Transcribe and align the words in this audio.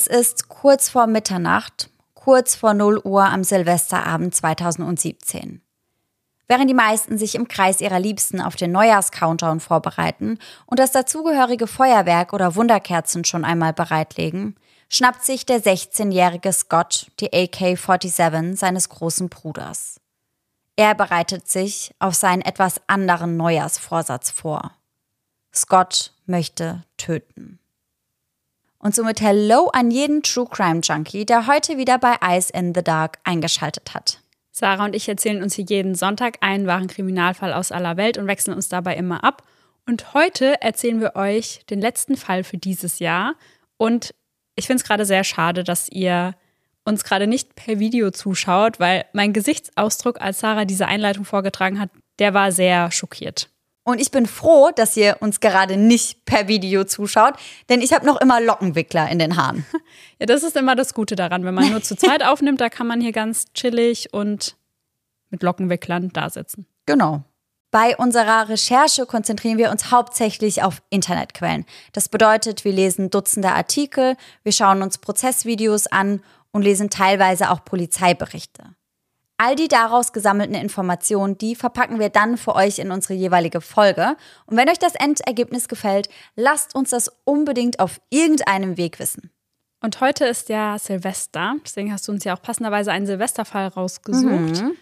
Es 0.00 0.06
ist 0.06 0.48
kurz 0.48 0.88
vor 0.88 1.06
Mitternacht, 1.06 1.90
kurz 2.14 2.54
vor 2.54 2.72
0 2.72 3.02
Uhr 3.04 3.22
am 3.22 3.44
Silvesterabend 3.44 4.34
2017. 4.34 5.60
Während 6.48 6.70
die 6.70 6.74
meisten 6.74 7.18
sich 7.18 7.34
im 7.34 7.48
Kreis 7.48 7.82
ihrer 7.82 8.00
Liebsten 8.00 8.40
auf 8.40 8.56
den 8.56 8.72
Neujahrs-Countdown 8.72 9.60
vorbereiten 9.60 10.38
und 10.64 10.78
das 10.78 10.92
dazugehörige 10.92 11.66
Feuerwerk 11.66 12.32
oder 12.32 12.54
Wunderkerzen 12.56 13.26
schon 13.26 13.44
einmal 13.44 13.74
bereitlegen, 13.74 14.56
schnappt 14.88 15.22
sich 15.22 15.44
der 15.44 15.60
16-jährige 15.62 16.54
Scott 16.54 17.10
die 17.20 17.34
AK-47 17.34 18.56
seines 18.56 18.88
großen 18.88 19.28
Bruders. 19.28 20.00
Er 20.76 20.94
bereitet 20.94 21.46
sich 21.46 21.94
auf 21.98 22.14
seinen 22.14 22.40
etwas 22.40 22.80
anderen 22.86 23.36
Neujahrsvorsatz 23.36 24.30
vor. 24.30 24.72
Scott 25.52 26.14
möchte 26.24 26.84
töten. 26.96 27.60
Und 28.82 28.94
somit 28.94 29.20
Hello 29.20 29.68
an 29.74 29.90
jeden 29.90 30.22
True 30.22 30.46
Crime 30.50 30.80
Junkie, 30.80 31.26
der 31.26 31.46
heute 31.46 31.76
wieder 31.76 31.98
bei 31.98 32.16
Eyes 32.22 32.48
in 32.48 32.74
the 32.74 32.82
Dark 32.82 33.18
eingeschaltet 33.24 33.92
hat. 33.92 34.20
Sarah 34.52 34.86
und 34.86 34.96
ich 34.96 35.06
erzählen 35.06 35.42
uns 35.42 35.54
hier 35.54 35.66
jeden 35.66 35.94
Sonntag 35.94 36.38
einen 36.40 36.66
wahren 36.66 36.86
Kriminalfall 36.86 37.52
aus 37.52 37.72
aller 37.72 37.98
Welt 37.98 38.16
und 38.16 38.26
wechseln 38.26 38.54
uns 38.54 38.70
dabei 38.70 38.96
immer 38.96 39.22
ab. 39.22 39.42
Und 39.86 40.14
heute 40.14 40.62
erzählen 40.62 40.98
wir 40.98 41.14
euch 41.14 41.60
den 41.68 41.82
letzten 41.82 42.16
Fall 42.16 42.42
für 42.42 42.56
dieses 42.56 43.00
Jahr. 43.00 43.34
Und 43.76 44.14
ich 44.56 44.66
finde 44.66 44.80
es 44.80 44.88
gerade 44.88 45.04
sehr 45.04 45.24
schade, 45.24 45.62
dass 45.62 45.90
ihr 45.90 46.34
uns 46.86 47.04
gerade 47.04 47.26
nicht 47.26 47.54
per 47.56 47.78
Video 47.80 48.10
zuschaut, 48.10 48.80
weil 48.80 49.04
mein 49.12 49.34
Gesichtsausdruck, 49.34 50.22
als 50.22 50.40
Sarah 50.40 50.64
diese 50.64 50.86
Einleitung 50.86 51.26
vorgetragen 51.26 51.78
hat, 51.78 51.90
der 52.18 52.32
war 52.32 52.50
sehr 52.50 52.90
schockiert. 52.90 53.49
Und 53.82 54.00
ich 54.00 54.10
bin 54.10 54.26
froh, 54.26 54.70
dass 54.74 54.96
ihr 54.96 55.16
uns 55.20 55.40
gerade 55.40 55.76
nicht 55.76 56.24
per 56.24 56.48
Video 56.48 56.84
zuschaut, 56.84 57.34
denn 57.68 57.80
ich 57.80 57.92
habe 57.92 58.06
noch 58.06 58.20
immer 58.20 58.40
Lockenwickler 58.40 59.08
in 59.08 59.18
den 59.18 59.36
Haaren. 59.36 59.64
Ja, 60.18 60.26
das 60.26 60.42
ist 60.42 60.54
immer 60.54 60.76
das 60.76 60.92
Gute 60.92 61.16
daran. 61.16 61.46
Wenn 61.46 61.54
man 61.54 61.70
nur 61.70 61.82
zu 61.82 61.96
zweit 61.96 62.22
aufnimmt, 62.26 62.60
da 62.60 62.68
kann 62.68 62.86
man 62.86 63.00
hier 63.00 63.12
ganz 63.12 63.54
chillig 63.54 64.12
und 64.12 64.54
mit 65.30 65.42
Lockenwicklern 65.42 66.10
da 66.12 66.28
sitzen. 66.28 66.66
Genau. 66.84 67.22
Bei 67.70 67.96
unserer 67.96 68.50
Recherche 68.50 69.06
konzentrieren 69.06 69.56
wir 69.56 69.70
uns 69.70 69.90
hauptsächlich 69.90 70.62
auf 70.62 70.82
Internetquellen. 70.90 71.64
Das 71.92 72.10
bedeutet, 72.10 72.66
wir 72.66 72.72
lesen 72.72 73.08
Dutzende 73.08 73.52
Artikel, 73.52 74.16
wir 74.42 74.52
schauen 74.52 74.82
uns 74.82 74.98
Prozessvideos 74.98 75.86
an 75.86 76.20
und 76.50 76.62
lesen 76.62 76.90
teilweise 76.90 77.50
auch 77.50 77.64
Polizeiberichte. 77.64 78.74
All 79.42 79.56
die 79.56 79.68
daraus 79.68 80.12
gesammelten 80.12 80.54
Informationen, 80.54 81.38
die 81.38 81.54
verpacken 81.54 81.98
wir 81.98 82.10
dann 82.10 82.36
für 82.36 82.54
euch 82.54 82.78
in 82.78 82.90
unsere 82.90 83.14
jeweilige 83.14 83.62
Folge. 83.62 84.14
Und 84.44 84.58
wenn 84.58 84.68
euch 84.68 84.78
das 84.78 84.94
Endergebnis 84.94 85.66
gefällt, 85.66 86.10
lasst 86.36 86.74
uns 86.74 86.90
das 86.90 87.10
unbedingt 87.24 87.80
auf 87.80 88.02
irgendeinem 88.10 88.76
Weg 88.76 88.98
wissen. 88.98 89.30
Und 89.80 90.02
heute 90.02 90.26
ist 90.26 90.50
ja 90.50 90.78
Silvester, 90.78 91.54
deswegen 91.64 91.90
hast 91.90 92.06
du 92.06 92.12
uns 92.12 92.24
ja 92.24 92.36
auch 92.36 92.42
passenderweise 92.42 92.92
einen 92.92 93.06
Silvesterfall 93.06 93.68
rausgesucht. 93.68 94.60
Mhm. 94.62 94.76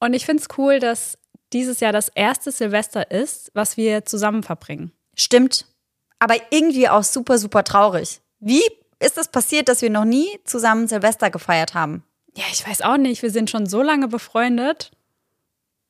Und 0.00 0.14
ich 0.14 0.26
finde 0.26 0.42
es 0.42 0.58
cool, 0.58 0.80
dass 0.80 1.16
dieses 1.52 1.78
Jahr 1.78 1.92
das 1.92 2.08
erste 2.08 2.50
Silvester 2.50 3.12
ist, 3.12 3.52
was 3.54 3.76
wir 3.76 4.04
zusammen 4.04 4.42
verbringen. 4.42 4.90
Stimmt. 5.14 5.64
Aber 6.18 6.34
irgendwie 6.50 6.88
auch 6.88 7.04
super, 7.04 7.38
super 7.38 7.62
traurig. 7.62 8.20
Wie 8.40 8.64
ist 8.98 9.16
es 9.16 9.28
passiert, 9.28 9.68
dass 9.68 9.80
wir 9.80 9.90
noch 9.90 10.04
nie 10.04 10.40
zusammen 10.42 10.88
Silvester 10.88 11.30
gefeiert 11.30 11.74
haben? 11.74 12.02
Ja, 12.36 12.44
ich 12.52 12.66
weiß 12.66 12.82
auch 12.82 12.98
nicht. 12.98 13.22
Wir 13.22 13.30
sind 13.30 13.50
schon 13.50 13.66
so 13.66 13.82
lange 13.82 14.08
befreundet 14.08 14.92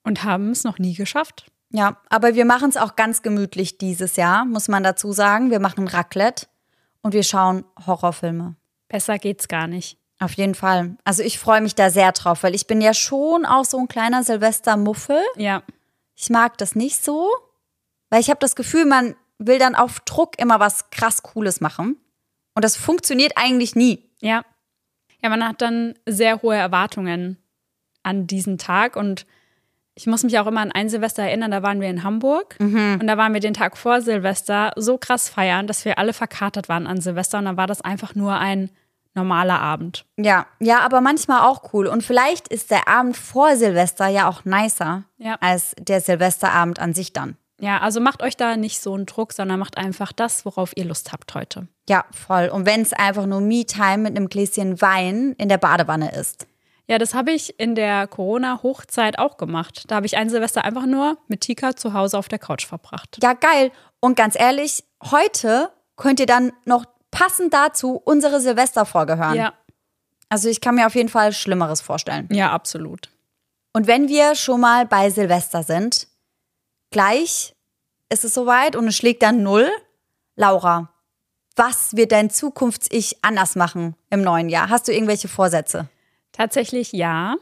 und 0.04 0.22
haben 0.22 0.50
es 0.50 0.64
noch 0.64 0.78
nie 0.78 0.94
geschafft. 0.94 1.50
Ja, 1.70 2.00
aber 2.08 2.36
wir 2.36 2.44
machen 2.44 2.70
es 2.70 2.76
auch 2.76 2.94
ganz 2.94 3.22
gemütlich 3.22 3.78
dieses 3.78 4.14
Jahr, 4.14 4.44
muss 4.44 4.68
man 4.68 4.84
dazu 4.84 5.12
sagen. 5.12 5.50
Wir 5.50 5.58
machen 5.58 5.88
Raclette 5.88 6.46
und 7.02 7.12
wir 7.12 7.24
schauen 7.24 7.64
Horrorfilme. 7.84 8.54
Besser 8.88 9.18
geht's 9.18 9.48
gar 9.48 9.66
nicht. 9.66 9.98
Auf 10.20 10.32
jeden 10.34 10.54
Fall. 10.54 10.96
Also 11.04 11.24
ich 11.24 11.38
freue 11.38 11.60
mich 11.60 11.74
da 11.74 11.90
sehr 11.90 12.12
drauf, 12.12 12.44
weil 12.44 12.54
ich 12.54 12.68
bin 12.68 12.80
ja 12.80 12.94
schon 12.94 13.44
auch 13.44 13.64
so 13.64 13.78
ein 13.78 13.88
kleiner 13.88 14.22
Silvestermuffel. 14.22 15.20
Ja. 15.36 15.62
Ich 16.14 16.30
mag 16.30 16.56
das 16.58 16.76
nicht 16.76 17.04
so, 17.04 17.28
weil 18.08 18.20
ich 18.20 18.30
habe 18.30 18.38
das 18.40 18.54
Gefühl, 18.54 18.86
man 18.86 19.16
will 19.38 19.58
dann 19.58 19.74
auf 19.74 20.00
Druck 20.00 20.38
immer 20.38 20.60
was 20.60 20.90
krass 20.90 21.22
Cooles 21.22 21.60
machen. 21.60 21.96
Und 22.54 22.64
das 22.64 22.76
funktioniert 22.76 23.32
eigentlich 23.34 23.74
nie. 23.74 24.08
Ja. 24.20 24.44
Ja, 25.26 25.30
man 25.30 25.48
hat 25.48 25.60
dann 25.60 25.94
sehr 26.06 26.40
hohe 26.40 26.54
Erwartungen 26.54 27.36
an 28.04 28.28
diesen 28.28 28.58
Tag 28.58 28.94
und 28.94 29.26
ich 29.96 30.06
muss 30.06 30.22
mich 30.22 30.38
auch 30.38 30.46
immer 30.46 30.60
an 30.60 30.70
ein 30.70 30.88
Silvester 30.88 31.24
erinnern, 31.24 31.50
da 31.50 31.64
waren 31.64 31.80
wir 31.80 31.88
in 31.88 32.04
Hamburg 32.04 32.54
und 32.60 33.06
da 33.08 33.16
waren 33.16 33.32
wir 33.32 33.40
den 33.40 33.54
Tag 33.54 33.76
vor 33.76 34.00
Silvester 34.02 34.72
so 34.76 34.98
krass 34.98 35.28
feiern, 35.28 35.66
dass 35.66 35.84
wir 35.84 35.98
alle 35.98 36.12
verkatert 36.12 36.68
waren 36.68 36.86
an 36.86 37.00
Silvester 37.00 37.38
und 37.38 37.46
dann 37.46 37.56
war 37.56 37.66
das 37.66 37.80
einfach 37.80 38.14
nur 38.14 38.34
ein 38.38 38.70
normaler 39.14 39.60
Abend. 39.60 40.04
Ja, 40.16 40.46
ja, 40.60 40.78
aber 40.80 41.00
manchmal 41.00 41.40
auch 41.40 41.72
cool. 41.72 41.88
Und 41.88 42.04
vielleicht 42.04 42.46
ist 42.46 42.70
der 42.70 42.86
Abend 42.86 43.16
vor 43.16 43.56
Silvester 43.56 44.06
ja 44.06 44.28
auch 44.28 44.44
nicer 44.44 45.02
Ja. 45.16 45.38
als 45.40 45.74
der 45.80 46.00
Silvesterabend 46.00 46.78
an 46.78 46.94
sich 46.94 47.12
dann. 47.12 47.36
Ja, 47.60 47.78
also 47.78 48.00
macht 48.00 48.22
euch 48.22 48.36
da 48.36 48.56
nicht 48.56 48.80
so 48.82 48.94
einen 48.94 49.06
Druck, 49.06 49.32
sondern 49.32 49.58
macht 49.58 49.78
einfach 49.78 50.12
das, 50.12 50.44
worauf 50.44 50.72
ihr 50.76 50.84
Lust 50.84 51.12
habt 51.12 51.34
heute. 51.34 51.68
Ja, 51.88 52.04
voll. 52.10 52.48
Und 52.48 52.66
wenn 52.66 52.82
es 52.82 52.92
einfach 52.92 53.24
nur 53.26 53.40
Me-Time 53.40 53.98
mit 53.98 54.16
einem 54.16 54.28
Gläschen 54.28 54.80
Wein 54.82 55.34
in 55.38 55.48
der 55.48 55.58
Badewanne 55.58 56.12
ist. 56.12 56.46
Ja, 56.88 56.98
das 56.98 57.14
habe 57.14 57.32
ich 57.32 57.58
in 57.58 57.74
der 57.74 58.06
Corona-Hochzeit 58.06 59.18
auch 59.18 59.38
gemacht. 59.38 59.84
Da 59.88 59.96
habe 59.96 60.06
ich 60.06 60.16
ein 60.16 60.28
Silvester 60.28 60.64
einfach 60.64 60.86
nur 60.86 61.16
mit 61.28 61.40
Tika 61.40 61.74
zu 61.74 61.94
Hause 61.94 62.18
auf 62.18 62.28
der 62.28 62.38
Couch 62.38 62.66
verbracht. 62.66 63.18
Ja, 63.22 63.32
geil. 63.32 63.72
Und 64.00 64.16
ganz 64.16 64.38
ehrlich, 64.38 64.84
heute 65.10 65.70
könnt 65.96 66.20
ihr 66.20 66.26
dann 66.26 66.52
noch 66.64 66.84
passend 67.10 67.54
dazu 67.54 68.00
unsere 68.04 68.40
Silvesterfolge 68.40 69.16
hören. 69.16 69.34
Ja, 69.36 69.54
Also 70.28 70.48
ich 70.48 70.60
kann 70.60 70.74
mir 70.74 70.86
auf 70.86 70.94
jeden 70.94 71.08
Fall 71.08 71.32
Schlimmeres 71.32 71.80
vorstellen. 71.80 72.28
ja, 72.30 72.52
absolut. 72.52 73.08
Und 73.72 73.86
wenn 73.86 74.08
wir 74.08 74.34
schon 74.34 74.60
mal 74.60 74.86
bei 74.86 75.10
Silvester 75.10 75.62
sind, 75.62 76.06
gleich 76.90 77.54
ist 78.08 78.24
es 78.24 78.34
soweit 78.34 78.76
und 78.76 78.88
es 78.88 78.96
schlägt 78.96 79.22
dann 79.22 79.42
null. 79.42 79.68
Laura, 80.36 80.92
was 81.56 81.96
wird 81.96 82.12
dein 82.12 82.30
Zukunfts-Ich 82.30 83.24
anders 83.24 83.56
machen 83.56 83.96
im 84.10 84.22
neuen 84.22 84.48
Jahr? 84.48 84.68
Hast 84.68 84.88
du 84.88 84.92
irgendwelche 84.92 85.28
Vorsätze? 85.28 85.88
Tatsächlich 86.32 86.92
ja. 86.92 87.36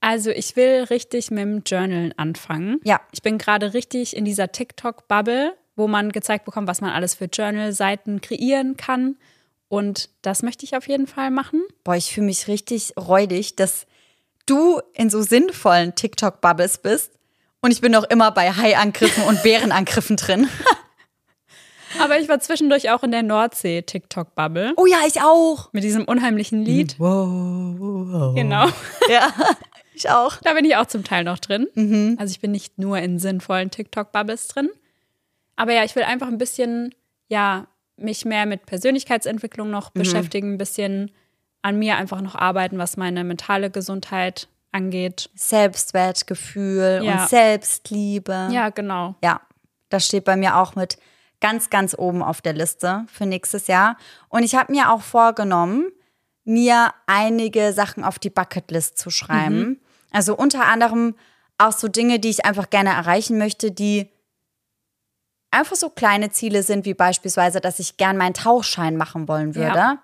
Also 0.00 0.30
ich 0.30 0.56
will 0.56 0.84
richtig 0.84 1.30
mit 1.30 1.42
dem 1.42 1.62
Journalen 1.64 2.12
anfangen. 2.18 2.80
Ja. 2.84 3.00
Ich 3.12 3.22
bin 3.22 3.38
gerade 3.38 3.72
richtig 3.72 4.14
in 4.14 4.26
dieser 4.26 4.52
TikTok-Bubble, 4.52 5.56
wo 5.76 5.88
man 5.88 6.12
gezeigt 6.12 6.44
bekommt, 6.44 6.68
was 6.68 6.82
man 6.82 6.90
alles 6.90 7.14
für 7.14 7.24
Journal-Seiten 7.24 8.20
kreieren 8.20 8.76
kann. 8.76 9.16
Und 9.68 10.10
das 10.20 10.42
möchte 10.42 10.66
ich 10.66 10.76
auf 10.76 10.86
jeden 10.86 11.06
Fall 11.06 11.30
machen. 11.30 11.62
Boah, 11.82 11.96
ich 11.96 12.12
fühle 12.12 12.26
mich 12.26 12.46
richtig 12.46 12.92
räudig, 12.98 13.56
dass 13.56 13.86
du 14.44 14.82
in 14.92 15.08
so 15.08 15.22
sinnvollen 15.22 15.94
TikTok-Bubbles 15.94 16.78
bist 16.78 17.12
und 17.64 17.70
ich 17.70 17.80
bin 17.80 17.92
noch 17.92 18.04
immer 18.04 18.30
bei 18.30 18.52
Haiangriffen 18.52 19.24
und 19.24 19.42
Bärenangriffen 19.42 20.16
drin. 20.16 20.48
Aber 21.98 22.18
ich 22.18 22.28
war 22.28 22.38
zwischendurch 22.38 22.90
auch 22.90 23.02
in 23.04 23.10
der 23.10 23.22
Nordsee-TikTok-Bubble 23.22 24.74
Oh 24.76 24.84
ja, 24.84 24.98
ich 25.06 25.22
auch. 25.22 25.72
mit 25.72 25.82
diesem 25.82 26.04
unheimlichen 26.04 26.62
Lied. 26.62 26.96
Genau. 26.98 28.68
Ja, 29.08 29.32
ich 29.94 30.10
auch. 30.10 30.36
Da 30.42 30.52
bin 30.52 30.66
ich 30.66 30.76
auch 30.76 30.86
zum 30.86 31.04
Teil 31.04 31.24
noch 31.24 31.38
drin. 31.38 32.16
Also 32.18 32.32
ich 32.32 32.40
bin 32.40 32.50
nicht 32.50 32.78
nur 32.78 32.98
in 32.98 33.18
sinnvollen 33.18 33.70
TikTok-Bubbles 33.70 34.48
drin. 34.48 34.68
Aber 35.56 35.72
ja, 35.72 35.84
ich 35.84 35.96
will 35.96 36.02
einfach 36.02 36.26
ein 36.26 36.36
bisschen, 36.38 36.94
ja, 37.28 37.66
mich 37.96 38.26
mehr 38.26 38.44
mit 38.44 38.66
Persönlichkeitsentwicklung 38.66 39.70
noch 39.70 39.90
beschäftigen, 39.90 40.54
ein 40.54 40.58
bisschen 40.58 41.12
an 41.62 41.78
mir 41.78 41.96
einfach 41.96 42.20
noch 42.20 42.34
arbeiten, 42.34 42.76
was 42.76 42.98
meine 42.98 43.24
mentale 43.24 43.70
Gesundheit 43.70 44.48
angeht. 44.74 45.30
Selbstwertgefühl 45.34 47.00
Ja. 47.02 47.22
und 47.22 47.28
Selbstliebe. 47.28 48.48
Ja, 48.50 48.70
genau. 48.70 49.14
Ja, 49.22 49.40
das 49.88 50.06
steht 50.06 50.24
bei 50.24 50.36
mir 50.36 50.56
auch 50.56 50.74
mit 50.74 50.98
ganz, 51.40 51.70
ganz 51.70 51.94
oben 51.96 52.22
auf 52.22 52.40
der 52.40 52.52
Liste 52.54 53.04
für 53.12 53.26
nächstes 53.26 53.66
Jahr. 53.66 53.96
Und 54.28 54.42
ich 54.42 54.54
habe 54.54 54.72
mir 54.72 54.90
auch 54.90 55.02
vorgenommen, 55.02 55.92
mir 56.44 56.92
einige 57.06 57.72
Sachen 57.72 58.04
auf 58.04 58.18
die 58.18 58.30
Bucketlist 58.30 58.98
zu 58.98 59.10
schreiben. 59.10 59.80
Also 60.10 60.36
unter 60.36 60.66
anderem 60.66 61.14
auch 61.58 61.72
so 61.72 61.88
Dinge, 61.88 62.18
die 62.18 62.30
ich 62.30 62.44
einfach 62.44 62.70
gerne 62.70 62.90
erreichen 62.90 63.38
möchte, 63.38 63.70
die 63.70 64.10
einfach 65.50 65.76
so 65.76 65.88
kleine 65.88 66.30
Ziele 66.30 66.62
sind, 66.62 66.84
wie 66.84 66.94
beispielsweise, 66.94 67.60
dass 67.60 67.78
ich 67.78 67.96
gern 67.96 68.16
meinen 68.16 68.34
Tauchschein 68.34 68.96
machen 68.96 69.28
wollen 69.28 69.54
würde. 69.54 69.78
Ja. 69.78 69.98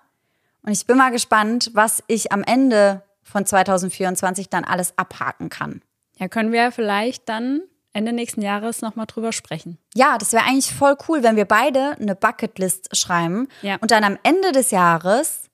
Und 0.63 0.71
ich 0.71 0.85
bin 0.85 0.97
mal 0.97 1.11
gespannt, 1.11 1.71
was 1.73 2.03
ich 2.07 2.31
am 2.31 2.43
Ende 2.43 3.03
von 3.31 3.45
2024 3.45 4.49
dann 4.49 4.63
alles 4.63 4.97
abhaken 4.97 5.49
kann. 5.49 5.81
Ja, 6.17 6.27
können 6.27 6.51
wir 6.51 6.71
vielleicht 6.71 7.27
dann 7.29 7.61
Ende 7.93 8.13
nächsten 8.13 8.41
Jahres 8.41 8.81
nochmal 8.81 9.05
drüber 9.05 9.31
sprechen. 9.31 9.77
Ja, 9.95 10.17
das 10.17 10.33
wäre 10.33 10.43
eigentlich 10.45 10.73
voll 10.73 10.95
cool, 11.07 11.23
wenn 11.23 11.35
wir 11.35 11.45
beide 11.45 11.97
eine 11.99 12.15
Bucketlist 12.15 12.95
schreiben 12.95 13.47
Ja. 13.61 13.77
und 13.81 13.91
dann 13.91 14.03
am 14.03 14.17
Ende 14.23 14.51
des 14.51 14.71
Jahres 14.71 15.49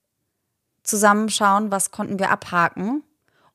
zusammenschauen, 0.83 1.71
was 1.71 1.91
konnten 1.91 2.19
wir 2.19 2.29
abhaken 2.31 3.03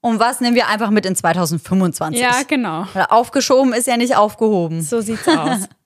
und 0.01 0.19
was 0.21 0.41
nehmen 0.41 0.57
wir 0.57 0.69
einfach 0.69 0.91
mit 0.91 1.07
in 1.07 1.15
2025. 1.17 2.21
Ja, 2.21 2.43
genau. 2.47 2.87
Weil 2.93 3.07
aufgeschoben 3.09 3.73
ist 3.73 3.87
ja 3.87 3.97
nicht 3.97 4.17
aufgehoben. 4.17 4.83
So 4.83 5.01
sieht's 5.01 5.27
aus. 5.29 5.69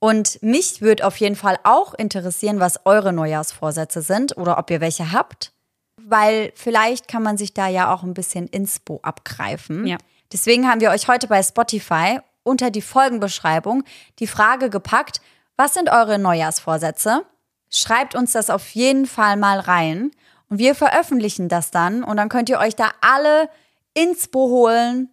Und 0.00 0.42
mich 0.42 0.80
würde 0.80 1.06
auf 1.06 1.16
jeden 1.18 1.36
Fall 1.36 1.60
auch 1.62 1.94
interessieren, 1.94 2.58
was 2.58 2.80
eure 2.86 3.12
Neujahrsvorsätze 3.12 4.02
sind 4.02 4.36
oder 4.36 4.58
ob 4.58 4.68
ihr 4.72 4.80
welche 4.80 5.12
habt, 5.12 5.52
weil 5.96 6.52
vielleicht 6.54 7.08
kann 7.08 7.22
man 7.22 7.36
sich 7.36 7.54
da 7.54 7.68
ja 7.68 7.92
auch 7.92 8.02
ein 8.02 8.14
bisschen 8.14 8.46
Inspo 8.48 9.00
abgreifen. 9.02 9.86
Ja. 9.86 9.98
Deswegen 10.32 10.68
haben 10.68 10.80
wir 10.80 10.90
euch 10.90 11.08
heute 11.08 11.28
bei 11.28 11.42
Spotify 11.42 12.20
unter 12.42 12.70
die 12.70 12.82
Folgenbeschreibung 12.82 13.84
die 14.18 14.26
Frage 14.26 14.70
gepackt, 14.70 15.20
was 15.56 15.74
sind 15.74 15.90
eure 15.90 16.18
Neujahrsvorsätze? 16.18 17.24
Schreibt 17.70 18.14
uns 18.14 18.32
das 18.32 18.50
auf 18.50 18.70
jeden 18.70 19.06
Fall 19.06 19.36
mal 19.36 19.58
rein 19.60 20.10
und 20.48 20.58
wir 20.58 20.74
veröffentlichen 20.74 21.48
das 21.48 21.70
dann 21.70 22.02
und 22.02 22.16
dann 22.16 22.28
könnt 22.28 22.48
ihr 22.48 22.58
euch 22.58 22.74
da 22.74 22.90
alle 23.00 23.48
Inspo 23.94 24.48
holen 24.48 25.10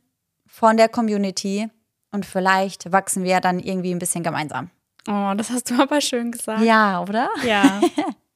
von 0.48 0.78
der 0.78 0.90
Community 0.90 1.70
und 2.12 2.26
vielleicht 2.26 2.92
wachsen 2.92 3.24
wir 3.24 3.40
dann 3.40 3.60
irgendwie 3.60 3.94
ein 3.94 4.00
bisschen 4.00 4.24
gemeinsam. 4.24 4.70
Oh, 5.08 5.34
das 5.36 5.50
hast 5.50 5.70
du 5.70 5.82
aber 5.82 6.02
schön 6.02 6.32
gesagt. 6.32 6.62
Ja, 6.62 7.02
oder? 7.02 7.30
Ja. 7.46 7.82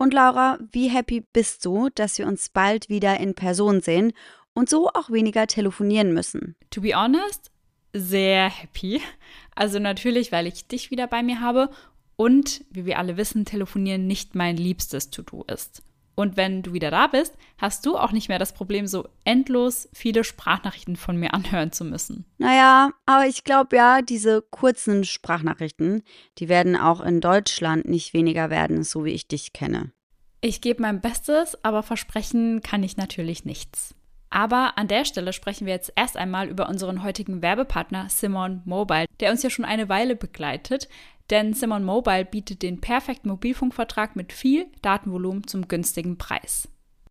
Und 0.00 0.14
Laura, 0.14 0.58
wie 0.70 0.88
happy 0.88 1.24
bist 1.32 1.64
du, 1.64 1.88
dass 1.92 2.18
wir 2.18 2.28
uns 2.28 2.50
bald 2.50 2.88
wieder 2.88 3.18
in 3.18 3.34
Person 3.34 3.80
sehen 3.80 4.12
und 4.54 4.70
so 4.70 4.88
auch 4.90 5.10
weniger 5.10 5.48
telefonieren 5.48 6.14
müssen? 6.14 6.54
to 6.70 6.80
be 6.80 6.94
honest, 6.94 7.50
sehr 7.92 8.48
happy. 8.48 9.00
Also 9.54 9.80
natürlich, 9.80 10.30
weil 10.30 10.46
ich 10.46 10.68
dich 10.68 10.92
wieder 10.92 11.08
bei 11.08 11.24
mir 11.24 11.40
habe 11.40 11.70
und, 12.14 12.64
wie 12.70 12.84
wir 12.84 12.98
alle 12.98 13.16
wissen, 13.16 13.44
telefonieren 13.44 14.06
nicht 14.06 14.36
mein 14.36 14.56
liebstes 14.56 15.10
To-Do 15.10 15.44
ist. 15.52 15.82
Und 16.18 16.36
wenn 16.36 16.62
du 16.62 16.72
wieder 16.72 16.90
da 16.90 17.06
bist, 17.06 17.36
hast 17.58 17.86
du 17.86 17.96
auch 17.96 18.10
nicht 18.10 18.28
mehr 18.28 18.40
das 18.40 18.52
Problem, 18.52 18.88
so 18.88 19.06
endlos 19.22 19.88
viele 19.92 20.24
Sprachnachrichten 20.24 20.96
von 20.96 21.16
mir 21.16 21.32
anhören 21.32 21.70
zu 21.70 21.84
müssen. 21.84 22.24
Naja, 22.38 22.90
aber 23.06 23.28
ich 23.28 23.44
glaube 23.44 23.76
ja, 23.76 24.02
diese 24.02 24.42
kurzen 24.42 25.04
Sprachnachrichten, 25.04 26.02
die 26.38 26.48
werden 26.48 26.74
auch 26.74 27.00
in 27.02 27.20
Deutschland 27.20 27.88
nicht 27.88 28.14
weniger 28.14 28.50
werden, 28.50 28.82
so 28.82 29.04
wie 29.04 29.12
ich 29.12 29.28
dich 29.28 29.52
kenne. 29.52 29.92
Ich 30.40 30.60
gebe 30.60 30.82
mein 30.82 31.00
Bestes, 31.00 31.56
aber 31.62 31.84
versprechen 31.84 32.62
kann 32.62 32.82
ich 32.82 32.96
natürlich 32.96 33.44
nichts. 33.44 33.94
Aber 34.28 34.76
an 34.76 34.88
der 34.88 35.04
Stelle 35.04 35.32
sprechen 35.32 35.66
wir 35.66 35.72
jetzt 35.72 35.92
erst 35.94 36.16
einmal 36.16 36.48
über 36.48 36.68
unseren 36.68 37.04
heutigen 37.04 37.42
Werbepartner 37.42 38.08
Simon 38.08 38.62
Mobile, 38.64 39.06
der 39.20 39.30
uns 39.30 39.44
ja 39.44 39.50
schon 39.50 39.64
eine 39.64 39.88
Weile 39.88 40.16
begleitet, 40.16 40.88
denn 41.30 41.52
Simon 41.52 41.84
Mobile 41.84 42.24
bietet 42.24 42.62
den 42.62 42.80
perfekten 42.80 43.28
Mobilfunkvertrag 43.28 44.16
mit 44.16 44.32
viel 44.32 44.66
Datenvolumen 44.82 45.46
zum 45.46 45.68
günstigen 45.68 46.18
Preis. 46.18 46.68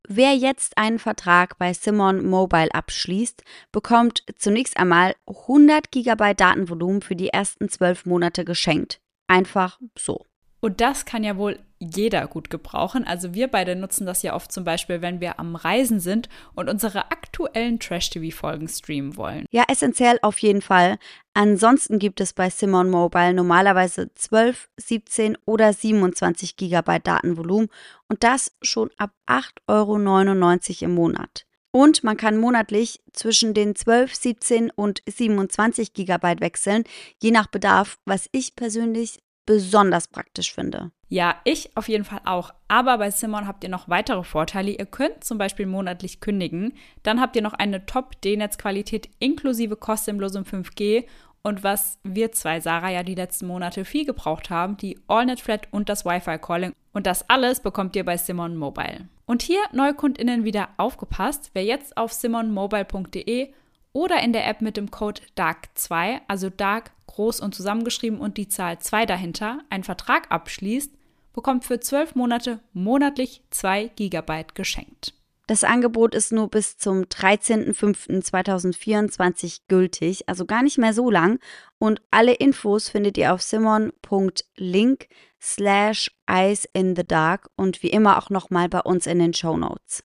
Wer 0.10 0.36
jetzt 0.36 0.78
einen 0.78 1.00
Vertrag 1.00 1.58
bei 1.58 1.74
Simon 1.74 2.26
Mobile 2.26 2.74
abschließt, 2.74 3.44
bekommt 3.74 4.24
zunächst 4.38 4.78
einmal 4.78 5.16
100 5.28 5.92
GB 5.92 6.34
Datenvolumen 6.34 7.02
für 7.02 7.18
die 7.18 7.30
ersten 7.30 7.68
12 7.68 8.06
Monate 8.06 8.46
geschenkt. 8.46 9.02
Einfach 9.28 9.80
so. 9.98 10.27
Und 10.60 10.82
das 10.82 11.06
kann 11.06 11.24
ja 11.24 11.38
wohl 11.38 11.60
jeder 11.80 12.26
gut 12.28 12.50
gebrauchen. 12.50 13.06
Also 13.06 13.34
wir 13.34 13.48
beide 13.48 13.76
nutzen 13.76 14.06
das 14.08 14.24
ja 14.24 14.34
oft 14.36 14.52
zum 14.52 14.64
Beispiel, 14.64 15.02
wenn 15.02 15.22
wir 15.22 15.40
am 15.40 15.56
Reisen 15.56 16.00
sind 16.00 16.28
und 16.56 16.70
unsere 16.70 17.12
aktuellen 17.12 17.80
Trash-TV-Folgen 17.80 18.68
streamen 18.68 19.16
wollen. 19.16 19.46
Ja, 19.52 19.64
essentiell 19.68 20.18
auf 20.24 20.40
jeden 20.40 20.62
Fall. 20.62 20.98
Ansonsten 21.36 22.00
gibt 22.00 22.20
es 22.20 22.34
bei 22.34 22.50
Simon 22.50 22.90
Mobile 22.90 23.34
normalerweise 23.34 24.10
12, 24.16 24.70
17 24.78 25.38
oder 25.46 25.72
27 25.72 26.56
GB 26.56 27.00
Datenvolumen 27.04 27.70
und 28.10 28.24
das 28.24 28.52
schon 28.64 28.90
ab 28.98 29.12
8,99 29.28 29.62
Euro 29.68 30.86
im 30.86 30.96
Monat. 30.96 31.46
Und 31.72 32.04
man 32.04 32.18
kann 32.18 32.38
monatlich 32.38 33.02
zwischen 33.14 33.54
den 33.54 33.76
12, 33.76 34.16
17 34.16 34.72
und 34.72 35.04
27 35.08 35.94
GB 35.94 36.40
wechseln, 36.40 36.86
je 37.22 37.30
nach 37.30 37.46
Bedarf, 37.46 38.00
was 38.06 38.30
ich 38.32 38.56
persönlich 38.56 39.20
besonders 39.48 40.08
praktisch 40.10 40.54
finde. 40.54 40.92
Ja, 41.10 41.38
ich 41.46 41.76
auf 41.76 41.88
jeden 41.88 42.04
Fall 42.04 42.22
auch. 42.26 42.54
Aber 42.68 43.00
bei 43.00 43.10
Simon 43.10 43.48
habt 43.48 43.64
ihr 43.64 43.70
noch 43.70 43.90
weitere 43.90 44.24
Vorteile. 44.24 44.72
Ihr 44.72 44.86
könnt 44.86 45.24
zum 45.24 45.40
Beispiel 45.40 45.66
monatlich 45.66 46.20
kündigen. 46.20 46.74
Dann 47.02 47.20
habt 47.20 47.36
ihr 47.36 47.42
noch 47.42 47.54
eine 47.54 47.86
Top-D-Netz-Qualität 47.88 49.10
inklusive 49.20 49.78
kostenlosem 49.78 50.44
5G. 50.44 51.06
Und 51.42 51.64
was 51.64 51.98
wir 52.04 52.34
zwei, 52.34 52.60
Sarah, 52.60 52.92
ja 52.92 53.04
die 53.04 53.16
letzten 53.16 53.48
Monate 53.48 53.86
viel 53.86 54.06
gebraucht 54.06 54.50
haben, 54.50 54.76
die 54.76 55.00
AllNet 55.08 55.40
Flat 55.40 55.70
und 55.72 55.88
das 55.88 56.04
Wi-Fi-Calling. 56.06 56.74
Und 56.92 57.08
das 57.08 57.30
alles 57.30 57.62
bekommt 57.62 57.96
ihr 57.96 58.04
bei 58.04 58.18
Simon 58.18 58.58
Mobile. 58.58 59.08
Und 59.26 59.42
hier 59.42 59.62
NeukundInnen 59.72 60.44
wieder 60.44 60.70
aufgepasst. 60.76 61.52
Wer 61.54 61.64
jetzt 61.64 61.96
auf 61.96 62.12
simonmobile.de 62.12 63.54
oder 63.98 64.22
in 64.22 64.32
der 64.32 64.48
App 64.48 64.62
mit 64.62 64.78
dem 64.78 64.92
Code 64.92 65.24
DARK2, 65.36 66.20
also 66.28 66.52
DARK 66.52 66.92
groß 67.08 67.40
und 67.40 67.56
zusammengeschrieben 67.56 68.20
und 68.20 68.38
die 68.38 68.48
Zahl 68.48 68.78
2 68.78 69.08
dahinter, 69.08 69.62
einen 69.72 69.84
Vertrag 69.84 70.30
abschließt, 70.30 70.92
bekommt 71.34 71.66
für 71.66 71.80
12 71.80 72.14
Monate 72.14 72.60
monatlich 72.74 73.42
2 73.50 73.88
GB 73.96 74.46
geschenkt. 74.54 75.16
Das 75.48 75.64
Angebot 75.64 76.14
ist 76.14 76.32
nur 76.32 76.48
bis 76.48 76.78
zum 76.78 77.06
13.05.2024 77.06 79.62
gültig, 79.68 80.30
also 80.30 80.46
gar 80.46 80.62
nicht 80.62 80.78
mehr 80.78 80.94
so 80.94 81.10
lang. 81.10 81.40
Und 81.80 82.00
alle 82.12 82.34
Infos 82.34 82.90
findet 82.90 83.18
ihr 83.18 83.34
auf 83.34 83.42
simon.link 83.42 85.08
slash 85.42 86.12
eyes 86.30 86.70
in 86.74 86.96
the 86.96 87.04
dark 87.04 87.50
und 87.56 87.82
wie 87.82 87.90
immer 87.90 88.20
auch 88.20 88.30
nochmal 88.30 88.70
bei 88.70 88.82
uns 88.82 89.08
in 89.08 89.18
den 89.18 89.34
Show 89.34 89.58
Notes. 89.58 90.04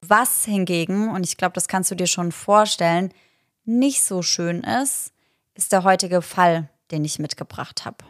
Was 0.00 0.44
hingegen, 0.44 1.10
und 1.10 1.26
ich 1.26 1.36
glaube, 1.36 1.52
das 1.52 1.68
kannst 1.68 1.90
du 1.90 1.94
dir 1.94 2.06
schon 2.06 2.32
vorstellen, 2.32 3.12
nicht 3.64 4.02
so 4.02 4.22
schön 4.22 4.62
ist, 4.62 5.12
ist 5.54 5.72
der 5.72 5.84
heutige 5.84 6.22
Fall, 6.22 6.70
den 6.90 7.04
ich 7.04 7.18
mitgebracht 7.18 7.84
habe. 7.84 8.04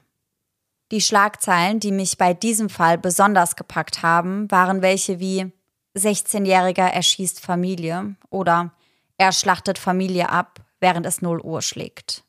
Die 0.92 1.00
Schlagzeilen, 1.00 1.81
die 1.81 1.92
mich 1.92 2.19
bei 2.19 2.34
diesem 2.34 2.69
Fall 2.69 2.98
besonders 2.98 3.56
gepackt 3.56 4.02
haben, 4.02 4.50
waren 4.50 4.82
welche 4.82 5.20
wie 5.20 5.52
16-Jähriger 5.96 6.87
erschießt 6.87 7.40
Familie 7.40 8.16
oder 8.28 8.72
er 9.19 9.32
schlachtet 9.32 9.78
Familie 9.78 10.31
ab, 10.31 10.60
während 10.81 11.06
es 11.06 11.22
0 11.22 11.40
Uhr 11.40 11.62
schlägt. 11.62 12.25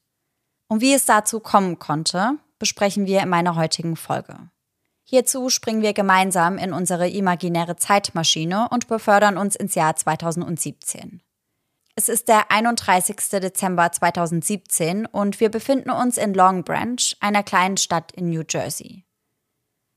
Und 0.68 0.82
wie 0.82 0.94
es 0.94 1.06
dazu 1.06 1.40
kommen 1.40 1.80
konnte, 1.80 2.38
besprechen 2.60 3.06
wir 3.06 3.22
in 3.22 3.30
meiner 3.30 3.56
heutigen 3.56 3.96
Folge. 3.96 4.38
Hierzu 5.14 5.50
springen 5.50 5.82
wir 5.82 5.92
gemeinsam 5.92 6.58
in 6.58 6.72
unsere 6.72 7.10
imaginäre 7.10 7.76
Zeitmaschine 7.76 8.70
und 8.70 8.88
befördern 8.88 9.38
uns 9.38 9.58
ins 9.58 9.76
Jahr 9.76 9.94
2017. 9.94 11.22
Es 11.96 12.08
ist 12.08 12.30
der 12.30 12.50
31. 12.50 13.18
Dezember 13.18 13.92
2017 13.92 15.06
und 15.06 15.42
wir 15.42 15.50
befinden 15.52 15.90
uns 15.90 16.18
in 16.18 16.34
Long 16.34 16.64
Branch, 16.64 17.02
einer 17.20 17.44
kleinen 17.44 17.76
Stadt 17.76 18.14
in 18.14 18.30
New 18.30 18.44
Jersey. 18.50 19.04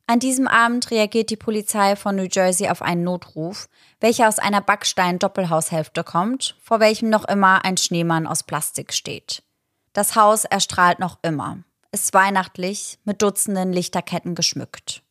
An 0.09 0.18
diesem 0.18 0.49
Abend 0.49 0.90
reagiert 0.90 1.30
die 1.30 1.37
Polizei 1.37 1.94
von 1.94 2.16
New 2.16 2.26
Jersey 2.28 2.68
auf 2.68 2.83
einen 2.83 3.04
Notruf, 3.04 3.68
welcher 4.00 4.26
aus 4.26 4.40
einer 4.40 4.62
Backstein-Doppelhaushälfte 4.62 6.02
kommt, 6.02 6.56
vor 6.61 6.80
welchem 6.80 7.09
noch 7.09 7.25
immer 7.26 7.64
ein 7.64 7.76
Schneemann 7.76 8.26
aus 8.26 8.42
Plastik 8.42 8.92
steht. 8.92 9.44
Das 9.92 10.16
Haus 10.16 10.44
erstrahlt 10.44 10.99
noch 10.99 11.21
immer, 11.23 11.59
ist 11.92 12.12
weihnachtlich, 12.14 12.99
mit 13.04 13.23
Dutzenden 13.23 13.73
Lichterketten 13.73 14.35
geschmückt. 14.35 15.03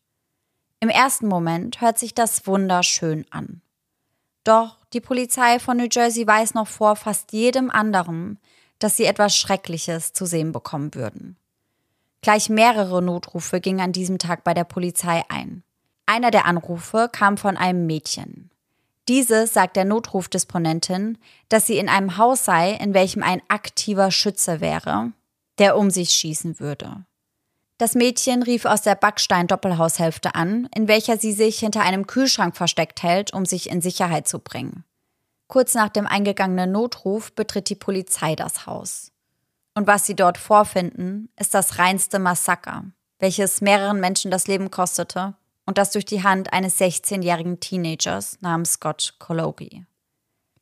Im 0.84 0.90
ersten 0.90 1.30
Moment 1.30 1.80
hört 1.80 1.98
sich 1.98 2.14
das 2.14 2.46
wunderschön 2.46 3.26
an. 3.30 3.62
Doch 4.44 4.80
die 4.92 5.00
Polizei 5.00 5.58
von 5.60 5.78
New 5.78 5.88
Jersey 5.90 6.28
weiß 6.28 6.56
noch 6.56 6.68
vor 6.68 6.98
fast 6.98 7.32
jedem 7.32 7.72
anderen, 7.72 8.38
dass 8.80 8.98
sie 8.98 9.06
etwas 9.06 9.38
Schreckliches 9.38 10.12
zu 10.12 10.26
sehen 10.26 10.52
bekommen 10.52 10.94
würden. 10.94 11.38
Gleich 12.20 12.50
mehrere 12.50 13.02
Notrufe 13.02 13.62
gingen 13.62 13.80
an 13.80 13.94
diesem 13.94 14.20
Tag 14.20 14.44
bei 14.44 14.54
der 14.54 14.66
Polizei 14.66 15.24
ein. 15.30 15.64
Einer 16.06 16.32
der 16.32 16.46
Anrufe 16.46 17.08
kam 17.10 17.38
von 17.38 17.56
einem 17.56 17.86
Mädchen. 17.86 18.52
Diese 19.08 19.48
sagt 19.48 19.78
der 19.78 19.86
Notrufdisponentin, 19.86 21.18
dass 21.48 21.66
sie 21.66 21.78
in 21.78 21.88
einem 21.88 22.18
Haus 22.18 22.44
sei, 22.44 22.74
in 22.74 22.94
welchem 22.94 23.24
ein 23.24 23.42
aktiver 23.48 24.12
Schütze 24.12 24.60
wäre, 24.60 25.14
der 25.60 25.78
um 25.78 25.90
sich 25.90 26.10
schießen 26.10 26.60
würde. 26.60 27.06
Das 27.78 27.96
Mädchen 27.96 28.44
rief 28.44 28.66
aus 28.66 28.84
der 28.84 28.96
Backstein-Doppelhaushälfte 28.96 30.36
an, 30.36 30.70
in 30.76 30.88
welcher 30.88 31.18
sie 31.18 31.34
sich 31.34 31.60
hinter 31.60 31.82
einem 31.82 32.06
Kühlschrank 32.06 32.56
versteckt 32.56 33.02
hält, 33.02 33.34
um 33.34 33.46
sich 33.46 33.70
in 33.70 33.82
Sicherheit 33.82 34.28
zu 34.28 34.40
bringen. 34.40 34.84
Kurz 35.48 35.74
nach 35.74 35.90
dem 35.90 36.08
eingegangenen 36.08 36.72
Notruf 36.72 37.34
betritt 37.34 37.70
die 37.70 37.76
Polizei 37.76 38.36
das 38.36 38.66
Haus. 38.66 39.12
Und 39.76 39.88
was 39.88 40.06
sie 40.06 40.16
dort 40.16 40.38
vorfinden, 40.38 41.30
ist 41.40 41.54
das 41.54 41.80
reinste 41.80 42.20
Massaker, 42.20 42.86
welches 43.20 43.62
mehreren 43.62 44.00
Menschen 44.00 44.30
das 44.30 44.48
Leben 44.48 44.70
kostete 44.70 45.36
und 45.66 45.78
das 45.78 45.92
durch 45.92 46.06
die 46.06 46.24
Hand 46.24 46.54
eines 46.54 46.80
16-jährigen 46.80 47.60
Teenagers 47.60 48.38
namens 48.42 48.74
Scott 48.74 49.16
Cologi. 49.18 49.86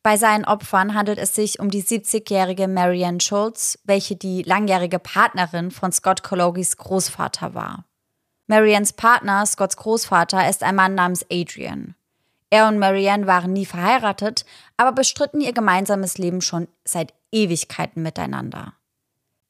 Bei 0.04 0.18
seinen 0.18 0.46
Opfern 0.46 0.96
handelt 0.96 1.20
es 1.20 1.36
sich 1.36 1.60
um 1.60 1.70
die 1.70 1.84
70-jährige 1.84 2.68
Marianne 2.68 3.22
Schultz, 3.22 3.78
welche 3.84 4.16
die 4.16 4.42
langjährige 4.42 4.98
Partnerin 4.98 5.70
von 5.70 5.92
Scott 5.92 6.24
Cologis 6.24 6.78
Großvater 6.78 7.54
war. 7.54 7.86
Mariannes 8.48 8.94
Partner, 8.94 9.46
Scotts 9.46 9.78
Großvater, 9.78 10.50
ist 10.50 10.64
ein 10.64 10.76
Mann 10.76 10.96
namens 10.96 11.26
Adrian. 11.32 11.96
Er 12.50 12.68
und 12.68 12.80
Marianne 12.80 13.28
waren 13.28 13.54
nie 13.54 13.66
verheiratet, 13.66 14.44
aber 14.76 14.92
bestritten 14.92 15.40
ihr 15.40 15.54
gemeinsames 15.54 16.18
Leben 16.18 16.42
schon 16.42 16.68
seit 16.84 17.14
Ewigkeiten 17.32 18.02
miteinander. 18.02 18.74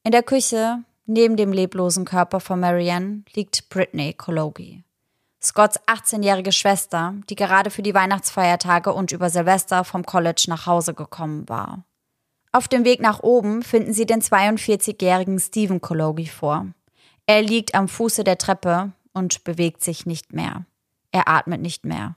In 0.04 0.12
der 0.12 0.22
Küche, 0.22 0.84
neben 1.06 1.36
dem 1.36 1.52
leblosen 1.52 2.04
Körper 2.04 2.40
von 2.40 2.60
Marianne, 2.60 3.24
liegt 3.34 3.70
Brittany 3.70 4.12
Kologi. 4.12 4.84
Scotts 5.44 5.80
18-jährige 5.88 6.52
Schwester, 6.52 7.14
die 7.28 7.34
gerade 7.34 7.70
für 7.70 7.82
die 7.82 7.94
Weihnachtsfeiertage 7.94 8.92
und 8.92 9.10
über 9.10 9.28
Silvester 9.28 9.82
vom 9.82 10.06
College 10.06 10.44
nach 10.46 10.66
Hause 10.66 10.94
gekommen 10.94 11.48
war. 11.48 11.84
Auf 12.52 12.68
dem 12.68 12.84
Weg 12.84 13.00
nach 13.00 13.20
oben 13.20 13.62
finden 13.62 13.92
sie 13.92 14.06
den 14.06 14.20
42-jährigen 14.20 15.40
Stephen 15.40 15.80
Kologi 15.80 16.26
vor. 16.26 16.66
Er 17.26 17.42
liegt 17.42 17.74
am 17.74 17.88
Fuße 17.88 18.24
der 18.24 18.38
Treppe 18.38 18.92
und 19.12 19.42
bewegt 19.42 19.82
sich 19.82 20.06
nicht 20.06 20.32
mehr. 20.32 20.64
Er 21.10 21.28
atmet 21.28 21.60
nicht 21.60 21.84
mehr. 21.84 22.14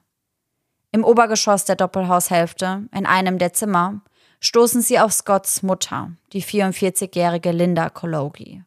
Im 0.92 1.04
Obergeschoss 1.04 1.66
der 1.66 1.76
Doppelhaushälfte, 1.76 2.88
in 2.94 3.06
einem 3.06 3.38
der 3.38 3.54
Zimmer, 3.54 4.02
stoßen 4.40 4.82
sie 4.82 5.00
auf 5.00 5.14
Scotts 5.14 5.64
Mutter, 5.64 6.12
die 6.32 6.44
44-jährige 6.44 7.52
Linda 7.52 7.90
Kologi. 7.90 8.64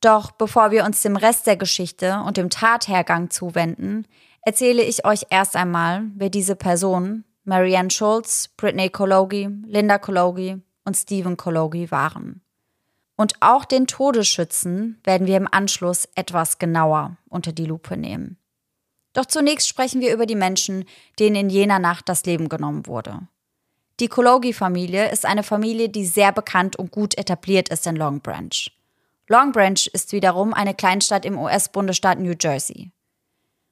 Doch 0.00 0.30
bevor 0.30 0.70
wir 0.70 0.84
uns 0.84 1.02
dem 1.02 1.16
Rest 1.16 1.46
der 1.46 1.56
Geschichte 1.56 2.22
und 2.24 2.36
dem 2.36 2.50
Tathergang 2.50 3.30
zuwenden, 3.30 4.06
erzähle 4.42 4.82
ich 4.82 5.04
euch 5.04 5.26
erst 5.30 5.56
einmal, 5.56 6.04
wer 6.14 6.30
diese 6.30 6.54
Personen, 6.54 7.24
Marianne 7.44 7.90
Schulz, 7.90 8.48
Brittany 8.56 8.90
Kologi, 8.90 9.48
Linda 9.66 9.98
Kologi 9.98 10.62
und 10.84 10.96
Stephen 10.96 11.36
Kologi 11.36 11.90
waren. 11.90 12.42
Und 13.16 13.34
auch 13.40 13.64
den 13.64 13.88
Todesschützen 13.88 15.00
werden 15.02 15.26
wir 15.26 15.36
im 15.36 15.48
Anschluss 15.50 16.08
etwas 16.14 16.58
genauer 16.58 17.16
unter 17.28 17.52
die 17.52 17.64
Lupe 17.64 17.96
nehmen. 17.96 18.38
Doch 19.12 19.26
zunächst 19.26 19.66
sprechen 19.66 20.00
wir 20.00 20.14
über 20.14 20.26
die 20.26 20.36
Menschen, 20.36 20.84
denen 21.18 21.34
in 21.34 21.50
jener 21.50 21.80
Nacht 21.80 22.08
das 22.08 22.24
Leben 22.24 22.48
genommen 22.48 22.86
wurde. 22.86 23.26
Die 23.98 24.06
Kologi-Familie 24.06 25.10
ist 25.10 25.26
eine 25.26 25.42
Familie, 25.42 25.88
die 25.88 26.06
sehr 26.06 26.30
bekannt 26.30 26.76
und 26.76 26.92
gut 26.92 27.18
etabliert 27.18 27.68
ist 27.70 27.86
in 27.88 27.96
Long 27.96 28.20
Branch. 28.20 28.70
Long 29.30 29.52
Branch 29.52 29.86
ist 29.92 30.12
wiederum 30.12 30.54
eine 30.54 30.72
Kleinstadt 30.74 31.26
im 31.26 31.38
US-Bundesstaat 31.38 32.18
New 32.18 32.32
Jersey. 32.40 32.92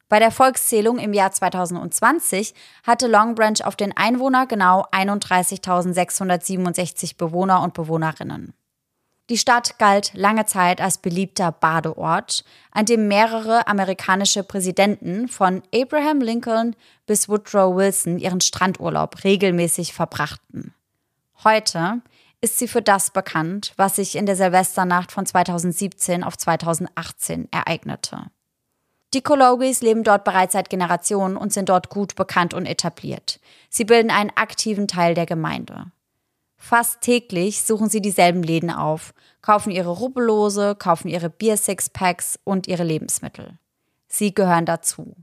Bei 0.08 0.18
der 0.18 0.30
Volkszählung 0.30 0.98
im 0.98 1.14
Jahr 1.14 1.32
2020 1.32 2.52
hatte 2.84 3.06
Long 3.06 3.34
Branch 3.34 3.64
auf 3.64 3.74
den 3.74 3.96
Einwohner 3.96 4.46
genau 4.46 4.84
31.667 4.92 7.16
Bewohner 7.16 7.62
und 7.62 7.72
Bewohnerinnen. 7.72 8.52
Die 9.30 9.38
Stadt 9.38 9.78
galt 9.78 10.12
lange 10.14 10.44
Zeit 10.46 10.80
als 10.80 10.98
beliebter 10.98 11.50
Badeort, 11.50 12.44
an 12.70 12.84
dem 12.84 13.08
mehrere 13.08 13.66
amerikanische 13.66 14.44
Präsidenten 14.44 15.26
von 15.26 15.64
Abraham 15.74 16.20
Lincoln 16.20 16.76
bis 17.06 17.28
Woodrow 17.28 17.74
Wilson 17.74 18.18
ihren 18.18 18.42
Strandurlaub 18.42 19.24
regelmäßig 19.24 19.94
verbrachten. 19.94 20.74
Heute 21.42 22.02
ist 22.40 22.58
sie 22.58 22.68
für 22.68 22.82
das 22.82 23.10
bekannt, 23.10 23.72
was 23.76 23.96
sich 23.96 24.16
in 24.16 24.26
der 24.26 24.36
Silvesternacht 24.36 25.12
von 25.12 25.26
2017 25.26 26.22
auf 26.22 26.36
2018 26.36 27.48
ereignete. 27.50 28.26
Die 29.14 29.22
Kologis 29.22 29.80
leben 29.80 30.02
dort 30.02 30.24
bereits 30.24 30.52
seit 30.52 30.68
Generationen 30.68 31.36
und 31.36 31.52
sind 31.52 31.68
dort 31.68 31.88
gut 31.88 32.16
bekannt 32.16 32.52
und 32.52 32.66
etabliert. 32.66 33.40
Sie 33.70 33.84
bilden 33.84 34.10
einen 34.10 34.30
aktiven 34.34 34.88
Teil 34.88 35.14
der 35.14 35.26
Gemeinde. 35.26 35.92
Fast 36.58 37.00
täglich 37.02 37.62
suchen 37.62 37.88
sie 37.88 38.00
dieselben 38.00 38.42
Läden 38.42 38.70
auf, 38.70 39.14
kaufen 39.40 39.70
ihre 39.70 39.90
Rubbellose, 39.90 40.74
kaufen 40.74 41.08
ihre 41.08 41.30
Bier-Sixpacks 41.30 42.38
und 42.44 42.66
ihre 42.66 42.84
Lebensmittel. 42.84 43.58
Sie 44.08 44.34
gehören 44.34 44.66
dazu. 44.66 45.16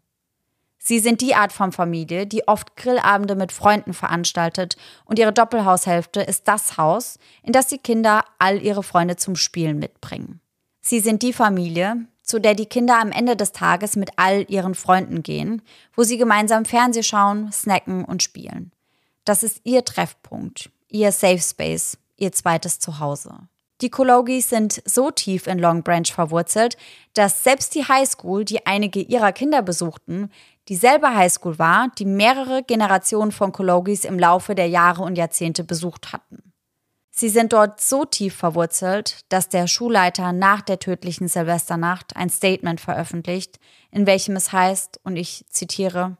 Sie 0.86 1.00
sind 1.00 1.22
die 1.22 1.34
Art 1.34 1.54
von 1.54 1.72
Familie, 1.72 2.28
die 2.28 2.46
oft 2.46 2.76
Grillabende 2.76 3.36
mit 3.36 3.54
Freunden 3.54 3.94
veranstaltet 3.94 4.76
und 5.06 5.18
ihre 5.18 5.32
Doppelhaushälfte 5.32 6.20
ist 6.20 6.50
das 6.50 6.76
Haus, 6.76 7.20
in 7.42 7.54
das 7.54 7.68
die 7.68 7.78
Kinder 7.78 8.26
all 8.38 8.62
ihre 8.62 8.84
Freunde 8.84 9.16
zum 9.16 9.38
Spielen 9.38 9.80
mitbringen. 9.80 10.42
Sie 10.82 11.00
sind 11.00 11.22
die 11.24 11.32
Familie, 11.32 12.06
zu 12.22 12.38
der 12.38 12.54
die 12.54 12.66
Kinder 12.66 13.00
am 13.00 13.14
Ende 13.14 13.38
des 13.38 13.54
Tages 13.54 13.96
mit 13.96 14.12
all 14.18 14.46
ihren 14.50 14.76
Freunden 14.76 15.24
gehen, 15.24 15.62
wo 15.96 16.04
sie 16.04 16.18
gemeinsam 16.18 16.66
Fernseh 16.66 17.04
schauen, 17.04 17.50
snacken 17.54 18.04
und 18.04 18.22
spielen. 18.22 18.74
Das 19.24 19.42
ist 19.42 19.62
ihr 19.64 19.86
Treffpunkt, 19.86 20.70
ihr 20.90 21.14
Safe 21.14 21.40
Space, 21.40 21.98
ihr 22.18 22.34
zweites 22.34 22.80
Zuhause. 22.80 23.48
Die 23.84 23.90
Kologis 23.90 24.50
sind 24.50 24.82
so 24.86 25.12
tief 25.12 25.46
in 25.48 25.60
Long 25.60 25.84
Branch 25.84 26.08
verwurzelt, 26.08 26.78
dass 27.14 27.44
selbst 27.44 27.76
die 27.76 27.86
Highschool, 27.86 28.46
die 28.46 28.66
einige 28.66 29.02
ihrer 29.02 29.34
Kinder 29.34 29.62
besuchten, 29.62 30.30
dieselbe 30.70 31.14
Highschool 31.16 31.60
war, 31.60 31.90
die 31.98 32.06
mehrere 32.06 32.64
Generationen 32.64 33.32
von 33.32 33.52
Kologis 33.52 34.06
im 34.06 34.20
Laufe 34.20 34.56
der 34.56 34.68
Jahre 34.68 35.04
und 35.04 35.18
Jahrzehnte 35.18 35.64
besucht 35.64 36.14
hatten. 36.14 36.54
Sie 37.16 37.30
sind 37.30 37.54
dort 37.54 37.80
so 37.80 38.06
tief 38.06 38.36
verwurzelt, 38.36 39.20
dass 39.30 39.48
der 39.48 39.68
Schulleiter 39.68 40.32
nach 40.32 40.62
der 40.62 40.80
tödlichen 40.80 41.28
Silvesternacht 41.28 42.16
ein 42.16 42.30
Statement 42.30 42.82
veröffentlicht, 42.82 43.60
in 43.92 44.08
welchem 44.08 44.36
es 44.36 44.52
heißt, 44.52 45.00
und 45.04 45.16
ich 45.16 45.46
zitiere, 45.50 46.18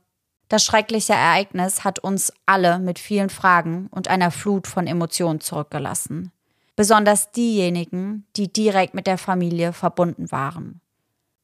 das 0.50 0.64
schreckliche 0.64 1.14
Ereignis 1.14 1.84
hat 1.84 1.98
uns 1.98 2.32
alle 2.46 2.78
mit 2.78 3.00
vielen 3.00 3.32
Fragen 3.32 3.88
und 3.90 4.08
einer 4.08 4.30
Flut 4.30 4.68
von 4.68 4.86
Emotionen 4.86 5.40
zurückgelassen. 5.40 6.32
Besonders 6.76 7.32
diejenigen, 7.32 8.28
die 8.36 8.54
direkt 8.54 8.94
mit 8.94 9.08
der 9.08 9.18
Familie 9.18 9.74
verbunden 9.74 10.32
waren. 10.32 10.80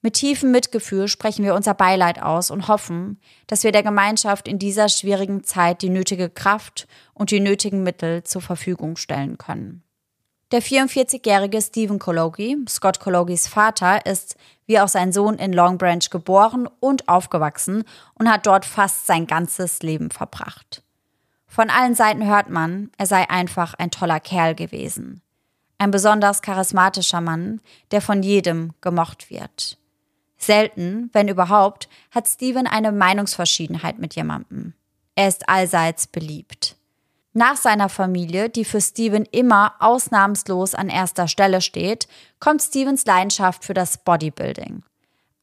Mit 0.01 0.13
tiefem 0.13 0.51
Mitgefühl 0.51 1.10
sprechen 1.10 1.44
wir 1.44 1.56
unser 1.56 1.74
Beileid 1.74 2.22
aus 2.22 2.51
und 2.51 2.70
hoffen, 2.70 3.20
dass 3.48 3.65
wir 3.65 3.74
der 3.74 3.84
Gemeinschaft 3.84 4.48
in 4.48 4.58
dieser 4.58 4.88
schwierigen 4.88 5.44
Zeit 5.44 5.82
die 5.82 5.89
nötige 5.89 6.29
Kraft 6.29 6.88
und 7.13 7.32
die 7.32 7.41
nötigen 7.41 7.84
Mittel 7.84 8.24
zur 8.24 8.41
Verfügung 8.41 8.96
stellen 8.96 9.38
können. 9.38 9.84
Der 10.51 10.63
44-jährige 10.63 11.62
Stephen 11.62 12.00
Kologi, 12.00 12.58
Scott 12.68 13.00
Kologis 13.00 13.48
Vater, 13.48 14.06
ist 14.06 14.36
wie 14.65 14.79
auch 14.79 14.88
sein 14.88 15.12
Sohn 15.12 15.36
in 15.36 15.53
Long 15.53 15.77
Branch 15.77 16.10
geboren 16.10 16.68
und 16.79 17.08
aufgewachsen 17.10 17.84
und 18.15 18.32
hat 18.32 18.48
dort 18.48 18.65
fast 18.65 19.06
sein 19.06 19.27
ganzes 19.27 19.84
Leben 19.84 20.12
verbracht. 20.12 20.82
Von 21.46 21.70
allen 21.70 21.94
Seiten 21.94 22.25
hört 22.25 22.50
man, 22.50 22.89
er 22.98 23.06
sei 23.06 23.29
einfach 23.29 23.74
ein 23.74 23.91
toller 23.91 24.20
Kerl 24.20 24.56
gewesen. 24.56 25.22
Ein 25.77 25.91
besonders 25.91 26.41
charismatischer 26.41 27.22
Mann, 27.22 27.62
der 27.91 28.01
von 28.01 28.24
jedem 28.24 28.74
gemocht 28.82 29.29
wird. 29.29 29.78
Selten, 30.39 31.10
wenn 31.13 31.27
überhaupt, 31.27 31.89
hat 32.12 32.27
Steven 32.27 32.65
eine 32.65 32.91
Meinungsverschiedenheit 32.91 34.00
mit 34.00 34.15
jemandem. 34.15 34.74
Er 35.15 35.27
ist 35.27 35.50
allseits 35.50 36.08
beliebt. 36.08 36.77
Nach 37.34 37.58
seiner 37.58 37.89
Familie, 37.89 38.50
die 38.50 38.65
für 38.65 38.81
Steven 38.81 39.25
immer 39.25 39.74
ausnahmslos 39.79 40.74
an 40.74 40.89
erster 40.89 41.27
Stelle 41.27 41.62
steht, 41.62 42.08
kommt 42.39 42.62
Stevens 42.62 43.05
Leidenschaft 43.05 43.65
für 43.65 43.74
das 43.74 44.00
Bodybuilding. 44.00 44.84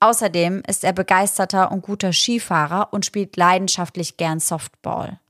Außerdem 0.00 0.62
ist 0.66 0.82
er 0.82 0.92
begeisterter 0.92 1.70
und 1.70 1.82
guter 1.82 2.12
Skifahrer 2.12 2.88
und 2.92 3.06
spielt 3.06 3.36
leidenschaftlich 3.36 4.16
gern 4.16 4.40
Softball. 4.40 5.20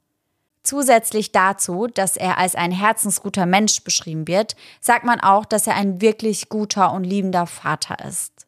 Zusätzlich 0.63 1.31
dazu, 1.31 1.87
dass 1.87 2.17
er 2.17 2.39
als 2.39 2.55
ein 2.55 2.73
herzensguter 2.73 3.47
Mensch 3.47 3.85
beschrieben 3.85 4.27
wird, 4.27 4.57
sagt 4.81 5.05
man 5.05 5.21
auch, 5.21 5.45
dass 5.45 5.67
er 5.67 5.75
ein 5.75 6.01
wirklich 6.01 6.49
guter 6.49 6.93
und 6.93 7.05
liebender 7.05 7.47
Vater 7.47 8.05
ist. 8.05 8.46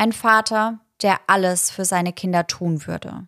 Ein 0.00 0.12
Vater, 0.12 0.78
der 1.02 1.18
alles 1.26 1.72
für 1.72 1.84
seine 1.84 2.12
Kinder 2.12 2.46
tun 2.46 2.86
würde. 2.86 3.26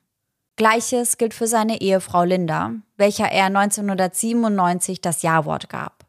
Gleiches 0.55 1.19
gilt 1.19 1.35
für 1.35 1.49
seine 1.49 1.81
Ehefrau 1.81 2.23
Linda, 2.23 2.75
welcher 2.97 3.27
er 3.27 3.47
1997 3.47 5.01
das 5.01 5.23
Ja-Wort 5.23 5.69
gab. 5.69 6.07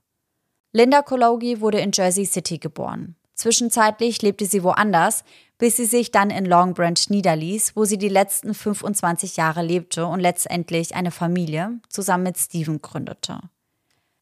Linda 0.72 1.02
Kologi 1.02 1.62
wurde 1.62 1.80
in 1.80 1.92
Jersey 1.92 2.26
City 2.26 2.60
geboren. 2.60 3.16
Zwischenzeitlich 3.34 4.22
lebte 4.22 4.46
sie 4.46 4.62
woanders, 4.62 5.24
bis 5.58 5.78
sie 5.78 5.86
sich 5.86 6.12
dann 6.12 6.30
in 6.30 6.46
Long 6.46 6.76
Branch 6.76 7.10
niederließ, 7.10 7.76
wo 7.76 7.86
sie 7.86 7.98
die 7.98 8.08
letzten 8.08 8.54
25 8.54 9.38
Jahre 9.38 9.64
lebte 9.64 10.06
und 10.06 10.20
letztendlich 10.20 10.94
eine 10.94 11.10
Familie 11.10 11.80
zusammen 11.90 12.26
mit 12.26 12.38
Steven 12.38 12.84
gründete. 12.84 13.40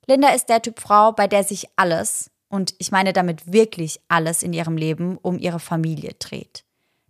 Linda 0.07 0.29
ist 0.29 0.47
der 0.47 0.61
Typ 0.61 0.79
Frau, 0.79 1.11
bei 1.11 1.27
der 1.27 1.43
sich 1.43 1.67
alles, 1.75 2.31
und 2.49 2.73
ich 2.79 2.91
meine 2.91 3.13
damit 3.13 3.53
wirklich 3.53 4.01
alles 4.07 4.43
in 4.43 4.53
ihrem 4.53 4.75
Leben 4.75 5.17
um 5.17 5.39
ihre 5.39 5.59
Familie 5.59 6.15
dreht. 6.19 6.65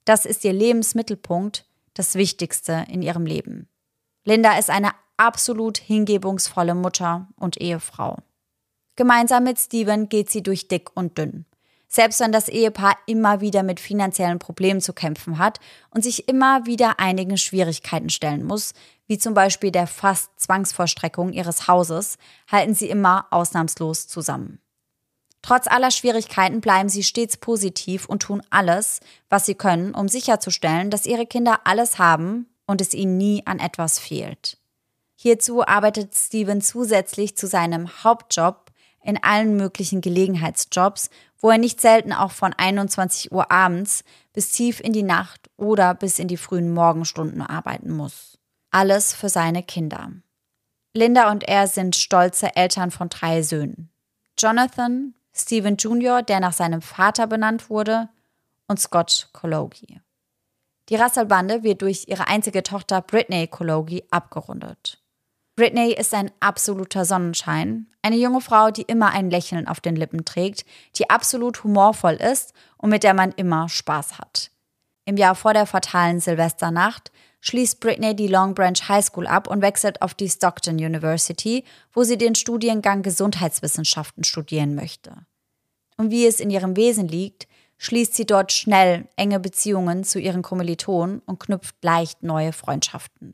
Das 0.06 0.26
ist 0.26 0.44
ihr 0.44 0.54
Lebensmittelpunkt, 0.54 1.66
das 1.94 2.16
Wichtigste 2.16 2.86
in 2.90 3.02
ihrem 3.02 3.26
Leben. 3.26 3.68
Linda 4.26 4.58
ist 4.58 4.70
eine 4.70 4.92
absolut 5.18 5.78
hingebungsvolle 5.78 6.76
Mutter 6.76 7.28
und 7.36 7.60
Ehefrau. 7.60 8.18
Gemeinsam 8.96 9.46
mit 9.46 9.60
Steven 9.60 10.10
geht 10.10 10.30
sie 10.30 10.44
durch 10.44 10.68
dick 10.68 10.90
und 10.94 11.18
dünn. 11.18 11.46
Selbst 11.88 12.20
wenn 12.20 12.32
das 12.32 12.50
Ehepaar 12.50 12.96
immer 13.08 13.42
wieder 13.42 13.64
mit 13.64 13.80
finanziellen 13.80 14.38
Problemen 14.38 14.80
zu 14.80 14.94
kämpfen 14.94 15.40
hat 15.40 15.60
und 15.90 16.04
sich 16.04 16.28
immer 16.28 16.66
wieder 16.68 17.00
einigen 17.00 17.38
Schwierigkeiten 17.38 18.10
stellen 18.10 18.44
muss, 18.44 18.74
wie 19.08 19.18
zum 19.18 19.34
Beispiel 19.34 19.72
der 19.72 19.88
fast 19.88 20.40
Zwangsvollstreckung 20.40 21.34
ihres 21.34 21.68
Hauses, 21.68 22.18
halten 22.52 22.76
sie 22.76 22.90
immer 22.90 23.26
ausnahmslos 23.32 24.08
zusammen. 24.08 24.60
Trotz 25.42 25.68
aller 25.68 25.92
Schwierigkeiten 25.92 26.62
bleiben 26.62 26.90
sie 26.90 27.04
stets 27.04 27.38
positiv 27.38 28.06
und 28.06 28.24
tun 28.24 28.42
alles, 28.50 29.00
was 29.30 29.46
sie 29.46 29.56
können, 29.56 29.94
um 29.94 30.08
sicherzustellen, 30.08 30.90
dass 30.90 31.06
ihre 31.06 31.26
Kinder 31.26 31.62
alles 31.64 31.98
haben 31.98 32.48
und 32.66 32.82
es 32.82 32.94
ihnen 32.94 33.18
nie 33.18 33.44
an 33.46 33.60
etwas 33.60 34.00
fehlt. 34.00 34.58
Hierzu 35.16 35.66
arbeitet 35.66 36.16
Steven 36.16 36.62
zusätzlich 36.62 37.36
zu 37.36 37.48
seinem 37.48 38.04
Hauptjob 38.04 38.72
in 39.04 39.22
allen 39.22 39.56
möglichen 39.56 40.02
Gelegenheitsjobs, 40.02 41.10
wo 41.40 41.50
er 41.50 41.58
nicht 41.58 41.80
selten 41.82 42.14
auch 42.14 42.32
von 42.32 42.54
21 42.54 43.32
Uhr 43.32 43.52
abends 43.52 44.04
bis 44.34 44.52
tief 44.52 44.80
in 44.80 44.94
die 44.94 45.04
Nacht 45.04 45.50
oder 45.58 45.94
bis 45.94 46.20
in 46.20 46.28
die 46.28 46.38
frühen 46.38 46.74
Morgenstunden 46.74 47.42
arbeiten 47.42 47.92
muss. 47.92 48.38
Alles 48.72 49.14
für 49.14 49.30
seine 49.30 49.64
Kinder. 49.64 50.12
Linda 50.94 51.32
und 51.32 51.44
er 51.44 51.68
sind 51.68 51.96
stolze 51.96 52.56
Eltern 52.56 52.92
von 52.92 53.10
drei 53.10 53.42
Söhnen. 53.42 53.90
Jonathan, 54.38 55.14
Stephen 55.40 55.78
Jr., 55.78 56.22
der 56.22 56.40
nach 56.40 56.54
seinem 56.54 56.82
Vater 56.82 57.28
benannt 57.28 57.70
wurde, 57.70 58.10
und 58.68 58.80
Scott 58.80 59.30
Kologi. 59.34 60.00
Die 60.90 60.96
Russell-Bande 60.96 61.64
wird 61.64 61.82
durch 61.82 62.06
ihre 62.08 62.28
einzige 62.28 62.64
Tochter 62.64 63.02
Britney 63.02 63.48
Kologi 63.48 64.04
abgerundet. 64.12 65.02
Britney 65.56 65.92
ist 65.92 66.14
ein 66.14 66.32
absoluter 66.40 67.04
Sonnenschein, 67.04 67.88
eine 68.02 68.16
junge 68.16 68.42
Frau, 68.42 68.72
die 68.72 68.84
immer 68.84 69.12
ein 69.12 69.30
Lächeln 69.30 69.68
auf 69.68 69.82
den 69.82 69.96
Lippen 69.96 70.24
trägt, 70.24 70.66
die 70.96 71.10
absolut 71.10 71.64
humorvoll 71.64 72.14
ist 72.14 72.54
und 72.78 72.90
mit 72.90 73.04
der 73.04 73.14
man 73.14 73.34
immer 73.34 73.68
Spaß 73.68 74.20
hat. 74.20 74.52
Im 75.06 75.18
Jahr 75.18 75.36
vor 75.36 75.54
der 75.54 75.66
fatalen 75.66 76.20
Silvesternacht 76.20 77.12
schließt 77.42 77.80
Britney 77.80 78.16
die 78.16 78.28
Long 78.28 78.54
Branch 78.54 78.80
High 78.88 79.04
School 79.04 79.28
ab 79.28 79.48
und 79.48 79.62
wechselt 79.62 80.02
auf 80.02 80.14
die 80.14 80.30
Stockton 80.30 80.76
University, 80.76 81.66
wo 81.92 82.04
sie 82.04 82.18
den 82.18 82.36
Studiengang 82.36 83.02
Gesundheitswissenschaften 83.02 84.24
studieren 84.24 84.76
möchte. 84.76 85.26
Und 86.00 86.12
wie 86.12 86.26
es 86.26 86.40
in 86.40 86.50
ihrem 86.50 86.78
Wesen 86.78 87.10
liegt, 87.10 87.46
schließt 87.78 88.16
sie 88.16 88.26
dort 88.26 88.54
schnell 88.54 89.10
enge 89.18 89.38
Beziehungen 89.38 90.06
zu 90.06 90.18
ihren 90.18 90.44
Kommilitonen 90.44 91.20
und 91.26 91.42
knüpft 91.42 91.76
leicht 91.84 92.24
neue 92.24 92.54
Freundschaften. 92.54 93.34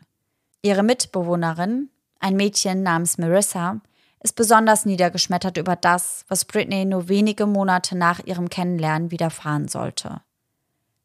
Ihre 0.63 0.81
Mitbewohnerin, 0.81 1.89
ein 2.19 2.35
Mädchen 2.35 2.81
namens 2.81 3.19
Marissa, 3.19 3.81
ist 4.23 4.35
besonders 4.35 4.83
niedergeschmettert 4.83 5.57
über 5.57 5.75
das, 5.75 6.25
was 6.27 6.45
Britney 6.45 6.85
nur 6.85 7.07
wenige 7.07 7.45
Monate 7.45 7.95
nach 7.95 8.19
ihrem 8.25 8.49
Kennenlernen 8.49 9.11
widerfahren 9.11 9.67
sollte. 9.67 10.21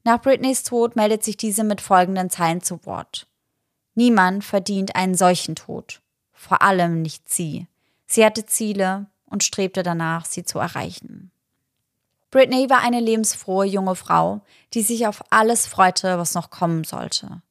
Nach 0.02 0.22
Britneys 0.22 0.62
Tod 0.62 0.96
meldet 0.96 1.22
sich 1.22 1.36
diese 1.36 1.62
mit 1.62 1.82
folgenden 1.82 2.30
Zeilen 2.30 2.62
zu 2.62 2.86
Wort. 2.86 3.26
Niemand 3.94 4.44
verdient 4.44 4.96
einen 4.96 5.14
solchen 5.14 5.56
Tod. 5.56 6.00
Vor 6.32 6.62
allem 6.62 7.02
nicht 7.02 7.28
sie. 7.28 7.66
Sie 8.06 8.24
hatte 8.24 8.46
Ziele 8.46 9.10
und 9.26 9.44
strebte 9.44 9.82
danach, 9.82 10.24
sie 10.24 10.42
zu 10.42 10.58
erreichen. 10.58 11.30
Britney 12.30 12.70
war 12.70 12.82
eine 12.82 13.00
lebensfrohe 13.00 13.66
junge 13.66 13.96
Frau, 13.96 14.40
die 14.74 14.82
sich 14.82 15.06
auf 15.06 15.22
alles 15.30 15.66
freute, 15.66 16.18
was 16.18 16.34
noch 16.34 16.50
kommen 16.50 16.84
sollte 16.84 17.42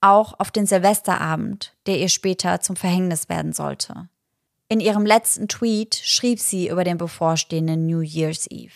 auch 0.00 0.38
auf 0.38 0.50
den 0.50 0.66
Silvesterabend, 0.66 1.74
der 1.86 1.98
ihr 1.98 2.08
später 2.08 2.60
zum 2.60 2.76
Verhängnis 2.76 3.28
werden 3.28 3.52
sollte. 3.52 4.08
In 4.68 4.80
ihrem 4.80 5.06
letzten 5.06 5.48
Tweet 5.48 5.96
schrieb 5.96 6.40
sie 6.40 6.68
über 6.68 6.84
den 6.84 6.98
bevorstehenden 6.98 7.86
New 7.86 8.00
Year's 8.00 8.46
Eve. 8.50 8.74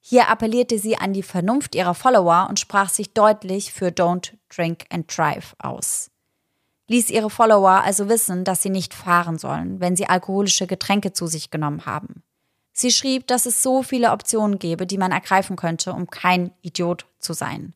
Hier 0.00 0.28
appellierte 0.28 0.78
sie 0.78 0.96
an 0.96 1.12
die 1.12 1.22
Vernunft 1.22 1.74
ihrer 1.74 1.94
Follower 1.94 2.46
und 2.48 2.60
sprach 2.60 2.90
sich 2.90 3.14
deutlich 3.14 3.72
für 3.72 3.88
Don't 3.88 4.32
Drink 4.54 4.84
and 4.90 5.16
Drive 5.16 5.54
aus. 5.58 6.10
Ließ 6.88 7.10
ihre 7.10 7.30
Follower 7.30 7.82
also 7.84 8.08
wissen, 8.08 8.44
dass 8.44 8.62
sie 8.62 8.70
nicht 8.70 8.92
fahren 8.92 9.38
sollen, 9.38 9.80
wenn 9.80 9.96
sie 9.96 10.06
alkoholische 10.06 10.66
Getränke 10.66 11.12
zu 11.12 11.26
sich 11.26 11.50
genommen 11.50 11.86
haben. 11.86 12.22
Sie 12.72 12.90
schrieb, 12.90 13.26
dass 13.26 13.46
es 13.46 13.62
so 13.62 13.82
viele 13.82 14.12
Optionen 14.12 14.58
gäbe, 14.58 14.86
die 14.86 14.98
man 14.98 15.12
ergreifen 15.12 15.56
könnte, 15.56 15.92
um 15.92 16.08
kein 16.08 16.52
Idiot 16.62 17.06
zu 17.18 17.34
sein 17.34 17.74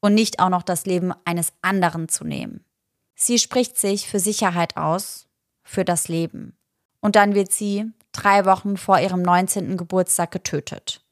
und 0.00 0.14
nicht 0.14 0.40
auch 0.40 0.48
noch 0.48 0.62
das 0.62 0.86
Leben 0.86 1.12
eines 1.24 1.52
anderen 1.60 2.08
zu 2.08 2.24
nehmen. 2.24 2.64
Sie 3.14 3.38
spricht 3.38 3.76
sich 3.76 4.08
für 4.08 4.20
Sicherheit 4.20 4.76
aus, 4.76 5.26
für 5.62 5.84
das 5.84 6.08
Leben. 6.08 6.56
Und 7.00 7.16
dann 7.16 7.34
wird 7.34 7.52
sie 7.52 7.92
drei 8.12 8.44
Wochen 8.44 8.76
vor 8.76 8.98
ihrem 8.98 9.22
19. 9.22 9.76
Geburtstag 9.76 10.30
getötet. 10.30 11.04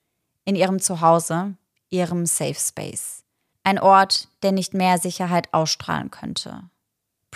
In 0.44 0.56
ihrem 0.56 0.80
Zuhause, 0.80 1.56
ihrem 1.90 2.26
Safe 2.26 2.54
Space. 2.54 3.24
Ein 3.64 3.80
Ort, 3.80 4.28
der 4.42 4.52
nicht 4.52 4.74
mehr 4.74 4.98
Sicherheit 4.98 5.52
ausstrahlen 5.52 6.10
könnte. 6.10 6.70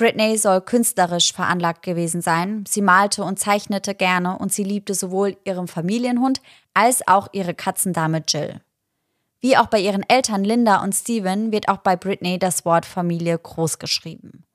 Britney 0.01 0.39
soll 0.39 0.63
künstlerisch 0.63 1.35
veranlagt 1.35 1.83
gewesen 1.83 2.23
sein. 2.23 2.65
Sie 2.67 2.81
malte 2.81 3.23
und 3.23 3.39
zeichnete 3.39 3.95
gerne 3.95 4.39
und 4.39 4.51
sie 4.51 4.65
liebte 4.65 4.95
sowohl 4.95 5.37
ihren 5.45 5.69
Familienhund 5.69 6.41
als 6.73 7.07
auch 7.07 7.29
ihre 7.33 7.53
Katzendame 7.53 8.23
Jill. 8.27 8.63
Wie 9.41 9.59
auch 9.59 9.67
bei 9.67 9.79
ihren 9.79 10.09
Eltern 10.09 10.43
Linda 10.43 10.83
und 10.83 10.95
Steven 10.95 11.53
wird 11.53 11.69
auch 11.69 11.77
bei 11.77 11.97
Britney 11.97 12.39
das 12.39 12.65
Wort 12.65 12.87
Familie 12.87 13.39
großgeschrieben. 13.39 14.47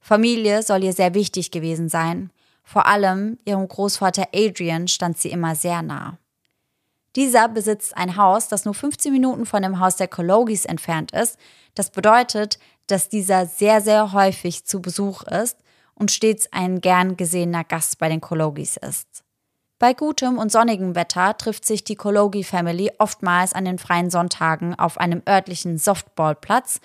Familie 0.00 0.62
soll 0.62 0.82
ihr 0.82 0.94
sehr 0.94 1.12
wichtig 1.12 1.50
gewesen 1.50 1.90
sein. 1.90 2.30
Vor 2.62 2.86
allem 2.86 3.38
ihrem 3.44 3.68
Großvater 3.68 4.28
Adrian 4.34 4.88
stand 4.88 5.18
sie 5.18 5.30
immer 5.30 5.54
sehr 5.54 5.82
nah. 5.82 6.16
Dieser 7.14 7.48
besitzt 7.48 7.94
ein 7.94 8.16
Haus, 8.16 8.48
das 8.48 8.64
nur 8.64 8.74
15 8.74 9.12
Minuten 9.12 9.44
von 9.44 9.62
dem 9.62 9.80
Haus 9.80 9.96
der 9.96 10.08
Cologis 10.08 10.64
entfernt 10.64 11.12
ist. 11.12 11.38
Das 11.74 11.90
bedeutet, 11.90 12.58
dass 12.86 13.08
dieser 13.08 13.46
sehr, 13.46 13.80
sehr 13.80 14.12
häufig 14.12 14.64
zu 14.64 14.80
Besuch 14.80 15.22
ist 15.22 15.58
und 15.94 16.10
stets 16.10 16.48
ein 16.52 16.80
gern 16.80 17.16
gesehener 17.16 17.64
Gast 17.64 17.98
bei 17.98 18.08
den 18.08 18.20
Cologis 18.20 18.76
ist. 18.76 19.24
Bei 19.78 19.92
gutem 19.92 20.38
und 20.38 20.52
sonnigem 20.52 20.94
Wetter 20.94 21.36
trifft 21.36 21.66
sich 21.66 21.84
die 21.84 21.96
Kologi 21.96 22.44
Family 22.44 22.90
oftmals 22.98 23.52
an 23.52 23.64
den 23.64 23.78
freien 23.78 24.10
Sonntagen 24.10 24.74
auf 24.78 24.98
einem 24.98 25.22
örtlichen 25.28 25.78
Softballplatz, 25.78 26.80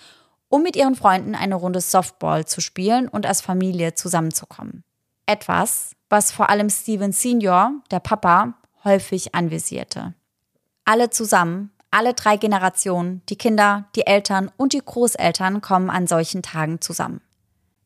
um 0.50 0.64
mit 0.64 0.76
ihren 0.76 0.96
Freunden 0.96 1.36
eine 1.36 1.56
Runde 1.56 1.82
Softball 1.82 2.46
zu 2.46 2.62
spielen 2.62 3.08
und 3.08 3.26
als 3.26 3.42
Familie 3.42 3.94
zusammenzukommen. 3.94 4.84
Etwas, 5.28 5.96
was 6.10 6.32
vor 6.32 6.50
allem 6.50 6.70
Steven 6.70 7.12
Senior, 7.12 7.72
der 7.92 8.00
Papa, 8.00 8.56
häufig 8.84 9.36
anvisierte. 9.36 10.16
Alle 10.86 11.12
zusammen, 11.12 11.72
alle 11.92 12.14
drei 12.14 12.38
Generationen, 12.38 13.22
die 13.30 13.36
Kinder, 13.36 13.86
die 13.96 14.06
Eltern 14.06 14.52
und 14.58 14.74
die 14.74 14.82
Großeltern 14.84 15.62
kommen 15.62 15.90
an 15.90 16.08
solchen 16.08 16.42
Tagen 16.42 16.82
zusammen. 16.82 17.22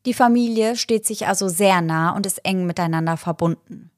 Die 0.06 0.14
Familie 0.14 0.76
steht 0.76 1.06
sich 1.06 1.26
also 1.26 1.48
sehr 1.48 1.80
nah 1.80 2.10
und 2.10 2.26
ist 2.26 2.44
eng 2.44 2.66
miteinander 2.66 3.16
verbunden. 3.16 3.90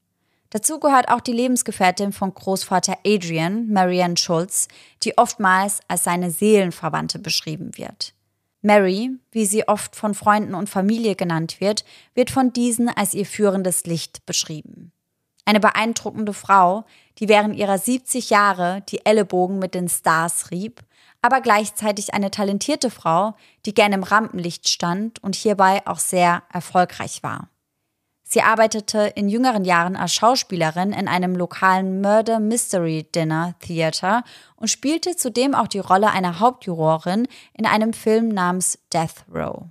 Dazu 0.49 0.79
gehört 0.79 1.09
auch 1.09 1.19
die 1.19 1.33
Lebensgefährtin 1.33 2.13
von 2.13 2.33
Großvater 2.33 2.97
Adrian, 3.05 3.69
Marianne 3.69 4.15
Schulz, 4.15 4.69
die 5.03 5.17
oftmals 5.17 5.81
als 5.89 6.05
seine 6.05 6.31
Seelenverwandte 6.31 7.19
beschrieben 7.19 7.77
wird. 7.77 8.13
Mary, 8.61 9.11
wie 9.31 9.45
sie 9.45 9.67
oft 9.67 9.95
von 9.95 10.13
Freunden 10.13 10.55
und 10.55 10.69
Familie 10.69 11.15
genannt 11.15 11.59
wird, 11.59 11.83
wird 12.15 12.31
von 12.31 12.53
diesen 12.53 12.89
als 12.89 13.13
ihr 13.13 13.25
führendes 13.25 13.85
Licht 13.85 14.25
beschrieben. 14.25 14.93
Eine 15.47 15.61
beeindruckende 15.61 16.33
Frau, 16.33 16.83
die 17.19 17.29
während 17.29 17.55
ihrer 17.55 17.77
70 17.77 18.29
Jahre 18.29 18.83
die 18.89 19.05
Ellenbogen 19.05 19.59
mit 19.59 19.75
den 19.75 19.87
Stars 19.87 20.51
rieb, 20.51 20.81
aber 21.21 21.39
gleichzeitig 21.39 22.13
eine 22.13 22.31
talentierte 22.31 22.91
Frau, 22.91 23.33
die 23.65 23.73
gern 23.73 23.93
im 23.93 24.03
Rampenlicht 24.03 24.67
stand 24.67 25.23
und 25.23 25.35
hierbei 25.35 25.87
auch 25.87 25.99
sehr 25.99 26.43
erfolgreich 26.51 27.23
war. 27.23 27.47
Sie 28.23 28.41
arbeitete 28.41 29.13
in 29.15 29.29
jüngeren 29.29 29.63
Jahren 29.63 29.95
als 29.95 30.13
Schauspielerin 30.15 30.91
in 30.91 31.07
einem 31.07 31.33
lokalen 31.33 32.01
Murder 32.01 32.41
Mystery 32.41 33.07
Dinner 33.15 33.55
Theater 33.61 34.25
und 34.57 34.67
spielte 34.67 35.15
zudem 35.15 35.55
auch 35.55 35.69
die 35.69 35.79
Rolle 35.79 36.11
einer 36.11 36.41
Hauptjurorin 36.41 37.25
in 37.53 37.65
einem 37.65 37.93
Film 37.93 38.27
namens 38.27 38.79
Death 38.91 39.23
Row. 39.33 39.63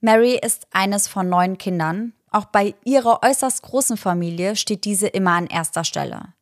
Mary 0.00 0.40
ist 0.42 0.66
eines 0.72 1.08
von 1.08 1.28
neun 1.28 1.58
Kindern. 1.58 2.14
Auch 2.34 2.46
bei 2.46 2.74
ihrer 2.82 3.22
äußerst 3.22 3.62
großen 3.62 3.96
Familie 3.96 4.56
steht 4.56 4.84
diese 4.86 5.06
immer 5.06 5.34
an 5.34 5.46
erster 5.46 5.84
Stelle. 5.84 6.34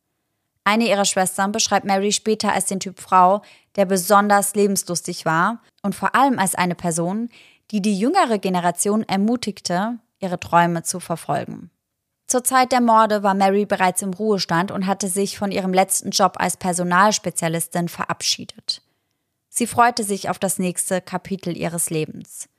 Eine 0.63 0.87
ihrer 0.87 1.05
Schwestern 1.05 1.51
beschreibt 1.51 1.85
Mary 1.85 2.11
später 2.11 2.51
als 2.51 2.65
den 2.65 2.79
Typ 2.79 2.99
Frau, 2.99 3.43
der 3.75 3.85
besonders 3.85 4.55
lebenslustig 4.55 5.23
war 5.23 5.61
und 5.83 5.93
vor 5.93 6.15
allem 6.15 6.39
als 6.39 6.55
eine 6.55 6.73
Person, 6.73 7.29
die 7.69 7.79
die 7.79 7.95
jüngere 7.95 8.39
Generation 8.39 9.03
ermutigte, 9.03 9.99
ihre 10.17 10.39
Träume 10.39 10.81
zu 10.81 10.99
verfolgen. 10.99 11.69
Zur 12.25 12.43
Zeit 12.43 12.71
der 12.71 12.81
Morde 12.81 13.21
war 13.21 13.35
Mary 13.35 13.67
bereits 13.67 14.01
im 14.01 14.15
Ruhestand 14.15 14.71
und 14.71 14.87
hatte 14.87 15.09
sich 15.09 15.37
von 15.37 15.51
ihrem 15.51 15.73
letzten 15.73 16.09
Job 16.09 16.37
als 16.37 16.57
Personalspezialistin 16.57 17.87
verabschiedet. 17.87 18.81
Sie 19.47 19.67
freute 19.67 20.03
sich 20.03 20.27
auf 20.31 20.39
das 20.39 20.57
nächste 20.57 21.01
Kapitel 21.01 21.55
ihres 21.55 21.91
Lebens, 21.91 22.49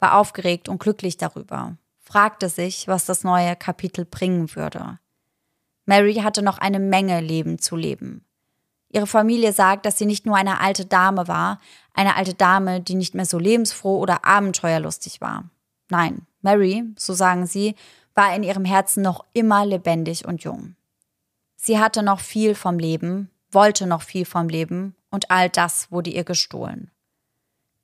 war 0.00 0.18
aufgeregt 0.18 0.68
und 0.68 0.80
glücklich 0.80 1.18
darüber, 1.18 1.76
fragte 2.10 2.48
sich, 2.48 2.88
was 2.88 3.04
das 3.04 3.22
neue 3.22 3.54
Kapitel 3.54 4.04
bringen 4.04 4.56
würde. 4.56 4.98
Mary 5.86 6.14
hatte 6.14 6.42
noch 6.42 6.58
eine 6.58 6.80
Menge 6.80 7.20
Leben 7.20 7.60
zu 7.60 7.76
leben. 7.76 8.24
Ihre 8.88 9.06
Familie 9.06 9.52
sagt, 9.52 9.86
dass 9.86 9.96
sie 9.96 10.06
nicht 10.06 10.26
nur 10.26 10.34
eine 10.34 10.60
alte 10.60 10.86
Dame 10.86 11.28
war, 11.28 11.60
eine 11.94 12.16
alte 12.16 12.34
Dame, 12.34 12.80
die 12.80 12.96
nicht 12.96 13.14
mehr 13.14 13.26
so 13.26 13.38
lebensfroh 13.38 13.98
oder 13.98 14.24
abenteuerlustig 14.24 15.20
war. 15.20 15.50
Nein, 15.88 16.26
Mary, 16.42 16.84
so 16.96 17.14
sagen 17.14 17.46
sie, 17.46 17.76
war 18.14 18.34
in 18.34 18.42
ihrem 18.42 18.64
Herzen 18.64 19.02
noch 19.02 19.24
immer 19.32 19.64
lebendig 19.64 20.26
und 20.26 20.42
jung. 20.42 20.74
Sie 21.54 21.78
hatte 21.78 22.02
noch 22.02 22.18
viel 22.18 22.56
vom 22.56 22.80
Leben, 22.80 23.30
wollte 23.52 23.86
noch 23.86 24.02
viel 24.02 24.24
vom 24.24 24.48
Leben 24.48 24.96
und 25.10 25.30
all 25.30 25.48
das 25.48 25.92
wurde 25.92 26.10
ihr 26.10 26.24
gestohlen. 26.24 26.90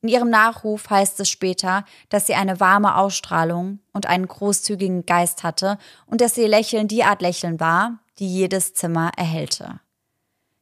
In 0.07 0.13
ihrem 0.13 0.31
Nachruf 0.31 0.89
heißt 0.89 1.19
es 1.19 1.29
später, 1.29 1.85
dass 2.11 2.29
sie 2.29 2.37
eine 2.37 2.61
warme 2.61 2.95
Ausstrahlung 2.95 3.81
und 3.93 4.07
einen 4.07 4.29
großzügigen 4.29 5.05
Geist 5.05 5.43
hatte 5.43 5.79
und 6.07 6.21
dass 6.21 6.39
ihr 6.39 6.47
Lächeln 6.47 6.87
die 6.87 7.03
Art 7.03 7.23
Lächeln 7.23 7.59
war, 7.59 7.99
die 8.21 8.33
jedes 8.33 8.73
Zimmer 8.73 9.11
erhellte. 9.17 9.81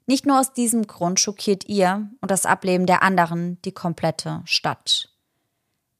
Nicht 0.07 0.24
nur 0.24 0.40
aus 0.40 0.54
diesem 0.54 0.87
Grund 0.87 1.20
schockiert 1.20 1.68
ihr 1.68 2.09
und 2.22 2.30
das 2.30 2.46
Ableben 2.46 2.87
der 2.87 3.02
anderen 3.02 3.61
die 3.66 3.72
komplette 3.72 4.40
Stadt. 4.46 5.11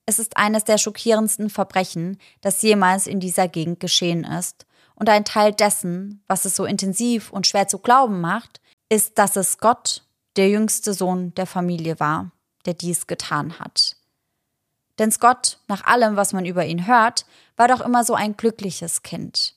Es 0.07 0.19
ist 0.19 0.39
eines 0.39 0.65
der 0.65 0.79
schockierendsten 0.79 1.51
Verbrechen, 1.51 2.17
das 2.41 2.63
jemals 2.63 3.07
in 3.07 3.21
dieser 3.21 3.47
Gegend 3.47 3.79
geschehen 3.79 4.25
ist, 4.25 4.65
und 4.95 5.11
ein 5.11 5.27
Teil 5.27 5.53
dessen, 5.53 6.25
was 6.29 6.47
es 6.47 6.57
so 6.57 6.65
intensiv 6.65 7.31
und 7.31 7.47
schwer 7.47 7.69
zu 7.69 7.79
glauben 7.79 8.23
macht, 8.23 8.63
ist, 8.89 9.19
dass 9.19 9.37
es 9.37 9.59
Gott, 9.59 10.03
der 10.37 10.49
jüngste 10.49 10.95
Sohn 10.95 11.35
der 11.35 11.47
Familie 11.47 12.01
war, 12.01 12.31
der 12.67 12.75
dies 12.75 13.07
getan 13.07 13.59
hat. 13.59 13.97
Denn 14.99 15.11
Scott, 15.11 15.59
nach 15.67 15.85
allem, 15.85 16.17
was 16.17 16.33
man 16.33 16.45
über 16.45 16.65
ihn 16.65 16.87
hört, 16.87 17.27
war 17.57 17.69
doch 17.69 17.81
immer 17.81 18.05
so 18.05 18.15
ein 18.15 18.37
glückliches 18.37 19.03
Kind. 19.03 19.55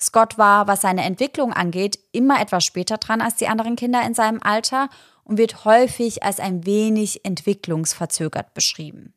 Scott 0.00 0.38
war, 0.38 0.66
was 0.66 0.80
seine 0.80 1.04
Entwicklung 1.04 1.52
angeht, 1.52 1.98
immer 2.12 2.40
etwas 2.40 2.64
später 2.64 2.96
dran 2.96 3.20
als 3.20 3.36
die 3.36 3.48
anderen 3.48 3.76
Kinder 3.76 4.02
in 4.02 4.14
seinem 4.14 4.42
Alter 4.42 4.88
und 5.24 5.36
wird 5.36 5.64
häufig 5.64 6.22
als 6.22 6.40
ein 6.40 6.64
wenig 6.64 7.24
entwicklungsverzögert 7.24 8.54
beschrieben. 8.54 9.14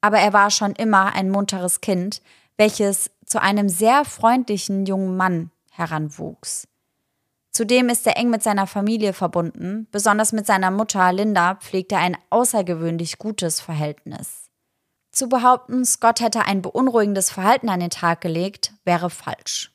Aber 0.00 0.18
er 0.18 0.32
war 0.32 0.50
schon 0.50 0.72
immer 0.72 1.12
ein 1.14 1.28
munteres 1.28 1.80
Kind, 1.80 2.22
welches 2.56 3.10
zu 3.26 3.40
einem 3.40 3.68
sehr 3.68 4.04
freundlichen 4.04 4.86
jungen 4.86 5.16
Mann 5.16 5.50
heranwuchs. 5.70 6.68
Zudem 7.52 7.90
ist 7.90 8.06
er 8.06 8.16
eng 8.16 8.30
mit 8.30 8.42
seiner 8.42 8.66
Familie 8.66 9.12
verbunden, 9.12 9.86
besonders 9.92 10.32
mit 10.32 10.46
seiner 10.46 10.70
Mutter 10.70 11.12
Linda 11.12 11.56
pflegte 11.56 11.96
er 11.96 12.00
ein 12.00 12.16
außergewöhnlich 12.30 13.18
gutes 13.18 13.60
Verhältnis. 13.60 14.50
Zu 15.10 15.28
behaupten, 15.28 15.84
Scott 15.84 16.20
hätte 16.20 16.46
ein 16.46 16.62
beunruhigendes 16.62 17.30
Verhalten 17.30 17.68
an 17.68 17.80
den 17.80 17.90
Tag 17.90 18.22
gelegt, 18.22 18.72
wäre 18.84 19.10
falsch. 19.10 19.70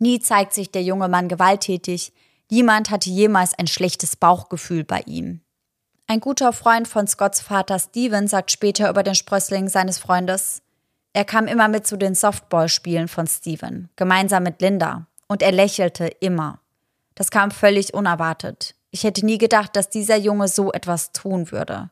Nie 0.00 0.18
zeigt 0.18 0.52
sich 0.52 0.72
der 0.72 0.82
junge 0.82 1.06
Mann 1.06 1.28
gewalttätig, 1.28 2.12
niemand 2.50 2.90
hatte 2.90 3.08
jemals 3.08 3.56
ein 3.56 3.68
schlechtes 3.68 4.16
Bauchgefühl 4.16 4.82
bei 4.82 5.02
ihm. 5.06 5.42
Ein 6.08 6.18
guter 6.18 6.52
Freund 6.52 6.88
von 6.88 7.06
Scotts 7.06 7.40
Vater 7.40 7.78
Steven 7.78 8.26
sagt 8.26 8.50
später 8.50 8.90
über 8.90 9.04
den 9.04 9.14
Sprössling 9.14 9.68
seines 9.68 9.98
Freundes, 9.98 10.62
er 11.12 11.24
kam 11.24 11.46
immer 11.46 11.68
mit 11.68 11.86
zu 11.86 11.96
den 11.96 12.16
Softballspielen 12.16 13.06
von 13.06 13.28
Steven, 13.28 13.90
gemeinsam 13.94 14.42
mit 14.42 14.60
Linda, 14.60 15.06
und 15.28 15.42
er 15.42 15.52
lächelte 15.52 16.06
immer. 16.06 16.61
Das 17.14 17.30
kam 17.30 17.50
völlig 17.50 17.94
unerwartet. 17.94 18.74
Ich 18.90 19.04
hätte 19.04 19.24
nie 19.24 19.38
gedacht, 19.38 19.76
dass 19.76 19.88
dieser 19.88 20.16
Junge 20.16 20.48
so 20.48 20.72
etwas 20.72 21.12
tun 21.12 21.50
würde. 21.50 21.90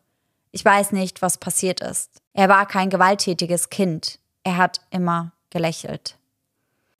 Ich 0.52 0.64
weiß 0.64 0.92
nicht, 0.92 1.22
was 1.22 1.38
passiert 1.38 1.80
ist. 1.80 2.20
Er 2.32 2.48
war 2.48 2.66
kein 2.66 2.90
gewalttätiges 2.90 3.70
Kind. 3.70 4.18
Er 4.44 4.56
hat 4.56 4.80
immer 4.90 5.32
gelächelt. 5.50 6.16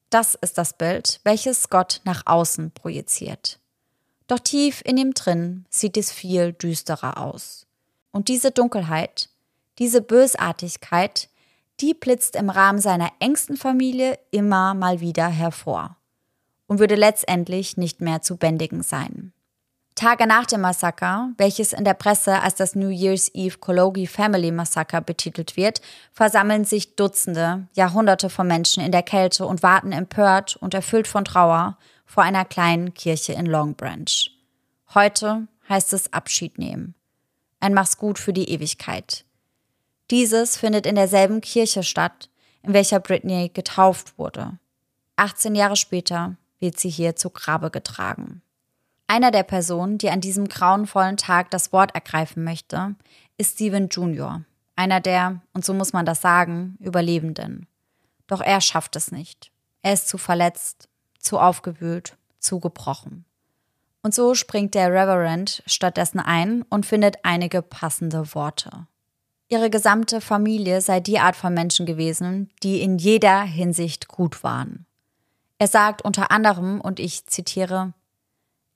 Das 0.09 0.35
ist 0.35 0.59
das 0.59 0.73
Bild, 0.73 1.21
welches 1.25 1.71
Gott 1.71 2.01
nach 2.05 2.23
außen 2.27 2.73
projiziert. 2.73 3.59
Doch 4.27 4.39
tief 4.39 4.83
in 4.85 4.97
ihm 4.97 5.15
drin 5.15 5.67
sieht 5.71 5.97
es 5.97 6.13
viel 6.13 6.53
düsterer 6.53 7.19
aus. 7.19 7.67
Und 8.13 8.29
diese 8.29 8.51
Dunkelheit, 8.51 9.29
diese 9.79 10.01
Bösartigkeit, 10.01 11.29
die 11.81 11.95
blitzt 11.95 12.37
im 12.37 12.51
Rahmen 12.51 12.81
seiner 12.81 13.11
engsten 13.21 13.57
Familie 13.57 14.19
immer 14.31 14.75
mal 14.75 15.01
wieder 15.01 15.29
hervor 15.29 15.97
und 16.71 16.79
würde 16.79 16.95
letztendlich 16.95 17.77
nicht 17.77 18.01
mehr 18.01 18.23
zu 18.23 18.37
bändigen 18.37 18.85
sein. 18.85 19.33
Tage 19.97 20.29
nach 20.29 20.47
dem 20.47 20.61
Massaker, 20.61 21.31
welches 21.37 21.73
in 21.73 21.85
der 21.85 21.95
Presse 21.95 22.41
als 22.41 22.55
das 22.55 22.77
New 22.77 22.91
Year's 22.91 23.29
Eve 23.35 23.59
Kologi 23.59 24.07
Family 24.07 24.53
Massaker 24.53 25.01
betitelt 25.01 25.57
wird, 25.57 25.81
versammeln 26.13 26.65
sich 26.65 26.95
Dutzende, 26.95 27.67
Jahrhunderte 27.73 28.31
von 28.31 28.47
Menschen 28.47 28.85
in 28.85 28.93
der 28.93 29.03
Kälte 29.03 29.47
und 29.47 29.65
warten 29.65 29.91
empört 29.91 30.55
und 30.55 30.73
erfüllt 30.73 31.09
von 31.09 31.25
Trauer 31.25 31.77
vor 32.07 32.23
einer 32.23 32.45
kleinen 32.45 32.95
Kirche 32.95 33.33
in 33.33 33.47
Long 33.47 33.75
Branch. 33.75 34.31
Heute 34.95 35.49
heißt 35.69 35.93
es 35.93 36.13
Abschied 36.13 36.57
nehmen. 36.57 36.95
Ein 37.59 37.75
Mach's 37.75 37.99
gut 37.99 38.17
für 38.21 38.33
die 38.33 38.49
Ewigkeit. 38.49 39.25
Dieses 40.13 40.57
findet 40.57 40.87
in 40.87 40.95
derselben 40.95 41.41
Kirche 41.41 41.83
statt, 41.83 42.31
in 42.63 42.75
welcher 42.75 43.01
Britney 43.01 43.51
getauft 43.53 44.17
wurde. 44.19 44.61
18 45.17 45.57
Jahre 45.57 45.77
später 45.77 46.37
wird 46.61 46.79
sie 46.79 46.90
hier 46.90 47.16
zu 47.16 47.31
Grabe 47.31 47.70
getragen. 47.70 48.42
Einer 49.07 49.33
der 49.33 49.42
Personen, 49.42 49.99
die 49.99 50.11
an 50.11 50.20
diesem 50.20 50.46
grauenvollen 50.46 51.16
Tag 51.16 51.51
das 51.51 51.73
Wort 51.73 51.94
ergreifen 51.94 52.44
möchte, 52.44 52.94
ist 53.38 53.55
Steven 53.55 53.88
Jr., 53.88 54.44
einer 54.77 55.01
der, 55.01 55.42
und 55.53 55.64
so 55.64 55.75
muss 55.75 55.92
man 55.92 56.07
das 56.07 56.20
sagen, 56.20 56.77
Überlebenden. 56.79 57.66
Doch 58.27 58.40
er 58.40 58.61
schafft 58.61 58.96
es 58.96 59.11
nicht. 59.11 59.51
Er 59.83 59.92
ist 59.92 60.09
zu 60.09 60.16
verletzt, 60.16 60.88
zu 61.18 61.38
aufgewühlt, 61.38 62.16
zu 62.38 62.61
gebrochen. 62.61 63.25
Und 64.03 64.14
so 64.14 64.35
springt 64.35 64.75
der 64.75 64.90
Reverend 64.90 65.62
stattdessen 65.66 66.20
ein 66.20 66.62
und 66.70 66.87
findet 66.87 67.16
einige 67.25 67.61
passende 67.61 68.35
Worte. 68.35 68.87
Ihre 69.49 69.68
gesamte 69.68 70.20
Familie 70.20 70.81
sei 70.81 71.01
die 71.01 71.18
Art 71.18 71.37
von 71.37 71.53
Menschen 71.53 71.85
gewesen, 71.85 72.51
die 72.62 72.81
in 72.81 72.99
jeder 72.99 73.42
Hinsicht 73.42 74.09
gut 74.09 74.42
waren. 74.44 74.87
Er 75.61 75.68
sagt 75.68 76.01
unter 76.03 76.31
anderem, 76.31 76.81
und 76.81 76.99
ich 76.99 77.27
zitiere, 77.27 77.92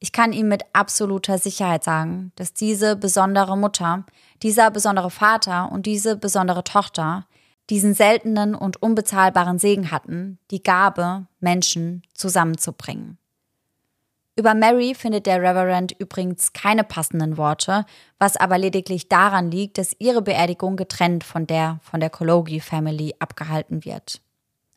ich 0.01 0.13
kann 0.13 0.35
ihm 0.35 0.49
mit 0.49 0.65
absoluter 0.75 1.39
Sicherheit 1.39 1.83
sagen, 1.83 2.31
dass 2.37 2.53
diese 2.53 2.95
besondere 2.95 3.57
Mutter, 3.57 4.05
dieser 4.43 4.71
besondere 4.71 5.11
Vater 5.11 5.73
und 5.73 5.87
diese 5.87 6.15
besondere 6.15 6.63
Tochter 6.63 7.27
diesen 7.71 7.95
seltenen 7.95 8.55
und 8.55 8.83
unbezahlbaren 8.83 9.59
Segen 9.59 9.91
hatten, 9.91 10.39
die 10.51 10.63
Gabe, 10.63 11.27
Menschen 11.41 12.03
zusammenzubringen. 12.13 13.17
Über 14.37 14.53
Mary 14.53 14.95
findet 14.95 15.25
der 15.25 15.41
Reverend 15.41 15.93
übrigens 15.99 16.53
keine 16.53 16.85
passenden 16.85 17.39
Worte, 17.39 17.87
was 18.19 18.37
aber 18.37 18.59
lediglich 18.59 19.09
daran 19.09 19.51
liegt, 19.51 19.79
dass 19.79 19.97
ihre 19.99 20.21
Beerdigung 20.21 20.77
getrennt 20.77 21.25
von 21.25 21.47
der 21.47 21.81
von 21.81 22.01
der 22.01 22.11
Kologi 22.11 22.61
Family 22.61 23.15
abgehalten 23.21 23.87
wird. 23.87 24.21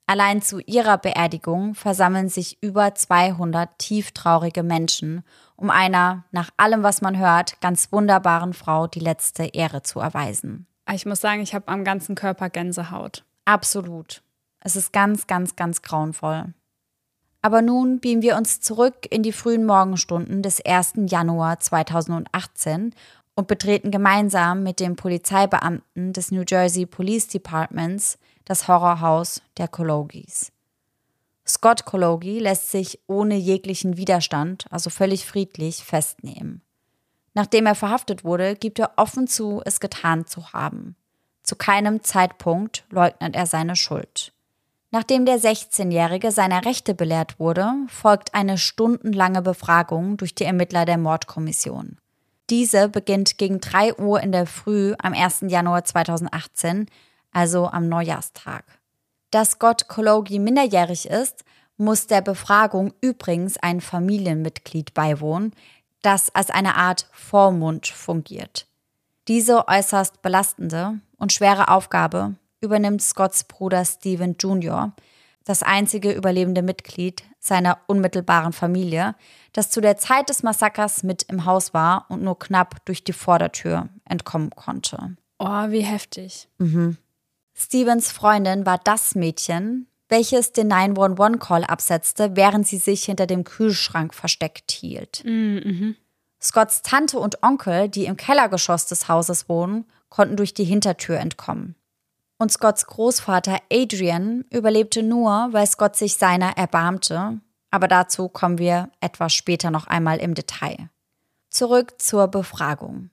Allein 0.09 0.41
zu 0.41 0.59
ihrer 0.61 0.97
Beerdigung 0.97 1.75
versammeln 1.75 2.29
sich 2.29 2.57
über 2.61 2.95
200 2.95 3.77
tieftraurige 3.77 4.63
Menschen, 4.63 5.21
um 5.57 5.69
einer, 5.69 6.23
nach 6.31 6.49
allem, 6.55 6.81
was 6.81 7.01
man 7.01 7.17
hört, 7.17 7.59
ganz 7.59 7.91
wunderbaren 7.91 8.53
Frau 8.53 8.87
die 8.87 9.01
letzte 9.01 9.43
Ehre 9.47 9.83
zu 9.83 9.99
erweisen. 9.99 10.65
Ich 10.93 11.05
muss 11.05 11.19
sagen, 11.19 11.41
ich 11.41 11.53
habe 11.53 11.67
am 11.67 11.83
ganzen 11.83 12.15
Körper 12.15 12.49
Gänsehaut. 12.49 13.25
Absolut. 13.43 14.23
Es 14.61 14.77
ist 14.77 14.93
ganz, 14.93 15.27
ganz, 15.27 15.57
ganz 15.57 15.81
grauenvoll. 15.81 16.53
Aber 17.41 17.61
nun 17.61 17.99
beamen 17.99 18.21
wir 18.21 18.37
uns 18.37 18.61
zurück 18.61 19.05
in 19.09 19.23
die 19.23 19.33
frühen 19.33 19.65
Morgenstunden 19.65 20.41
des 20.41 20.65
1. 20.65 20.93
Januar 21.07 21.59
2018 21.59 22.95
und 23.35 23.47
betreten 23.47 23.91
gemeinsam 23.91 24.63
mit 24.63 24.79
dem 24.79 24.95
Polizeibeamten 24.95 26.13
des 26.13 26.31
New 26.31 26.43
Jersey 26.47 26.85
Police 26.85 27.27
Departments 27.27 28.17
das 28.47 28.67
Horrorhaus 28.69 29.41
der 29.57 29.67
Kologis. 29.67 30.53
Scott 31.45 31.85
Kologi 31.85 32.39
lässt 32.39 32.71
sich 32.71 32.99
ohne 33.07 33.35
jeglichen 33.35 33.97
Widerstand, 33.97 34.65
also 34.69 34.89
völlig 34.89 35.25
friedlich, 35.25 35.83
festnehmen. 35.83 36.61
Nachdem 37.33 37.65
er 37.65 37.75
verhaftet 37.75 38.23
wurde, 38.23 38.55
gibt 38.55 38.79
er 38.79 38.93
offen 38.95 39.27
zu, 39.27 39.61
es 39.65 39.79
getan 39.79 40.25
zu 40.25 40.53
haben. 40.53 40.95
Zu 41.43 41.55
keinem 41.55 42.03
Zeitpunkt 42.03 42.85
leugnet 42.89 43.35
er 43.35 43.45
seine 43.45 43.75
Schuld. 43.75 44.33
Nachdem 44.91 45.25
der 45.25 45.39
16-Jährige 45.39 46.31
seiner 46.31 46.65
Rechte 46.65 46.93
belehrt 46.93 47.39
wurde, 47.39 47.73
folgt 47.89 48.33
eine 48.33 48.57
stundenlange 48.57 49.41
Befragung 49.41 50.15
durch 50.15 50.33
die 50.33 50.45
Ermittler 50.45 50.85
der 50.85 50.97
Mordkommission. 50.97 51.97
Diese 52.49 52.87
beginnt 52.87 53.37
gegen 53.37 53.59
3 53.59 53.95
Uhr 53.95 54.21
in 54.21 54.31
der 54.31 54.45
Früh 54.45 54.95
am 54.99 55.13
1. 55.13 55.45
Januar 55.47 55.83
2018 55.83 56.87
also 57.31 57.67
am 57.67 57.89
Neujahrstag. 57.89 58.63
Dass 59.31 59.59
Gott 59.59 59.87
Kologi 59.87 60.39
minderjährig 60.39 61.07
ist, 61.07 61.43
muss 61.77 62.07
der 62.07 62.21
Befragung 62.21 62.93
übrigens 63.01 63.57
ein 63.57 63.81
Familienmitglied 63.81 64.93
beiwohnen, 64.93 65.53
das 66.01 66.33
als 66.33 66.49
eine 66.49 66.75
Art 66.75 67.07
Vormund 67.11 67.87
fungiert. 67.87 68.67
Diese 69.27 69.67
äußerst 69.67 70.21
belastende 70.21 70.99
und 71.17 71.33
schwere 71.33 71.67
Aufgabe 71.67 72.35
übernimmt 72.61 73.01
Scotts 73.01 73.43
Bruder 73.43 73.85
Stephen 73.85 74.35
Jr., 74.39 74.93
das 75.43 75.63
einzige 75.63 76.11
überlebende 76.11 76.61
Mitglied 76.61 77.23
seiner 77.39 77.79
unmittelbaren 77.87 78.51
Familie, 78.51 79.15
das 79.53 79.69
zu 79.69 79.79
der 79.79 79.95
Zeit 79.95 80.29
des 80.29 80.43
Massakers 80.43 81.03
mit 81.03 81.23
im 81.23 81.45
Haus 81.45 81.73
war 81.73 82.05
und 82.09 82.21
nur 82.21 82.37
knapp 82.37 82.83
durch 82.85 83.05
die 83.05 83.13
Vordertür 83.13 83.87
entkommen 84.03 84.49
konnte. 84.49 85.15
Oh, 85.39 85.69
wie 85.69 85.81
heftig. 85.81 86.49
Mhm. 86.57 86.97
Stevens 87.59 88.11
Freundin 88.11 88.67
war 88.67 88.79
das 88.83 89.15
Mädchen, 89.15 89.87
welches 90.09 90.53
den 90.53 90.71
911-Call 90.71 91.63
absetzte, 91.63 92.35
während 92.35 92.67
sie 92.67 92.77
sich 92.77 93.03
hinter 93.03 93.25
dem 93.25 93.43
Kühlschrank 93.43 94.13
versteckt 94.13 94.71
hielt. 94.71 95.23
Mhm. 95.25 95.95
Scotts 96.39 96.83
Tante 96.83 97.17
und 97.19 97.41
Onkel, 97.41 97.89
die 97.89 98.05
im 98.05 98.15
Kellergeschoss 98.15 98.85
des 98.85 99.09
Hauses 99.09 99.49
wohnen, 99.49 99.85
konnten 100.09 100.37
durch 100.37 100.53
die 100.53 100.63
Hintertür 100.65 101.17
entkommen. 101.17 101.75
Und 102.37 102.51
Scotts 102.51 102.85
Großvater 102.85 103.59
Adrian 103.73 104.45
überlebte 104.51 105.01
nur, 105.01 105.49
weil 105.51 105.65
Scott 105.65 105.95
sich 105.95 106.15
seiner 106.15 106.55
erbarmte, 106.57 107.39
aber 107.71 107.87
dazu 107.87 108.29
kommen 108.29 108.59
wir 108.59 108.91
etwas 109.01 109.33
später 109.33 109.71
noch 109.71 109.87
einmal 109.87 110.19
im 110.19 110.35
Detail. 110.35 110.89
Zurück 111.49 111.95
zur 111.97 112.27
Befragung. 112.27 113.09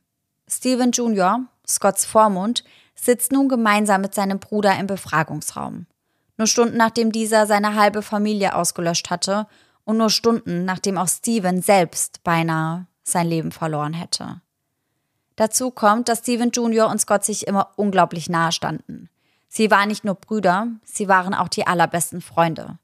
Stephen 0.47 0.91
Jr., 0.91 1.41
Scotts 1.67 2.05
Vormund, 2.05 2.63
sitzt 2.95 3.33
nun 3.33 3.49
gemeinsam 3.49 4.01
mit 4.01 4.15
seinem 4.15 4.39
Bruder 4.39 4.79
im 4.79 4.87
Befragungsraum. 4.87 5.87
Nur 6.37 6.47
Stunden 6.47 6.77
nachdem 6.77 7.13
dieser 7.13 7.47
seine 7.47 7.75
halbe 7.75 8.03
Familie 8.03 8.55
ausgelöscht 8.55 9.11
hatte 9.11 9.47
und 9.85 9.97
nur 9.99 10.11
Stunden 10.11 10.65
nachdem 10.65 10.99
auch 10.99 11.09
Stephen 11.09 11.63
selbst 11.63 12.23
beinahe 12.25 12.87
sein 13.03 13.29
Leben 13.29 13.53
verloren 13.53 13.93
hätte. 13.93 14.41
Dazu 15.37 15.71
kommt, 15.71 16.09
dass 16.09 16.21
Stephen 16.21 16.51
Jr. 16.51 16.89
und 16.89 17.01
Scott 17.01 17.25
sich 17.25 17.47
immer 17.47 17.71
unglaublich 17.77 18.29
nahe 18.29 18.53
standen. 18.53 19.09
Sie 19.49 19.71
waren 19.71 19.89
nicht 19.89 20.05
nur 20.05 20.15
Brüder, 20.15 20.69
sie 20.85 21.09
waren 21.09 21.35
auch 21.35 21.49
die 21.49 21.67
allerbesten 21.67 22.21
Freunde. 22.21 22.79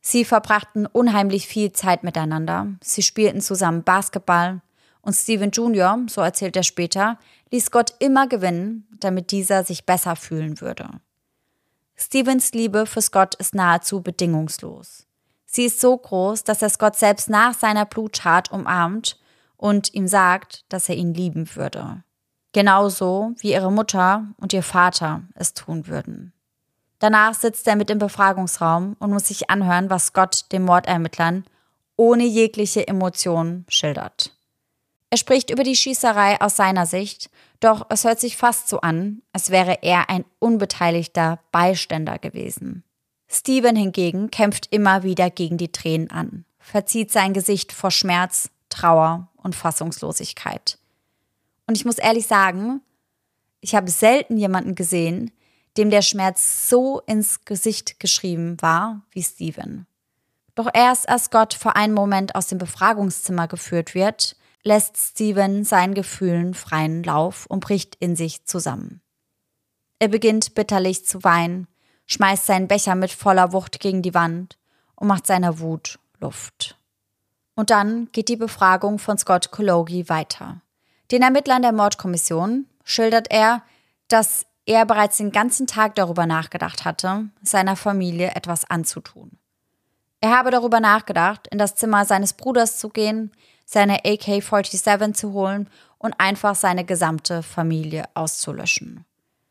Sie 0.00 0.24
verbrachten 0.24 0.86
unheimlich 0.86 1.46
viel 1.46 1.72
Zeit 1.72 2.04
miteinander, 2.04 2.68
sie 2.80 3.02
spielten 3.02 3.40
zusammen 3.40 3.82
Basketball 3.82 4.60
und 5.02 5.14
Stephen 5.14 5.50
Jr., 5.50 5.98
so 6.08 6.20
erzählt 6.20 6.56
er 6.56 6.62
später, 6.62 7.18
ließ 7.50 7.66
Scott 7.66 7.94
immer 7.98 8.26
gewinnen, 8.26 8.86
damit 9.00 9.30
dieser 9.30 9.64
sich 9.64 9.86
besser 9.86 10.16
fühlen 10.16 10.60
würde. 10.60 10.88
Stevens 11.96 12.52
Liebe 12.52 12.86
für 12.86 13.00
Scott 13.00 13.34
ist 13.36 13.54
nahezu 13.54 14.02
bedingungslos. 14.02 15.06
Sie 15.46 15.64
ist 15.64 15.80
so 15.80 15.96
groß, 15.96 16.44
dass 16.44 16.60
er 16.60 16.68
Scott 16.68 16.96
selbst 16.96 17.30
nach 17.30 17.54
seiner 17.54 17.86
Bluttat 17.86 18.52
umarmt 18.52 19.18
und 19.56 19.94
ihm 19.94 20.06
sagt, 20.06 20.64
dass 20.68 20.88
er 20.88 20.96
ihn 20.96 21.14
lieben 21.14 21.48
würde. 21.54 22.02
Genauso 22.52 23.32
wie 23.38 23.52
ihre 23.52 23.72
Mutter 23.72 24.26
und 24.36 24.52
ihr 24.52 24.62
Vater 24.62 25.22
es 25.34 25.54
tun 25.54 25.86
würden. 25.86 26.32
Danach 26.98 27.34
sitzt 27.34 27.66
er 27.68 27.76
mit 27.76 27.90
im 27.90 27.98
Befragungsraum 27.98 28.96
und 28.98 29.10
muss 29.10 29.28
sich 29.28 29.50
anhören, 29.50 29.90
was 29.90 30.06
Scott 30.06 30.46
den 30.52 30.64
Mordermittlern 30.64 31.44
ohne 31.96 32.24
jegliche 32.24 32.86
Emotion 32.86 33.64
schildert. 33.68 34.35
Er 35.10 35.18
spricht 35.18 35.50
über 35.50 35.62
die 35.62 35.76
Schießerei 35.76 36.40
aus 36.40 36.56
seiner 36.56 36.86
Sicht, 36.86 37.30
doch 37.60 37.86
es 37.90 38.04
hört 38.04 38.20
sich 38.20 38.36
fast 38.36 38.68
so 38.68 38.80
an, 38.80 39.22
als 39.32 39.50
wäre 39.50 39.82
er 39.82 40.10
ein 40.10 40.24
unbeteiligter 40.38 41.38
Beiständer 41.52 42.18
gewesen. 42.18 42.82
Steven 43.28 43.76
hingegen 43.76 44.30
kämpft 44.30 44.72
immer 44.72 45.02
wieder 45.02 45.30
gegen 45.30 45.58
die 45.58 45.72
Tränen 45.72 46.10
an, 46.10 46.44
verzieht 46.58 47.12
sein 47.12 47.32
Gesicht 47.32 47.72
vor 47.72 47.90
Schmerz, 47.90 48.50
Trauer 48.68 49.28
und 49.36 49.54
Fassungslosigkeit. 49.54 50.78
Und 51.66 51.76
ich 51.76 51.84
muss 51.84 51.98
ehrlich 51.98 52.26
sagen, 52.26 52.80
ich 53.60 53.74
habe 53.74 53.90
selten 53.90 54.36
jemanden 54.36 54.74
gesehen, 54.74 55.32
dem 55.76 55.90
der 55.90 56.02
Schmerz 56.02 56.68
so 56.68 57.00
ins 57.00 57.44
Gesicht 57.44 58.00
geschrieben 58.00 58.56
war 58.60 59.02
wie 59.10 59.22
Steven. 59.22 59.86
Doch 60.54 60.68
erst 60.72 61.08
als 61.08 61.30
Gott 61.30 61.54
vor 61.54 61.76
einem 61.76 61.94
Moment 61.94 62.34
aus 62.34 62.46
dem 62.46 62.58
Befragungszimmer 62.58 63.46
geführt 63.46 63.94
wird, 63.94 64.36
lässt 64.66 64.96
Steven 64.96 65.64
seinen 65.64 65.94
Gefühlen 65.94 66.52
freien 66.52 67.04
Lauf 67.04 67.46
und 67.46 67.60
bricht 67.60 67.94
in 67.96 68.16
sich 68.16 68.44
zusammen. 68.44 69.00
Er 70.00 70.08
beginnt 70.08 70.54
bitterlich 70.54 71.06
zu 71.06 71.22
weinen, 71.22 71.68
schmeißt 72.06 72.46
seinen 72.46 72.68
Becher 72.68 72.96
mit 72.96 73.12
voller 73.12 73.52
Wucht 73.52 73.78
gegen 73.78 74.02
die 74.02 74.12
Wand 74.12 74.58
und 74.96 75.06
macht 75.06 75.26
seiner 75.26 75.60
Wut 75.60 75.98
Luft. 76.18 76.76
Und 77.54 77.70
dann 77.70 78.08
geht 78.12 78.28
die 78.28 78.36
Befragung 78.36 78.98
von 78.98 79.16
Scott 79.16 79.50
Kologi 79.52 80.08
weiter. 80.08 80.60
Den 81.12 81.22
Ermittlern 81.22 81.62
der 81.62 81.72
Mordkommission 81.72 82.66
schildert 82.82 83.30
er, 83.30 83.62
dass 84.08 84.46
er 84.66 84.84
bereits 84.84 85.18
den 85.18 85.30
ganzen 85.30 85.68
Tag 85.68 85.94
darüber 85.94 86.26
nachgedacht 86.26 86.84
hatte, 86.84 87.30
seiner 87.40 87.76
Familie 87.76 88.32
etwas 88.34 88.68
anzutun. 88.68 89.38
Er 90.20 90.36
habe 90.36 90.50
darüber 90.50 90.80
nachgedacht, 90.80 91.46
in 91.52 91.58
das 91.58 91.76
Zimmer 91.76 92.04
seines 92.04 92.32
Bruders 92.32 92.78
zu 92.78 92.88
gehen, 92.88 93.30
seine 93.66 94.06
AK-47 94.06 95.12
zu 95.12 95.32
holen 95.32 95.68
und 95.98 96.14
einfach 96.18 96.54
seine 96.54 96.84
gesamte 96.84 97.42
Familie 97.42 98.04
auszulöschen. 98.14 99.04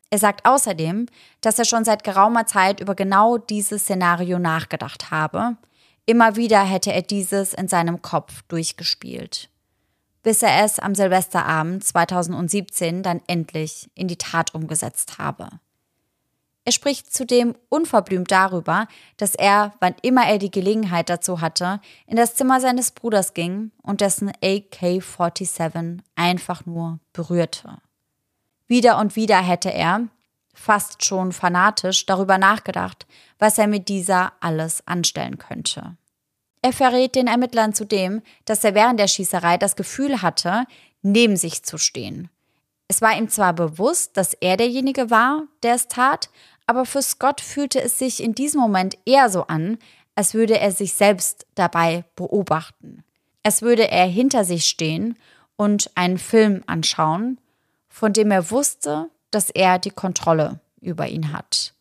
Er 0.09 0.19
sagt 0.19 0.45
außerdem, 0.45 1.07
dass 1.41 1.59
er 1.59 1.65
schon 1.65 1.83
seit 1.83 2.03
geraumer 2.03 2.45
Zeit 2.45 2.79
über 2.79 2.95
genau 2.95 3.37
dieses 3.37 3.83
Szenario 3.83 4.39
nachgedacht 4.39 5.11
habe. 5.11 5.57
Immer 6.05 6.35
wieder 6.37 6.63
hätte 6.63 6.93
er 6.93 7.01
dieses 7.01 7.53
in 7.53 7.67
seinem 7.67 8.01
Kopf 8.01 8.43
durchgespielt. 8.43 9.49
Bis 10.23 10.41
er 10.41 10.63
es 10.63 10.79
am 10.79 10.95
Silvesterabend 10.95 11.83
2017 11.83 13.03
dann 13.03 13.21
endlich 13.27 13.89
in 13.95 14.07
die 14.07 14.17
Tat 14.17 14.55
umgesetzt 14.55 15.17
habe. 15.17 15.49
Er 16.65 16.71
spricht 16.71 17.13
zudem 17.13 17.55
unverblümt 17.69 18.31
darüber, 18.31 18.87
dass 19.17 19.35
er, 19.35 19.73
wann 19.79 19.93
immer 20.01 20.27
er 20.27 20.39
die 20.39 20.49
Gelegenheit 20.49 21.09
dazu 21.09 21.39
hatte, 21.39 21.79
in 22.07 22.15
das 22.15 22.33
Zimmer 22.33 22.59
seines 22.59 22.91
Bruders 22.91 23.35
ging 23.35 23.71
und 23.83 24.01
dessen 24.01 24.31
AK-47 24.43 25.99
einfach 26.15 26.65
nur 26.65 26.99
berührte. 27.13 27.77
Wieder 28.67 28.97
und 28.97 29.15
wieder 29.15 29.37
hätte 29.37 29.71
er, 29.71 30.07
fast 30.55 31.05
schon 31.05 31.33
fanatisch, 31.33 32.07
darüber 32.07 32.39
nachgedacht, 32.39 33.05
was 33.37 33.59
er 33.59 33.67
mit 33.67 33.87
dieser 33.87 34.33
alles 34.39 34.87
anstellen 34.87 35.37
könnte. 35.37 35.97
Er 36.63 36.73
verrät 36.73 37.13
den 37.13 37.27
Ermittlern 37.27 37.73
zudem, 37.73 38.23
dass 38.45 38.63
er 38.63 38.73
während 38.73 38.99
der 38.99 39.07
Schießerei 39.07 39.59
das 39.59 39.75
Gefühl 39.75 40.23
hatte, 40.23 40.65
neben 41.03 41.37
sich 41.37 41.61
zu 41.61 41.77
stehen. 41.77 42.31
Es 42.87 43.01
war 43.01 43.17
ihm 43.17 43.29
zwar 43.29 43.53
bewusst, 43.53 44.15
dass 44.17 44.33
er 44.33 44.57
derjenige 44.57 45.09
war, 45.09 45.43
der 45.63 45.75
es 45.75 45.87
tat, 45.87 46.29
aber 46.67 46.85
für 46.85 47.01
Scott 47.01 47.41
fühlte 47.41 47.81
es 47.81 47.99
sich 47.99 48.21
in 48.23 48.33
diesem 48.33 48.59
Moment 48.59 48.97
eher 49.05 49.29
so 49.29 49.47
an, 49.47 49.77
als 50.15 50.33
würde 50.33 50.59
er 50.59 50.71
sich 50.71 50.93
selbst 50.93 51.45
dabei 51.55 52.05
beobachten. 52.15 53.03
Als 53.43 53.61
würde 53.61 53.89
er 53.91 54.05
hinter 54.05 54.43
sich 54.43 54.65
stehen 54.65 55.17
und 55.55 55.91
einen 55.95 56.17
Film 56.17 56.63
anschauen, 56.67 57.39
von 57.89 58.13
dem 58.13 58.31
er 58.31 58.49
wusste, 58.49 59.09
dass 59.31 59.49
er 59.49 59.79
die 59.79 59.91
Kontrolle 59.91 60.59
über 60.81 61.07
ihn 61.07 61.31
hat. 61.31 61.73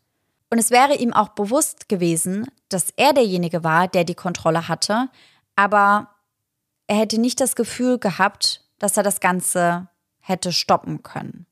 Und 0.51 0.59
es 0.59 0.71
wäre 0.71 0.95
ihm 0.95 1.13
auch 1.13 1.31
bewusst 1.31 1.89
gewesen, 1.89 2.47
dass 2.69 2.93
er 2.97 3.13
derjenige 3.13 3.65
war, 3.65 3.89
der 3.89 4.05
die 4.05 4.15
Kontrolle 4.15 4.69
hatte, 4.69 5.09
aber 5.57 6.11
er 6.87 6.97
hätte 6.97 7.21
nicht 7.21 7.41
das 7.41 7.57
Gefühl 7.57 7.99
gehabt, 7.99 8.63
dass 8.79 8.97
er 8.97 9.03
das 9.03 9.21
Ganze 9.21 9.89
hätte 10.21 10.53
stoppen 10.53 11.03
können. 11.03 11.47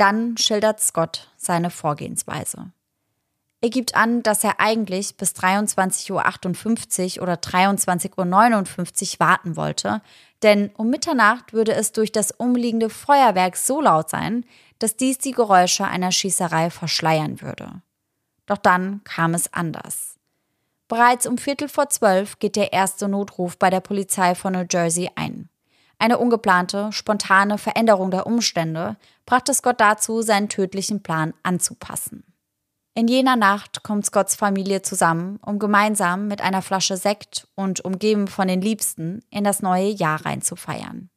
Dann 0.00 0.38
schildert 0.38 0.80
Scott 0.80 1.28
seine 1.36 1.68
Vorgehensweise. 1.68 2.72
Er 3.60 3.68
gibt 3.68 3.94
an, 3.94 4.22
dass 4.22 4.42
er 4.42 4.58
eigentlich 4.58 5.18
bis 5.18 5.32
23.58 5.32 7.18
Uhr 7.18 7.22
oder 7.22 7.34
23.59 7.34 9.12
Uhr 9.12 9.20
warten 9.20 9.56
wollte, 9.56 10.00
denn 10.42 10.70
um 10.78 10.88
Mitternacht 10.88 11.52
würde 11.52 11.74
es 11.74 11.92
durch 11.92 12.12
das 12.12 12.30
umliegende 12.30 12.88
Feuerwerk 12.88 13.58
so 13.58 13.82
laut 13.82 14.08
sein, 14.08 14.46
dass 14.78 14.96
dies 14.96 15.18
die 15.18 15.32
Geräusche 15.32 15.84
einer 15.84 16.12
Schießerei 16.12 16.70
verschleiern 16.70 17.42
würde. 17.42 17.82
Doch 18.46 18.56
dann 18.56 19.04
kam 19.04 19.34
es 19.34 19.52
anders. 19.52 20.16
Bereits 20.88 21.26
um 21.26 21.36
Viertel 21.36 21.68
vor 21.68 21.90
zwölf 21.90 22.38
geht 22.38 22.56
der 22.56 22.72
erste 22.72 23.06
Notruf 23.06 23.58
bei 23.58 23.68
der 23.68 23.80
Polizei 23.80 24.34
von 24.34 24.54
New 24.54 24.64
Jersey 24.70 25.10
ein. 25.14 25.50
Eine 25.98 26.16
ungeplante, 26.16 26.90
spontane 26.92 27.58
Veränderung 27.58 28.10
der 28.10 28.26
Umstände 28.26 28.96
brachte 29.30 29.54
Scott 29.54 29.80
dazu, 29.80 30.22
seinen 30.22 30.48
tödlichen 30.48 31.04
Plan 31.04 31.34
anzupassen. 31.44 32.24
In 32.94 33.06
jener 33.06 33.36
Nacht 33.36 33.84
kommt 33.84 34.04
Scotts 34.04 34.34
Familie 34.34 34.82
zusammen, 34.82 35.38
um 35.46 35.60
gemeinsam 35.60 36.26
mit 36.26 36.40
einer 36.40 36.62
Flasche 36.62 36.96
Sekt 36.96 37.46
und 37.54 37.84
umgeben 37.84 38.26
von 38.26 38.48
den 38.48 38.60
Liebsten 38.60 39.22
in 39.30 39.44
das 39.44 39.62
neue 39.62 39.86
Jahr 39.86 40.26
reinzufeiern. 40.26 41.10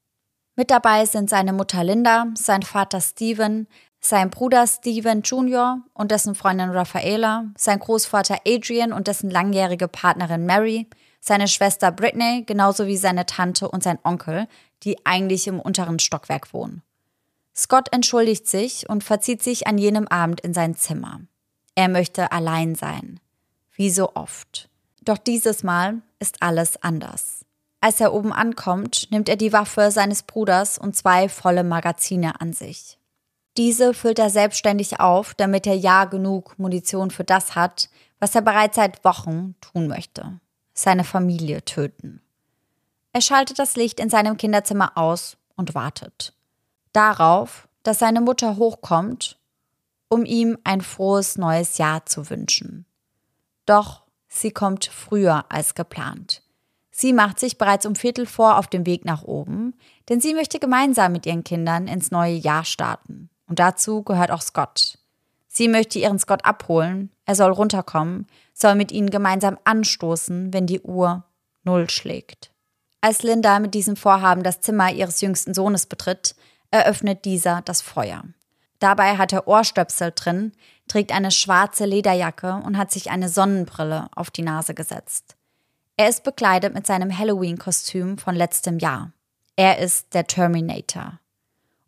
Mit 0.56 0.70
dabei 0.70 1.08
sind 1.08 1.28
seine 1.28 1.54
Mutter 1.54 1.84
Linda, 1.84 2.28
sein 2.36 2.62
Vater 2.62 3.02
Steven, 3.02 3.68
sein 4.00 4.30
Bruder 4.30 4.68
Steven 4.68 5.24
Jr. 5.24 5.80
und 5.96 6.12
dessen 6.12 6.36
Freundin 6.36 6.70
Raffaela, 6.70 7.46
sein 7.58 7.80
Großvater 7.80 8.42
Adrian 8.48 8.94
und 8.94 9.08
dessen 9.08 9.32
langjährige 9.32 9.88
Partnerin 9.88 10.46
Mary, 10.46 10.88
seine 11.20 11.48
Schwester 11.48 11.92
Britney, 11.92 12.44
genauso 12.46 12.86
wie 12.86 12.98
seine 12.98 13.26
Tante 13.26 13.68
und 13.68 13.82
sein 13.82 13.98
Onkel, 14.04 14.48
die 14.84 15.04
eigentlich 15.04 15.48
im 15.48 15.60
unteren 15.60 15.98
Stockwerk 15.98 16.54
wohnen. 16.54 16.84
Scott 17.56 17.90
entschuldigt 17.92 18.48
sich 18.48 18.90
und 18.90 19.04
verzieht 19.04 19.44
sich 19.44 19.68
an 19.68 19.78
jenem 19.78 20.08
Abend 20.08 20.42
in 20.42 20.54
sein 20.54 20.76
Zimmer. 20.76 21.22
Er 21.76 21.88
möchte 21.88 22.32
allein 22.32 22.76
sein, 22.76 23.20
wie 23.72 23.90
so 23.90 24.16
oft. 24.16 24.70
Doch 25.02 25.18
dieses 25.18 25.64
Mal 25.64 26.02
ist 26.20 26.42
alles 26.42 26.82
anders. 26.82 27.46
Als 27.82 28.00
er 28.00 28.14
oben 28.14 28.32
ankommt, 28.32 29.12
nimmt 29.12 29.28
er 29.28 29.36
die 29.36 29.52
Waffe 29.52 29.92
seines 29.92 30.24
Bruders 30.24 30.78
und 30.78 30.96
zwei 30.96 31.28
volle 31.28 31.64
Magazine 31.64 32.40
an 32.40 32.54
sich. 32.54 32.98
Diese 33.58 33.94
füllt 33.94 34.20
er 34.20 34.30
selbstständig 34.30 35.00
auf, 35.00 35.34
damit 35.34 35.68
er 35.68 35.76
ja 35.76 36.06
genug 36.06 36.58
Munition 36.58 37.12
für 37.12 37.24
das 37.24 37.56
hat, 37.56 37.90
was 38.20 38.34
er 38.36 38.42
bereits 38.42 38.78
seit 38.78 39.04
Wochen 39.04 39.56
tun 39.62 39.88
möchte. 39.88 40.40
Seine 40.74 41.04
Familie 41.04 41.64
töten. 41.66 42.22
Er 43.12 43.22
schaltet 43.22 43.60
das 43.60 43.76
Licht 43.76 44.00
in 44.00 44.10
seinem 44.10 44.38
Kinderzimmer 44.38 44.98
aus 44.98 45.38
und 45.56 45.76
wartet. 45.76 46.34
Darauf, 46.94 47.68
dass 47.82 48.00
seine 48.00 48.22
Mutter 48.22 48.56
hochkommt, 48.56 49.40
um 50.10 50.26
ihm 50.26 50.58
ein 50.64 50.82
frohes 50.82 51.38
neues 51.38 51.78
Jahr 51.78 52.06
zu 52.06 52.30
wünschen. 52.30 52.86
Doch 53.66 54.04
sie 54.28 54.52
kommt 54.52 54.86
früher 54.86 55.46
als 55.50 55.76
geplant. 55.76 56.44
Sie 56.92 57.12
macht 57.12 57.40
sich 57.40 57.58
bereits 57.58 57.88
um 57.88 57.96
Viertel 57.96 58.28
vor 58.28 58.60
auf 58.60 58.68
dem 58.68 58.86
Weg 58.86 59.04
nach 59.04 59.24
oben, 59.24 59.74
denn 60.10 60.22
sie 60.22 60.36
möchte 60.36 60.60
gemeinsam 60.60 61.12
mit 61.12 61.26
ihren 61.26 61.44
Kindern 61.44 61.88
ins 61.88 62.12
neue 62.12 62.36
Jahr 62.36 62.64
starten. 62.64 63.32
Und 63.48 63.58
dazu 63.58 64.04
gehört 64.04 64.30
auch 64.30 64.42
Scott. 64.42 65.00
Sie 65.48 65.68
möchte 65.68 65.98
ihren 65.98 66.20
Scott 66.20 66.46
abholen, 66.46 67.12
er 67.26 67.36
soll 67.36 67.52
runterkommen, 67.52 68.28
soll 68.54 68.76
mit 68.76 68.92
ihnen 68.92 69.10
gemeinsam 69.10 69.58
anstoßen, 69.64 70.54
wenn 70.54 70.68
die 70.68 70.82
Uhr 70.82 71.24
Null 71.64 71.90
schlägt. 71.90 72.52
Als 73.02 73.24
Linda 73.24 73.60
mit 73.60 73.74
diesem 73.74 73.96
Vorhaben 73.96 74.44
das 74.44 74.62
Zimmer 74.62 74.92
ihres 74.92 75.22
jüngsten 75.22 75.54
Sohnes 75.54 75.86
betritt, 75.86 76.36
eröffnet 76.74 77.24
dieser 77.24 77.62
das 77.62 77.82
Feuer. 77.82 78.24
Dabei 78.80 79.18
hat 79.18 79.32
er 79.32 79.48
Ohrstöpsel 79.48 80.12
drin, 80.14 80.52
trägt 80.88 81.14
eine 81.14 81.32
schwarze 81.32 81.86
Lederjacke 81.86 82.62
und 82.66 82.78
hat 82.78 82.92
sich 82.92 83.12
eine 83.12 83.30
Sonnenbrille 83.30 84.08
auf 84.16 84.32
die 84.32 84.42
Nase 84.42 84.74
gesetzt. 84.74 85.36
Er 85.96 86.10
ist 86.10 86.24
bekleidet 86.24 86.74
mit 86.74 86.88
seinem 86.88 87.16
Halloween-Kostüm 87.16 88.18
von 88.18 88.36
letztem 88.36 88.80
Jahr. 88.80 89.12
Er 89.56 89.78
ist 89.78 90.16
der 90.16 90.26
Terminator. 90.26 91.20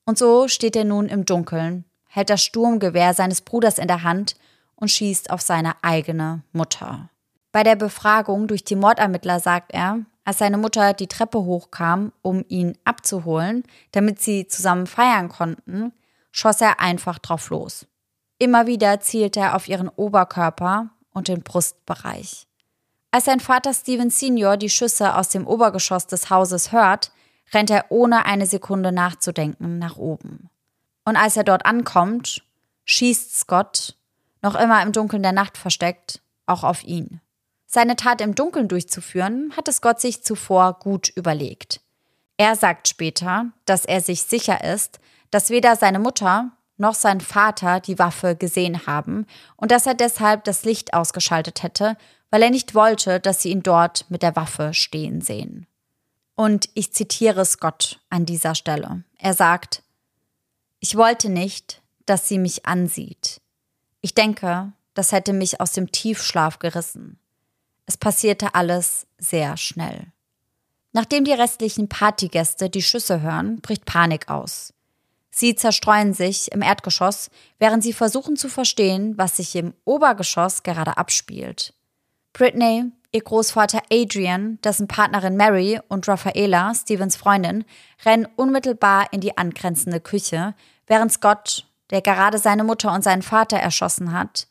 Und 0.06 0.20
so 0.20 0.48
steht 0.48 0.76
er 0.76 0.86
nun 0.86 1.10
im 1.10 1.26
Dunkeln, 1.26 1.84
hält 2.08 2.30
das 2.30 2.44
Sturmgewehr 2.44 3.16
seines 3.16 3.42
Bruders 3.42 3.80
in 3.80 3.88
der 3.88 4.04
Hand 4.04 4.36
und 4.76 4.92
schießt 4.92 5.32
auf 5.32 5.42
seine 5.42 5.74
eigene 5.84 6.44
Mutter. 6.54 7.10
Bei 7.52 7.64
der 7.64 7.76
Befragung 7.76 8.48
durch 8.48 8.64
die 8.64 8.76
Mordermittler 8.76 9.40
sagt 9.40 9.74
er, 9.74 10.02
als 10.26 10.40
seine 10.40 10.58
Mutter 10.58 10.94
die 10.94 11.08
Treppe 11.08 11.38
hochkam, 11.38 12.12
um 12.22 12.44
ihn 12.50 12.78
abzuholen, 12.84 13.64
damit 13.92 14.20
sie 14.22 14.48
zusammen 14.48 14.88
feiern 14.88 15.30
konnten, 15.30 15.94
schoss 16.32 16.60
er 16.60 16.80
einfach 16.82 17.20
drauf 17.20 17.50
los. 17.50 17.88
Immer 18.40 18.68
wieder 18.68 19.00
zielt 19.00 19.38
er 19.38 19.56
auf 19.56 19.70
ihren 19.70 19.88
Oberkörper 19.88 20.90
und 21.14 21.30
den 21.30 21.44
Brustbereich. 21.44 22.48
Als 23.12 23.26
sein 23.26 23.40
Vater 23.40 23.74
Steven 23.74 24.10
Senior 24.10 24.58
die 24.58 24.70
Schüsse 24.70 25.16
aus 25.16 25.30
dem 25.30 25.48
Obergeschoss 25.48 26.08
des 26.08 26.30
Hauses 26.30 26.74
hört, 26.74 27.14
rennt 27.54 27.70
er 27.70 27.86
ohne 27.90 28.26
eine 28.26 28.48
Sekunde 28.48 28.92
nachzudenken 28.92 29.80
nach 29.80 29.96
oben. 29.96 30.50
Und 31.06 31.16
als 31.16 31.38
er 31.38 31.46
dort 31.46 31.66
ankommt, 31.66 32.44
schießt 32.84 33.38
Scott, 33.38 33.96
noch 34.42 34.56
immer 34.56 34.82
im 34.82 34.92
Dunkeln 34.92 35.24
der 35.24 35.32
Nacht 35.32 35.58
versteckt, 35.58 36.22
auch 36.46 36.64
auf 36.64 36.84
ihn. 36.84 37.22
Seine 37.76 37.98
Tat 37.98 38.22
im 38.22 38.36
Dunkeln 38.36 38.70
durchzuführen, 38.70 39.52
hatte 39.58 39.74
Scott 39.74 40.00
sich 40.00 40.24
zuvor 40.24 40.80
gut 40.80 41.10
überlegt. 41.10 41.82
Er 42.38 42.56
sagt 42.56 42.88
später, 42.88 43.48
dass 43.66 43.84
er 43.84 44.00
sich 44.00 44.24
sicher 44.24 44.64
ist, 44.64 45.02
dass 45.30 45.50
weder 45.50 45.76
seine 45.76 46.00
Mutter 46.00 46.54
noch 46.78 46.94
sein 46.94 47.20
Vater 47.20 47.82
die 47.82 48.00
Waffe 48.00 48.38
gesehen 48.38 48.88
haben 48.88 49.26
und 49.58 49.72
dass 49.72 49.88
er 49.88 49.94
deshalb 49.94 50.46
das 50.46 50.64
Licht 50.64 50.94
ausgeschaltet 50.94 51.64
hätte, 51.64 51.98
weil 52.30 52.44
er 52.44 52.50
nicht 52.50 52.76
wollte, 52.76 53.20
dass 53.20 53.42
sie 53.42 53.50
ihn 53.50 53.62
dort 53.62 54.10
mit 54.10 54.22
der 54.24 54.38
Waffe 54.38 54.74
stehen 54.74 55.20
sehen. 55.20 55.68
Und 56.34 56.70
ich 56.76 56.94
zitiere 56.94 57.44
Scott 57.44 58.00
an 58.10 58.26
dieser 58.26 58.56
Stelle. 58.56 59.04
Er 59.18 59.34
sagt, 59.34 59.84
ich 60.80 60.96
wollte 60.96 61.28
nicht, 61.28 61.82
dass 62.06 62.30
sie 62.30 62.40
mich 62.40 62.66
ansieht. 62.66 63.42
Ich 64.00 64.14
denke, 64.14 64.72
das 64.94 65.12
hätte 65.12 65.34
mich 65.34 65.60
aus 65.60 65.74
dem 65.74 65.92
Tiefschlaf 65.92 66.60
gerissen. 66.60 67.20
Es 67.86 67.98
passierte 67.98 68.56
alles 68.56 69.08
sehr 69.18 69.58
schnell. 69.58 70.08
Nachdem 70.92 71.26
die 71.26 71.34
restlichen 71.34 71.90
Partygäste 71.90 72.70
die 72.70 72.82
Schüsse 72.82 73.22
hören, 73.22 73.62
bricht 73.62 73.86
Panik 73.86 74.30
aus. 74.30 74.74
Sie 75.30 75.54
zerstreuen 75.54 76.14
sich 76.14 76.54
im 76.54 76.62
Erdgeschoss, 76.62 77.30
während 77.60 77.84
sie 77.84 77.92
versuchen 77.92 78.38
zu 78.38 78.48
verstehen, 78.48 79.18
was 79.18 79.36
sich 79.36 79.54
im 79.58 79.74
Obergeschoss 79.84 80.64
gerade 80.64 80.98
abspielt. 80.98 81.74
Britney, 82.32 82.86
ihr 83.12 83.22
Großvater 83.22 83.82
Adrian, 83.92 84.60
dessen 84.64 84.88
Partnerin 84.88 85.36
Mary 85.36 85.80
und 85.90 86.08
Raffaela, 86.08 86.74
Stevens 86.74 87.18
Freundin, 87.18 87.66
rennen 88.06 88.28
unmittelbar 88.38 89.12
in 89.12 89.20
die 89.20 89.38
angrenzende 89.38 90.00
Küche, 90.00 90.56
während 90.88 91.12
Scott, 91.12 91.66
der 91.90 92.02
gerade 92.02 92.38
seine 92.38 92.64
Mutter 92.64 92.94
und 92.94 93.04
seinen 93.04 93.22
Vater 93.22 93.58
erschossen 93.58 94.14
hat, 94.14 94.48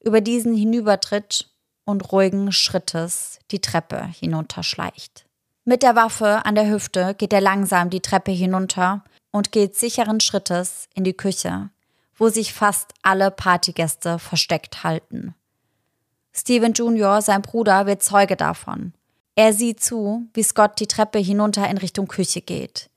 über 0.00 0.20
diesen 0.20 0.54
hinübertritt 0.54 1.47
und 1.88 2.12
ruhigen 2.12 2.52
Schrittes 2.52 3.38
die 3.50 3.60
Treppe 3.60 4.04
hinunterschleicht. 4.04 5.24
Mit 5.64 5.82
der 5.82 5.96
Waffe 5.96 6.44
an 6.44 6.54
der 6.54 6.68
Hüfte 6.68 7.14
geht 7.14 7.32
er 7.32 7.40
langsam 7.40 7.88
die 7.88 8.00
Treppe 8.00 8.30
hinunter 8.30 9.02
und 9.30 9.52
geht 9.52 9.74
sicheren 9.74 10.20
Schrittes 10.20 10.88
in 10.94 11.04
die 11.04 11.14
Küche, 11.14 11.70
wo 12.14 12.28
sich 12.28 12.52
fast 12.52 12.92
alle 13.02 13.30
Partygäste 13.30 14.18
versteckt 14.18 14.84
halten. 14.84 15.34
Steven 16.34 16.74
Jr., 16.74 17.22
sein 17.22 17.40
Bruder, 17.40 17.86
wird 17.86 18.02
Zeuge 18.02 18.36
davon. 18.36 18.92
Er 19.34 19.54
sieht 19.54 19.82
zu, 19.82 20.26
wie 20.34 20.42
Scott 20.42 20.80
die 20.80 20.88
Treppe 20.88 21.18
hinunter 21.18 21.70
in 21.70 21.78
Richtung 21.78 22.06
Küche 22.06 22.42
geht. 22.42 22.90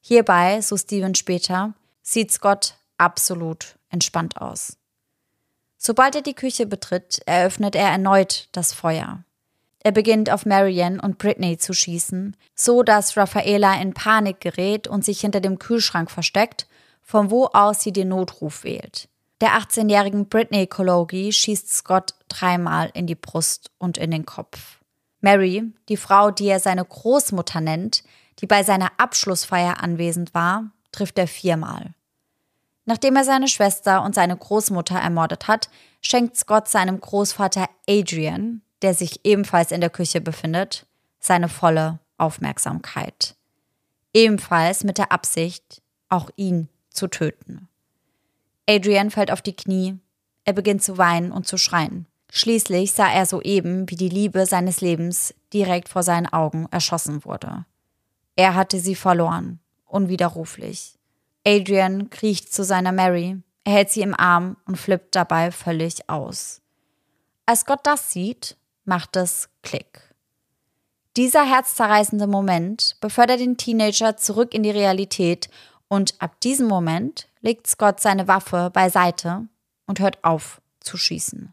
Hierbei, 0.00 0.60
so 0.62 0.76
Steven 0.76 1.14
später, 1.14 1.74
sieht 2.02 2.32
Scott 2.32 2.74
absolut 2.98 3.76
entspannt 3.88 4.40
aus. 4.40 4.78
Sobald 5.84 6.14
er 6.14 6.22
die 6.22 6.34
Küche 6.34 6.64
betritt, 6.64 7.20
eröffnet 7.26 7.74
er 7.74 7.88
erneut 7.88 8.48
das 8.52 8.72
Feuer. 8.72 9.24
Er 9.80 9.90
beginnt 9.90 10.30
auf 10.30 10.46
Marianne 10.46 11.02
und 11.02 11.18
Britney 11.18 11.58
zu 11.58 11.72
schießen, 11.72 12.36
so 12.54 12.84
dass 12.84 13.16
Raffaela 13.16 13.82
in 13.82 13.92
Panik 13.92 14.38
gerät 14.38 14.86
und 14.86 15.04
sich 15.04 15.20
hinter 15.20 15.40
dem 15.40 15.58
Kühlschrank 15.58 16.08
versteckt, 16.08 16.68
von 17.00 17.32
wo 17.32 17.46
aus 17.46 17.82
sie 17.82 17.92
den 17.92 18.10
Notruf 18.10 18.62
wählt. 18.62 19.08
Der 19.40 19.58
18-jährigen 19.58 20.28
Britney 20.28 20.68
Kologi 20.68 21.32
schießt 21.32 21.74
Scott 21.74 22.14
dreimal 22.28 22.90
in 22.94 23.08
die 23.08 23.16
Brust 23.16 23.72
und 23.78 23.98
in 23.98 24.12
den 24.12 24.24
Kopf. 24.24 24.78
Mary, 25.20 25.64
die 25.88 25.96
Frau, 25.96 26.30
die 26.30 26.46
er 26.46 26.60
seine 26.60 26.84
Großmutter 26.84 27.60
nennt, 27.60 28.04
die 28.38 28.46
bei 28.46 28.62
seiner 28.62 28.92
Abschlussfeier 28.98 29.82
anwesend 29.82 30.32
war, 30.32 30.70
trifft 30.92 31.18
er 31.18 31.26
viermal. 31.26 31.92
Nachdem 32.84 33.16
er 33.16 33.24
seine 33.24 33.48
Schwester 33.48 34.02
und 34.02 34.14
seine 34.14 34.36
Großmutter 34.36 34.96
ermordet 34.98 35.46
hat, 35.46 35.68
schenkt 36.00 36.36
Scott 36.36 36.68
seinem 36.68 37.00
Großvater 37.00 37.68
Adrian, 37.88 38.62
der 38.82 38.94
sich 38.94 39.20
ebenfalls 39.24 39.70
in 39.70 39.80
der 39.80 39.90
Küche 39.90 40.20
befindet, 40.20 40.86
seine 41.20 41.48
volle 41.48 42.00
Aufmerksamkeit. 42.18 43.36
Ebenfalls 44.12 44.84
mit 44.84 44.98
der 44.98 45.12
Absicht, 45.12 45.80
auch 46.08 46.30
ihn 46.36 46.68
zu 46.90 47.06
töten. 47.06 47.68
Adrian 48.68 49.10
fällt 49.10 49.30
auf 49.30 49.42
die 49.42 49.56
Knie. 49.56 49.98
Er 50.44 50.52
beginnt 50.52 50.82
zu 50.82 50.98
weinen 50.98 51.32
und 51.32 51.46
zu 51.46 51.56
schreien. 51.56 52.06
Schließlich 52.30 52.92
sah 52.92 53.10
er 53.10 53.26
soeben, 53.26 53.88
wie 53.90 53.96
die 53.96 54.08
Liebe 54.08 54.46
seines 54.46 54.80
Lebens 54.80 55.34
direkt 55.52 55.88
vor 55.88 56.02
seinen 56.02 56.26
Augen 56.26 56.66
erschossen 56.70 57.24
wurde. 57.24 57.66
Er 58.36 58.54
hatte 58.54 58.80
sie 58.80 58.94
verloren, 58.94 59.60
unwiderruflich. 59.84 60.98
Adrian 61.44 62.10
kriecht 62.10 62.52
zu 62.52 62.64
seiner 62.64 62.92
Mary, 62.92 63.42
er 63.64 63.72
hält 63.72 63.90
sie 63.90 64.02
im 64.02 64.18
Arm 64.18 64.56
und 64.66 64.76
flippt 64.76 65.14
dabei 65.14 65.50
völlig 65.50 66.08
aus. 66.08 66.60
Als 67.46 67.64
Gott 67.64 67.80
das 67.84 68.12
sieht, 68.12 68.56
macht 68.84 69.16
es 69.16 69.48
Klick. 69.62 70.14
Dieser 71.16 71.44
herzzerreißende 71.44 72.26
Moment 72.26 72.96
befördert 73.00 73.40
den 73.40 73.56
Teenager 73.56 74.16
zurück 74.16 74.54
in 74.54 74.62
die 74.62 74.70
Realität 74.70 75.50
und 75.88 76.14
ab 76.20 76.40
diesem 76.40 76.68
Moment 76.68 77.28
legt 77.40 77.66
Scott 77.66 78.00
seine 78.00 78.28
Waffe 78.28 78.70
beiseite 78.72 79.46
und 79.86 80.00
hört 80.00 80.24
auf 80.24 80.62
zu 80.80 80.96
schießen. 80.96 81.52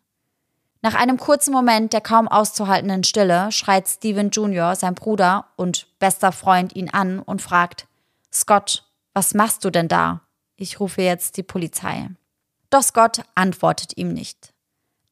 Nach 0.82 0.95
einem 0.95 1.17
kurzen 1.17 1.52
Moment 1.52 1.91
der 1.91 1.99
kaum 1.99 2.30
auszuhaltenden 2.30 3.04
Stille 3.04 3.52
schreit 3.52 3.88
Steven 3.88 4.30
Jr., 4.30 4.75
sein 4.75 4.96
Bruder 4.96 5.48
und 5.58 5.87
bester 6.00 6.31
Freund, 6.31 6.73
ihn 6.73 6.90
an 6.90 7.19
und 7.19 7.42
fragt: 7.42 7.87
Scott, 8.31 8.88
was 9.20 9.34
machst 9.34 9.65
du 9.65 9.70
denn 9.70 9.90
da? 9.90 10.22
Ich 10.56 10.80
rufe 10.80 11.02
jetzt 11.02 11.36
die 11.36 11.44
Polizei. 11.44 12.10
Doch 12.70 12.84
Scott 12.84 13.22
antwortet 13.36 13.98
ihm 13.98 14.13
nicht. 14.13 14.54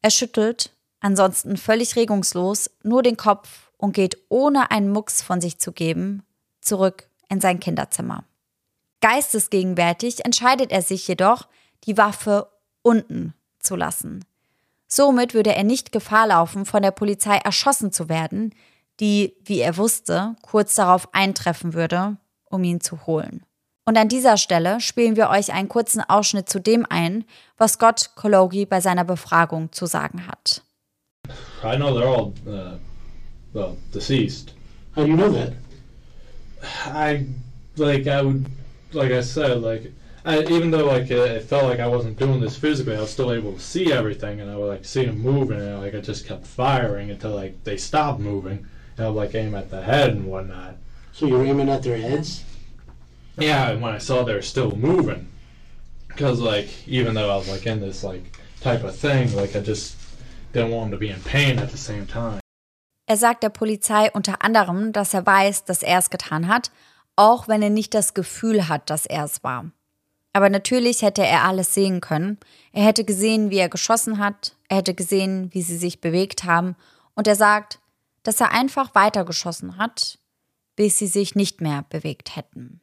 Er 0.02 0.12
schüttelt, 0.12 0.72
ansonsten 1.02 1.58
völlig 1.58 1.98
regungslos, 1.98 2.70
nur 2.84 3.04
den 3.04 3.18
Kopf 3.18 3.70
und 3.76 3.92
geht 3.92 4.18
ohne 4.30 4.72
einen 4.72 4.94
Mucks 4.94 5.22
von 5.22 5.42
sich 5.42 5.60
zu 5.60 5.74
geben 5.74 6.24
zurück 6.62 7.10
in 7.28 7.42
sein 7.42 7.60
Kinderzimmer. 7.60 8.24
Geistesgegenwärtig 9.02 10.24
entscheidet 10.24 10.72
er 10.72 10.84
sich 10.84 11.06
jedoch, 11.06 11.50
die 11.84 11.98
Waffe 11.98 12.50
unten 12.84 13.34
zu 13.60 13.76
lassen. 13.76 14.24
Somit 14.88 15.34
würde 15.34 15.54
er 15.54 15.66
nicht 15.66 15.92
Gefahr 15.92 16.28
laufen, 16.28 16.66
von 16.66 16.82
der 16.82 16.92
Polizei 16.92 17.36
erschossen 17.36 17.92
zu 17.92 18.08
werden, 18.08 18.56
die, 19.02 19.36
wie 19.44 19.60
er 19.60 19.76
wusste, 19.76 20.38
kurz 20.44 20.76
darauf 20.76 21.14
eintreffen 21.14 21.74
würde, 21.74 22.16
um 22.46 22.64
ihn 22.64 22.80
zu 22.80 23.06
holen. 23.06 23.44
Und 23.88 23.98
an 23.98 24.10
dieser 24.10 24.36
Stelle 24.36 24.82
spielen 24.82 25.16
wir 25.16 25.30
euch 25.30 25.54
einen 25.54 25.70
kurzen 25.70 26.02
Ausschnitt 26.02 26.50
zu 26.50 26.60
dem 26.60 26.86
ein, 26.90 27.24
was 27.58 27.74
Scott 27.74 28.10
Kologi 28.16 28.66
bei 28.66 28.82
seiner 28.82 29.06
Befragung 29.06 29.72
zu 29.72 29.86
sagen 29.86 30.28
hat. 30.28 30.62
I 31.64 31.78
know 31.78 31.98
they're 31.98 32.06
all, 32.06 32.34
uh, 32.46 32.78
well, 33.54 33.78
deceased. 33.94 34.54
How 34.94 35.06
do 35.06 35.10
you 35.10 35.16
know 35.16 35.32
that? 35.32 35.54
I, 36.86 37.28
like, 37.78 38.08
I 38.08 38.22
would 38.22 38.46
like 38.92 39.14
I 39.14 39.22
said, 39.22 39.62
like 39.62 39.94
I, 40.26 40.42
even 40.42 40.70
though 40.70 40.86
like 40.86 41.10
it, 41.10 41.20
it, 41.20 41.44
felt 41.44 41.64
like 41.64 41.80
I 41.80 41.88
wasn't 41.88 42.20
doing 42.20 42.42
this 42.42 42.58
physically, 42.58 42.98
I 42.98 43.00
was 43.00 43.10
still 43.10 43.32
able 43.32 43.54
to 43.54 43.60
see 43.62 43.94
everything, 43.94 44.42
and 44.42 44.52
I 44.52 44.58
would 44.58 44.68
like 44.68 44.84
see 44.84 45.06
them 45.06 45.20
moving, 45.20 45.62
and 45.62 45.80
like 45.80 45.96
I 45.96 46.02
just 46.02 46.26
kept 46.26 46.46
firing 46.46 47.10
until 47.10 47.32
like 47.32 47.64
they 47.64 47.78
stopped 47.78 48.20
moving, 48.20 48.68
you 48.98 49.04
know, 49.06 49.14
like 49.14 49.34
aim 49.34 49.56
at 49.56 49.70
the 49.70 49.82
head 49.82 50.10
and 50.10 50.26
whatnot. 50.26 50.76
So 51.14 51.26
you're 51.26 51.46
aiming 51.46 51.70
at 51.70 51.84
their 51.84 51.98
heads? 51.98 52.44
Yeah, 53.38 53.72
and 53.72 53.82
when 53.82 53.96
I 53.96 54.00
saw 54.00 54.24
they 54.24 54.34
were 54.34 54.42
still 54.42 54.76
moving, 54.76 55.28
because 56.08 56.42
like 56.42 56.70
even 56.88 57.14
though 57.14 57.30
I 57.30 57.38
was 57.38 57.48
like 57.48 57.66
in 57.66 57.80
this 57.80 58.04
like 58.04 58.40
type 58.62 58.84
of 58.84 58.96
thing, 58.96 59.36
like 59.36 59.56
I 59.56 59.62
just 59.62 59.96
didn't 60.54 60.72
want 60.72 60.92
to 60.92 60.98
be 60.98 61.10
in 61.10 61.22
pain 61.22 61.60
at 61.60 61.70
the 61.72 61.78
same 61.78 62.08
time. 62.08 62.40
Er 63.06 63.16
sagt 63.16 63.44
der 63.44 63.50
Polizei 63.50 64.12
unter 64.12 64.42
anderem, 64.44 64.92
dass 64.92 65.14
er 65.14 65.26
weiß, 65.26 65.66
dass 65.66 65.82
er 65.82 66.00
es 66.00 66.10
getan 66.10 66.48
hat, 66.48 66.72
auch 67.16 67.48
wenn 67.48 67.62
er 67.62 67.70
nicht 67.70 67.94
das 67.94 68.14
Gefühl 68.14 68.68
hat, 68.68 68.90
dass 68.90 69.06
er 69.06 69.24
es 69.24 69.44
war. 69.44 69.72
Aber 70.34 70.50
natürlich 70.50 71.04
hätte 71.04 71.26
er 71.26 71.44
alles 71.46 71.74
sehen 71.74 72.02
können. 72.02 72.38
Er 72.74 72.84
hätte 72.84 73.06
gesehen, 73.06 73.50
wie 73.50 73.58
er 73.58 73.70
geschossen 73.70 74.18
hat, 74.18 74.56
er 74.68 74.78
hätte 74.78 74.94
gesehen, 74.94 75.50
wie 75.54 75.62
sie 75.62 75.78
sich 75.78 76.02
bewegt 76.02 76.44
haben, 76.44 76.76
und 77.16 77.28
er 77.28 77.36
sagt, 77.36 77.80
dass 78.24 78.42
er 78.42 78.52
einfach 78.52 78.94
weitergeschossen 78.94 79.78
hat, 79.78 80.20
bis 80.76 81.00
sie 81.00 81.08
sich 81.08 81.34
nicht 81.34 81.62
mehr 81.62 81.86
bewegt 81.90 82.36
hätten. 82.36 82.82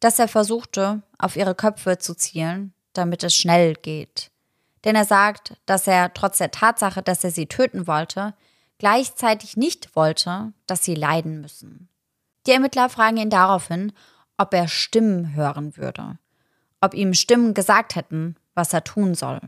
Dass 0.00 0.18
er 0.18 0.28
versuchte, 0.28 1.02
auf 1.18 1.36
ihre 1.36 1.54
Köpfe 1.54 1.98
zu 1.98 2.14
zielen, 2.14 2.74
damit 2.92 3.24
es 3.24 3.34
schnell 3.34 3.74
geht. 3.74 4.30
Denn 4.84 4.94
er 4.94 5.04
sagt, 5.04 5.56
dass 5.66 5.86
er 5.86 6.14
trotz 6.14 6.38
der 6.38 6.50
Tatsache, 6.50 7.02
dass 7.02 7.24
er 7.24 7.30
sie 7.30 7.46
töten 7.46 7.86
wollte, 7.86 8.34
gleichzeitig 8.78 9.56
nicht 9.56 9.96
wollte, 9.96 10.52
dass 10.66 10.84
sie 10.84 10.94
leiden 10.94 11.40
müssen. 11.40 11.88
Die 12.46 12.52
Ermittler 12.52 12.88
fragen 12.88 13.16
ihn 13.16 13.30
daraufhin, 13.30 13.92
ob 14.36 14.54
er 14.54 14.68
Stimmen 14.68 15.34
hören 15.34 15.76
würde, 15.76 16.18
ob 16.80 16.94
ihm 16.94 17.14
Stimmen 17.14 17.54
gesagt 17.54 17.96
hätten, 17.96 18.36
was 18.54 18.72
er 18.72 18.84
tun 18.84 19.14
soll. 19.14 19.40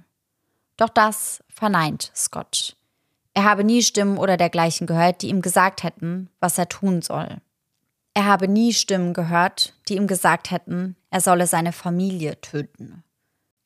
Doch 0.76 0.88
das 0.88 1.42
verneint 1.48 2.10
Scott. 2.14 2.76
Er 3.34 3.44
habe 3.44 3.62
nie 3.62 3.82
Stimmen 3.82 4.18
oder 4.18 4.36
dergleichen 4.36 4.86
gehört, 4.86 5.22
die 5.22 5.28
ihm 5.28 5.42
gesagt 5.42 5.82
hätten, 5.82 6.30
was 6.40 6.58
er 6.58 6.68
tun 6.68 7.02
soll. 7.02 7.36
Er 8.14 8.24
habe 8.24 8.48
nie 8.48 8.72
Stimmen 8.72 9.14
gehört, 9.14 9.74
die 9.88 9.96
ihm 9.96 10.06
gesagt 10.06 10.50
hätten, 10.50 10.96
er 11.10 11.20
solle 11.20 11.46
seine 11.46 11.72
Familie 11.72 12.40
töten. 12.40 13.04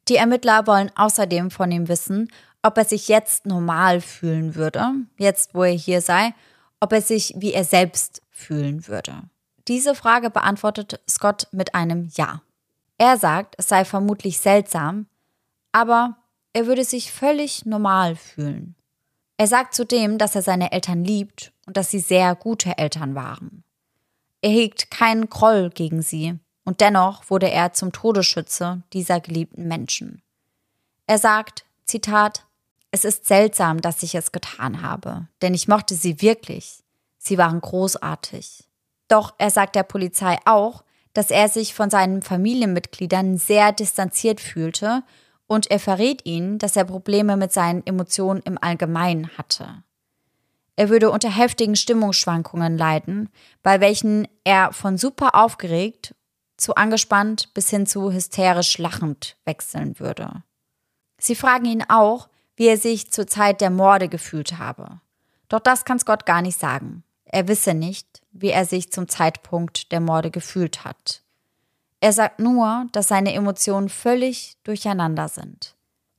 Die 0.09 0.16
Ermittler 0.16 0.66
wollen 0.66 0.90
außerdem 0.95 1.51
von 1.51 1.70
ihm 1.70 1.88
wissen, 1.88 2.30
ob 2.62 2.76
er 2.76 2.84
sich 2.84 3.09
jetzt 3.09 3.47
normal 3.47 4.01
fühlen 4.01 4.55
würde, 4.55 4.93
jetzt 5.16 5.55
wo 5.55 5.64
er 5.64 5.72
hier 5.72 6.01
sei, 6.01 6.34
ob 6.80 6.93
er 6.93 7.03
sich 7.03 7.34
wie 7.36 7.53
er 7.53 7.64
selbst 7.64 8.22
fühlen 8.30 8.86
würde. 8.88 9.22
Diese 9.68 9.95
Frage 9.95 10.30
beantwortet 10.30 11.01
Scott 11.09 11.47
mit 11.53 11.74
einem 11.74 12.11
Ja. 12.14 12.43
Er 12.99 13.16
sagt, 13.16 13.55
es 13.59 13.68
sei 13.68 13.84
vermutlich 13.84 14.38
seltsam, 14.38 15.07
aber 15.72 16.16
er 16.53 16.66
würde 16.66 16.84
sich 16.84 17.12
völlig 17.12 17.64
normal 17.64 18.16
fühlen. 18.16 18.74
Er 19.38 19.47
sagt 19.47 19.74
zudem, 19.74 20.18
dass 20.18 20.34
er 20.34 20.43
seine 20.43 20.72
Eltern 20.72 21.05
liebt 21.05 21.53
und 21.66 21.76
dass 21.76 21.90
sie 21.90 22.01
sehr 22.01 22.34
gute 22.34 22.76
Eltern 22.78 23.14
waren. 23.14 23.64
Er 24.43 24.51
hegt 24.51 24.90
keinen 24.90 25.30
Groll 25.30 25.70
gegen 25.70 26.03
sie, 26.03 26.38
und 26.64 26.80
dennoch 26.80 27.30
wurde 27.30 27.51
er 27.51 27.72
zum 27.72 27.93
Todesschütze 27.93 28.82
dieser 28.93 29.20
geliebten 29.20 29.66
Menschen. 29.66 30.22
Er 31.07 31.18
sagt, 31.18 31.64
Zitat, 31.84 32.45
es 32.90 33.05
ist 33.05 33.26
seltsam, 33.26 33.80
dass 33.80 34.03
ich 34.03 34.14
es 34.14 34.32
getan 34.32 34.82
habe, 34.82 35.28
denn 35.40 35.55
ich 35.55 35.68
mochte 35.68 35.95
sie 35.95 36.20
wirklich. 36.20 36.82
Sie 37.18 37.38
waren 37.38 37.61
großartig. 37.61 38.68
Doch 39.09 39.34
er 39.38 39.51
sagt 39.51 39.76
der 39.76 39.82
Polizei 39.82 40.38
auch, 40.45 40.84
dass 41.12 41.30
er 41.30 41.49
sich 41.49 41.74
von 41.74 41.90
seinen 41.90 42.22
Familienmitgliedern 42.22 43.38
sehr 43.38 43.72
distanziert 43.72 44.40
fühlte 44.40 45.03
und 45.47 45.70
er 45.70 45.78
verrät 45.78 46.24
ihnen, 46.26 46.59
dass 46.59 46.76
er 46.76 46.84
Probleme 46.84 47.36
mit 47.36 47.53
seinen 47.53 47.86
Emotionen 47.86 48.40
im 48.40 48.59
Allgemeinen 48.61 49.36
hatte. 49.36 49.84
Er 50.77 50.89
würde 50.89 51.11
unter 51.11 51.31
heftigen 51.31 51.77
Stimmungsschwankungen 51.77 52.79
leiden, 52.79 53.29
bei 53.62 53.81
welchen 53.81 54.27
er 54.45 54.73
von 54.73 54.97
super 54.97 55.35
aufgeregt 55.35 56.14
zu 56.57 56.75
angespannt 56.77 57.53
bis 57.55 57.70
hin 57.70 57.87
zu 57.87 58.12
hysterisch 58.12 58.79
lachend 58.79 59.37
wechseln 59.45 59.99
würde. 59.99 60.43
Sie 61.18 61.35
fragen 61.35 61.66
ihn 61.66 61.85
auch, 61.89 62.29
wie 62.57 62.66
er 62.66 62.77
sich 62.77 63.11
zur 63.11 63.27
Zeit 63.27 63.61
der 63.61 63.70
Morde 63.70 64.09
gefühlt 64.09 64.59
habe. 64.59 65.01
Doch 65.49 65.61
das 65.61 65.85
kann 65.85 65.99
Scott 65.99 66.25
gar 66.27 66.43
nicht 66.43 66.59
sagen. 66.59 67.03
Er 67.25 67.49
wisse 67.49 67.75
nicht, 67.75 68.23
wie 68.31 68.51
er 68.51 68.64
sich 68.64 68.93
zum 68.93 69.09
Zeitpunkt 69.09 69.91
der 69.93 70.01
Morde 70.01 70.31
gefühlt 70.31 70.85
hat. 70.85 71.23
Er 72.01 72.12
sagt 72.12 72.41
nur, 72.41 72.87
dass 72.93 73.09
seine 73.09 73.33
Emotionen 73.33 73.89
völlig 73.89 74.57
durcheinander 74.64 75.29
sind. 75.29 75.75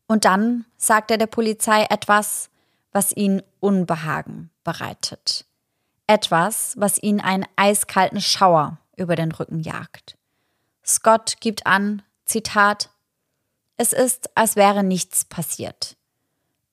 Und 0.07 0.25
dann 0.25 0.65
sagt 0.77 1.11
er 1.11 1.17
der 1.17 1.27
Polizei 1.27 1.85
etwas, 1.89 2.49
was 2.93 3.11
ihn 3.11 3.41
Unbehagen 3.59 4.49
bereitet. 4.63 5.45
Etwas, 6.07 6.75
was 6.77 7.01
ihn 7.01 7.19
einen 7.19 7.45
eiskalten 7.55 8.21
Schauer 8.21 8.77
über 8.95 9.15
den 9.15 9.31
Rücken 9.31 9.59
jagt. 9.59 10.17
Scott 10.85 11.37
gibt 11.39 11.65
an, 11.65 12.01
Zitat, 12.25 12.89
es 13.77 13.93
ist, 13.93 14.37
als 14.37 14.55
wäre 14.55 14.83
nichts 14.83 15.25
passiert. 15.25 15.97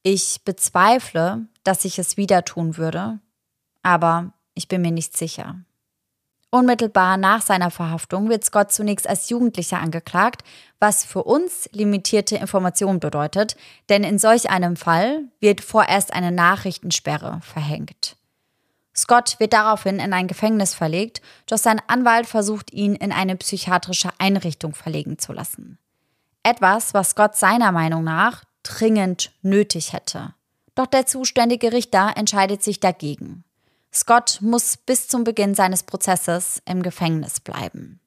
Ich 0.02 0.42
bezweifle, 0.44 1.46
dass 1.64 1.84
ich 1.84 1.98
es 1.98 2.16
wieder 2.16 2.44
tun 2.44 2.76
würde, 2.76 3.18
aber 3.82 4.32
ich 4.54 4.68
bin 4.68 4.82
mir 4.82 4.90
nicht 4.90 5.16
sicher. 5.16 5.56
Unmittelbar 6.52 7.16
nach 7.16 7.42
seiner 7.42 7.70
Verhaftung 7.70 8.28
wird 8.28 8.44
Scott 8.44 8.72
zunächst 8.72 9.08
als 9.08 9.28
Jugendlicher 9.30 9.78
angeklagt, 9.78 10.42
was 10.80 11.04
für 11.04 11.22
uns 11.22 11.68
limitierte 11.72 12.36
Information 12.36 12.98
bedeutet, 12.98 13.56
denn 13.88 14.02
in 14.02 14.18
solch 14.18 14.50
einem 14.50 14.74
Fall 14.74 15.22
wird 15.38 15.60
vorerst 15.60 16.12
eine 16.12 16.32
Nachrichtensperre 16.32 17.40
verhängt. 17.42 18.16
Scott 18.96 19.38
wird 19.38 19.52
daraufhin 19.52 20.00
in 20.00 20.12
ein 20.12 20.26
Gefängnis 20.26 20.74
verlegt, 20.74 21.22
doch 21.46 21.58
sein 21.58 21.80
Anwalt 21.86 22.26
versucht 22.26 22.72
ihn 22.72 22.96
in 22.96 23.12
eine 23.12 23.36
psychiatrische 23.36 24.10
Einrichtung 24.18 24.74
verlegen 24.74 25.18
zu 25.18 25.32
lassen. 25.32 25.78
Etwas, 26.42 26.94
was 26.94 27.10
Scott 27.10 27.36
seiner 27.36 27.70
Meinung 27.70 28.02
nach 28.02 28.44
dringend 28.64 29.30
nötig 29.42 29.92
hätte. 29.92 30.34
Doch 30.74 30.86
der 30.86 31.06
zuständige 31.06 31.72
Richter 31.72 32.14
entscheidet 32.16 32.62
sich 32.64 32.80
dagegen. 32.80 33.44
Scott 33.92 34.38
muss 34.40 34.76
bis 34.76 35.08
zum 35.08 35.24
Beginn 35.24 35.54
seines 35.54 35.82
Prozesses 35.82 36.62
im 36.64 36.82
Gefängnis 36.82 37.40
bleiben. 37.40 38.00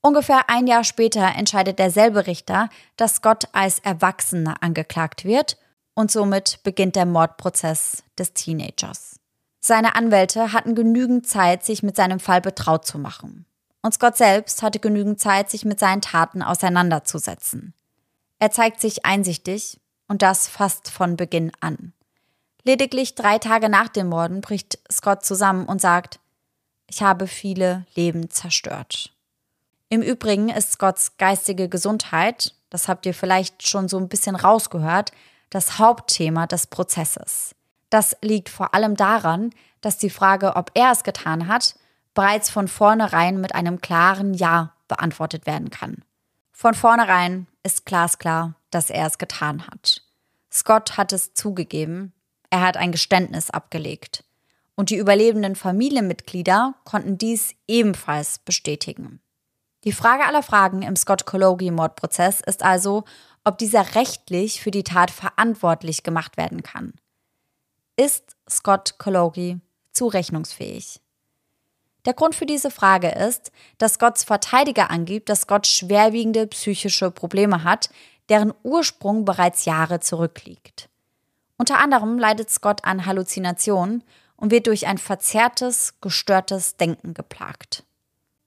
Ungefähr 0.00 0.48
ein 0.48 0.66
Jahr 0.66 0.84
später 0.84 1.34
entscheidet 1.36 1.78
derselbe 1.78 2.26
Richter, 2.26 2.68
dass 2.96 3.16
Scott 3.16 3.48
als 3.52 3.78
Erwachsener 3.80 4.62
angeklagt 4.62 5.24
wird 5.24 5.58
und 5.94 6.10
somit 6.10 6.60
beginnt 6.62 6.96
der 6.96 7.06
Mordprozess 7.06 8.04
des 8.16 8.32
Teenagers. 8.32 9.18
Seine 9.60 9.96
Anwälte 9.96 10.52
hatten 10.52 10.74
genügend 10.74 11.26
Zeit, 11.26 11.64
sich 11.64 11.82
mit 11.82 11.96
seinem 11.96 12.20
Fall 12.20 12.40
betraut 12.40 12.86
zu 12.86 12.98
machen. 12.98 13.44
Und 13.82 13.94
Scott 13.94 14.16
selbst 14.16 14.62
hatte 14.62 14.78
genügend 14.78 15.20
Zeit, 15.20 15.50
sich 15.50 15.64
mit 15.64 15.80
seinen 15.80 16.00
Taten 16.00 16.42
auseinanderzusetzen. 16.42 17.74
Er 18.38 18.50
zeigt 18.50 18.80
sich 18.80 19.04
einsichtig 19.04 19.80
und 20.06 20.22
das 20.22 20.48
fast 20.48 20.90
von 20.90 21.16
Beginn 21.16 21.52
an. 21.60 21.92
Lediglich 22.68 23.14
drei 23.14 23.38
Tage 23.38 23.70
nach 23.70 23.88
dem 23.88 24.10
Morden 24.10 24.42
bricht 24.42 24.78
Scott 24.92 25.24
zusammen 25.24 25.64
und 25.64 25.80
sagt, 25.80 26.20
ich 26.86 27.00
habe 27.00 27.26
viele 27.26 27.86
Leben 27.94 28.28
zerstört. 28.28 29.10
Im 29.88 30.02
Übrigen 30.02 30.50
ist 30.50 30.72
Scotts 30.72 31.16
geistige 31.16 31.70
Gesundheit, 31.70 32.54
das 32.68 32.86
habt 32.86 33.06
ihr 33.06 33.14
vielleicht 33.14 33.66
schon 33.66 33.88
so 33.88 33.96
ein 33.96 34.10
bisschen 34.10 34.36
rausgehört, 34.36 35.12
das 35.48 35.78
Hauptthema 35.78 36.46
des 36.46 36.66
Prozesses. 36.66 37.54
Das 37.88 38.14
liegt 38.20 38.50
vor 38.50 38.74
allem 38.74 38.96
daran, 38.96 39.48
dass 39.80 39.96
die 39.96 40.10
Frage, 40.10 40.54
ob 40.54 40.70
er 40.74 40.92
es 40.92 41.04
getan 41.04 41.48
hat, 41.48 41.74
bereits 42.12 42.50
von 42.50 42.68
vornherein 42.68 43.40
mit 43.40 43.54
einem 43.54 43.80
klaren 43.80 44.34
Ja 44.34 44.74
beantwortet 44.88 45.46
werden 45.46 45.70
kann. 45.70 46.04
Von 46.52 46.74
vornherein 46.74 47.46
ist 47.62 47.86
glasklar, 47.86 48.56
dass 48.70 48.90
er 48.90 49.06
es 49.06 49.16
getan 49.16 49.66
hat. 49.66 50.02
Scott 50.52 50.98
hat 50.98 51.14
es 51.14 51.32
zugegeben, 51.32 52.12
er 52.50 52.60
hat 52.62 52.76
ein 52.76 52.92
Geständnis 52.92 53.50
abgelegt. 53.50 54.24
Und 54.74 54.90
die 54.90 54.96
überlebenden 54.96 55.56
Familienmitglieder 55.56 56.74
konnten 56.84 57.18
dies 57.18 57.54
ebenfalls 57.66 58.38
bestätigen. 58.38 59.20
Die 59.84 59.92
Frage 59.92 60.24
aller 60.24 60.42
Fragen 60.42 60.82
im 60.82 60.96
Scott 60.96 61.26
Kologi-Mordprozess 61.26 62.40
ist 62.40 62.62
also, 62.62 63.04
ob 63.44 63.58
dieser 63.58 63.94
rechtlich 63.94 64.60
für 64.60 64.70
die 64.70 64.84
Tat 64.84 65.10
verantwortlich 65.10 66.02
gemacht 66.02 66.36
werden 66.36 66.62
kann. 66.62 66.94
Ist 67.96 68.36
Scott 68.48 68.98
Kologi 68.98 69.60
zurechnungsfähig? 69.92 71.00
Der 72.04 72.14
Grund 72.14 72.34
für 72.34 72.46
diese 72.46 72.70
Frage 72.70 73.08
ist, 73.08 73.50
dass 73.78 73.94
Scotts 73.94 74.24
Verteidiger 74.24 74.90
angibt, 74.90 75.28
dass 75.28 75.42
Scott 75.42 75.66
schwerwiegende 75.66 76.46
psychische 76.46 77.10
Probleme 77.10 77.64
hat, 77.64 77.90
deren 78.28 78.54
Ursprung 78.62 79.24
bereits 79.24 79.64
Jahre 79.64 80.00
zurückliegt. 80.00 80.88
Unter 81.58 81.78
anderem 81.78 82.18
leidet 82.18 82.50
Scott 82.50 82.84
an 82.84 83.04
Halluzinationen 83.04 84.04
und 84.36 84.52
wird 84.52 84.68
durch 84.68 84.86
ein 84.86 84.98
verzerrtes, 84.98 85.94
gestörtes 86.00 86.76
Denken 86.76 87.14
geplagt. 87.14 87.84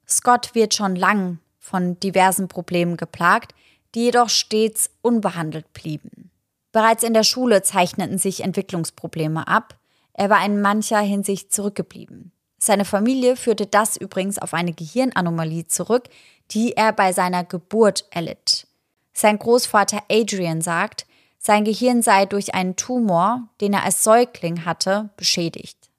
Scott 0.08 0.56
wird 0.56 0.74
schon 0.74 0.96
lang 0.96 1.40
von 1.60 2.00
diversen 2.00 2.48
Problemen 2.48 2.98
geplagt, 2.98 3.54
die 3.94 4.06
jedoch 4.06 4.30
stets 4.30 4.90
unbehandelt 5.02 5.72
blieben. 5.74 6.32
Bereits 6.72 7.04
in 7.04 7.14
der 7.14 7.24
Schule 7.24 7.62
zeichneten 7.62 8.18
sich 8.18 8.44
Entwicklungsprobleme 8.44 9.48
ab, 9.48 9.78
er 10.14 10.30
war 10.30 10.46
in 10.46 10.62
mancher 10.62 11.00
Hinsicht 11.00 11.54
zurückgeblieben. 11.54 12.32
Seine 12.58 12.86
Familie 12.86 13.36
führte 13.36 13.66
das 13.66 13.98
übrigens 13.98 14.38
auf 14.38 14.54
eine 14.54 14.74
Gehirnanomalie 14.74 15.68
zurück, 15.68 16.10
die 16.52 16.74
er 16.74 16.94
bei 16.94 17.12
seiner 17.12 17.44
Geburt 17.44 18.06
erlitt. 18.12 18.68
Sein 19.14 19.40
Großvater 19.40 20.04
Adrian 20.10 20.62
sagt, 20.62 21.06
sein 21.44 21.66
Gehirn 21.66 22.04
sei 22.04 22.28
durch 22.28 22.54
einen 22.54 22.76
Tumor, 22.76 23.50
den 23.62 23.74
er 23.74 23.84
als 23.84 24.04
Säugling 24.04 24.64
hatte, 24.64 25.10
beschädigt. 25.18 25.90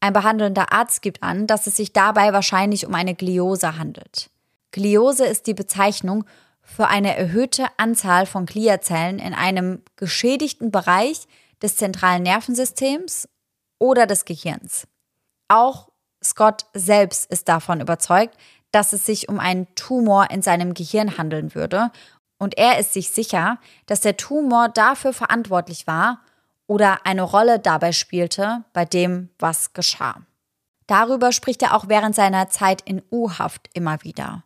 Ein 0.00 0.14
behandelnder 0.14 0.72
Arzt 0.72 1.02
gibt 1.02 1.22
an, 1.22 1.46
dass 1.46 1.66
es 1.66 1.76
sich 1.76 1.92
dabei 1.92 2.32
wahrscheinlich 2.32 2.86
um 2.86 2.94
eine 2.94 3.14
Gliose 3.14 3.76
handelt. 3.76 4.30
Gliose 4.72 5.26
ist 5.26 5.46
die 5.46 5.54
Bezeichnung 5.54 6.24
für 6.62 6.88
eine 6.88 7.14
erhöhte 7.14 7.66
Anzahl 7.76 8.24
von 8.24 8.46
Gliazellen 8.46 9.18
in 9.18 9.34
einem 9.34 9.82
geschädigten 9.96 10.70
Bereich 10.70 11.26
des 11.62 11.76
zentralen 11.76 12.22
Nervensystems 12.22 13.28
oder 13.78 14.06
des 14.06 14.24
Gehirns. 14.24 14.86
Auch 15.48 15.90
Scott 16.24 16.66
selbst 16.72 17.30
ist 17.30 17.48
davon 17.48 17.80
überzeugt, 17.80 18.36
dass 18.72 18.92
es 18.92 19.06
sich 19.06 19.28
um 19.28 19.38
einen 19.38 19.66
Tumor 19.74 20.30
in 20.30 20.42
seinem 20.42 20.74
Gehirn 20.74 21.18
handeln 21.18 21.54
würde 21.54 21.90
und 22.38 22.58
er 22.58 22.78
ist 22.78 22.92
sich 22.92 23.10
sicher, 23.10 23.58
dass 23.86 24.00
der 24.00 24.16
Tumor 24.16 24.68
dafür 24.68 25.12
verantwortlich 25.12 25.86
war 25.86 26.20
oder 26.66 27.06
eine 27.06 27.22
Rolle 27.22 27.58
dabei 27.58 27.92
spielte 27.92 28.64
bei 28.72 28.84
dem, 28.84 29.30
was 29.38 29.72
geschah. 29.72 30.22
Darüber 30.86 31.32
spricht 31.32 31.62
er 31.62 31.74
auch 31.74 31.88
während 31.88 32.14
seiner 32.14 32.48
Zeit 32.48 32.82
in 32.82 33.02
U-Haft 33.10 33.70
immer 33.72 34.02
wieder. 34.02 34.44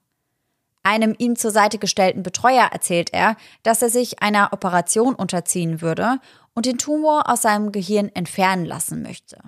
Einem 0.83 1.15
ihm 1.19 1.37
zur 1.37 1.51
Seite 1.51 1.79
gestellten 1.79 2.23
Betreuer 2.23 2.71
erzählt 2.73 3.13
er, 3.13 3.37
dass 3.63 3.83
er 3.83 3.91
sich 3.91 4.23
einer 4.23 4.53
Operation 4.53 5.15
unterziehen 5.15 5.83
würde 5.83 6.19
und 6.55 6.65
den 6.65 6.79
Tumor 6.79 7.29
aus 7.29 7.43
seinem 7.43 7.71
Gehirn 7.71 8.09
entfernen 8.15 8.65
lassen 8.65 9.03
möchte. 9.03 9.39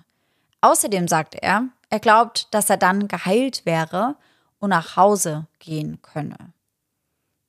Außerdem 0.60 1.08
sagt 1.08 1.34
er, 1.34 1.68
er 1.88 2.00
glaubt, 2.00 2.48
dass 2.54 2.68
er 2.68 2.76
dann 2.76 3.08
geheilt 3.08 3.64
wäre 3.64 4.16
und 4.58 4.70
nach 4.70 4.96
Hause 4.96 5.46
gehen 5.58 6.00
könne. 6.02 6.52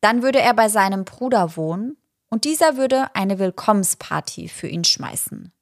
Dann 0.03 0.21
würde 0.21 0.41
er 0.41 0.53
bei 0.53 0.67
seinem 0.67 1.05
Bruder 1.05 1.55
wohnen 1.55 1.95
und 2.27 2.43
dieser 2.43 2.75
würde 2.75 3.07
eine 3.15 3.39
Willkommensparty 3.39 4.49
für 4.49 4.67
ihn 4.67 4.83
schmeißen. 4.83 5.53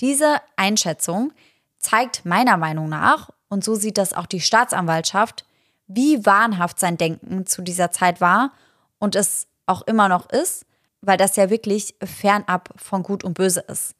Diese 0.00 0.36
Einschätzung 0.56 1.30
zeigt 1.76 2.24
meiner 2.24 2.56
Meinung 2.56 2.88
nach, 2.88 3.28
und 3.48 3.62
so 3.62 3.74
sieht 3.74 3.98
das 3.98 4.14
auch 4.14 4.24
die 4.24 4.40
Staatsanwaltschaft, 4.40 5.44
wie 5.86 6.24
wahnhaft 6.24 6.80
sein 6.80 6.96
Denken 6.96 7.44
zu 7.44 7.60
dieser 7.60 7.90
Zeit 7.90 8.22
war 8.22 8.50
und 8.98 9.14
es 9.14 9.46
auch 9.66 9.82
immer 9.82 10.08
noch 10.08 10.30
ist, 10.30 10.64
weil 11.02 11.18
das 11.18 11.36
ja 11.36 11.50
wirklich 11.50 11.96
fernab 12.02 12.70
von 12.76 13.02
Gut 13.02 13.24
und 13.24 13.34
Böse 13.34 13.60
ist. 13.60 13.94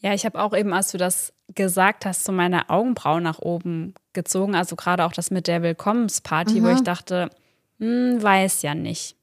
Ja, 0.00 0.14
ich 0.14 0.26
habe 0.26 0.42
auch 0.42 0.52
eben, 0.52 0.72
als 0.72 0.90
du 0.90 0.98
das 0.98 1.32
gesagt 1.54 2.04
hast, 2.04 2.24
so 2.24 2.32
meine 2.32 2.70
Augenbrauen 2.70 3.22
nach 3.22 3.38
oben 3.38 3.94
gezogen. 4.14 4.56
Also 4.56 4.74
gerade 4.74 5.04
auch 5.04 5.12
das 5.12 5.30
mit 5.30 5.46
der 5.46 5.62
Willkommensparty, 5.62 6.60
mhm. 6.60 6.64
wo 6.64 6.68
ich 6.70 6.82
dachte, 6.82 7.30
hm, 7.78 8.22
weiß 8.22 8.62
ja 8.62 8.74
nicht. 8.74 9.16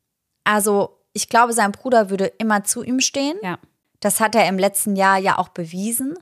Also, 0.44 0.98
ich 1.14 1.30
glaube, 1.30 1.54
sein 1.54 1.72
Bruder 1.72 2.10
würde 2.10 2.26
immer 2.26 2.64
zu 2.64 2.84
ihm 2.84 3.00
stehen. 3.00 3.38
Ja. 3.42 3.58
Das 4.00 4.20
hat 4.20 4.36
er 4.36 4.48
im 4.48 4.60
letzten 4.60 4.96
Jahr 4.96 5.18
ja 5.18 5.38
auch 5.38 5.50
bewiesen. 5.50 6.18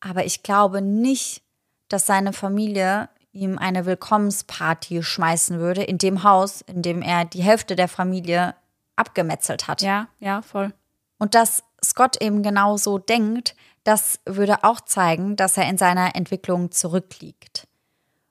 Aber 0.00 0.24
ich 0.24 0.42
glaube 0.42 0.80
nicht, 0.80 1.42
dass 1.88 2.06
seine 2.06 2.32
Familie 2.32 3.08
ihm 3.32 3.58
eine 3.58 3.86
Willkommensparty 3.86 5.02
schmeißen 5.02 5.58
würde 5.58 5.82
in 5.82 5.98
dem 5.98 6.22
Haus, 6.22 6.62
in 6.62 6.82
dem 6.82 7.02
er 7.02 7.24
die 7.24 7.42
Hälfte 7.42 7.76
der 7.76 7.88
Familie 7.88 8.54
abgemetzelt 8.96 9.68
hat. 9.68 9.82
Ja, 9.82 10.08
ja, 10.18 10.42
voll. 10.42 10.72
Und 11.18 11.34
dass 11.34 11.64
Scott 11.84 12.20
eben 12.20 12.42
genau 12.42 12.76
so 12.76 12.98
denkt, 12.98 13.54
das 13.84 14.20
würde 14.24 14.64
auch 14.64 14.80
zeigen, 14.80 15.36
dass 15.36 15.56
er 15.56 15.68
in 15.68 15.78
seiner 15.78 16.14
Entwicklung 16.14 16.70
zurückliegt. 16.70 17.66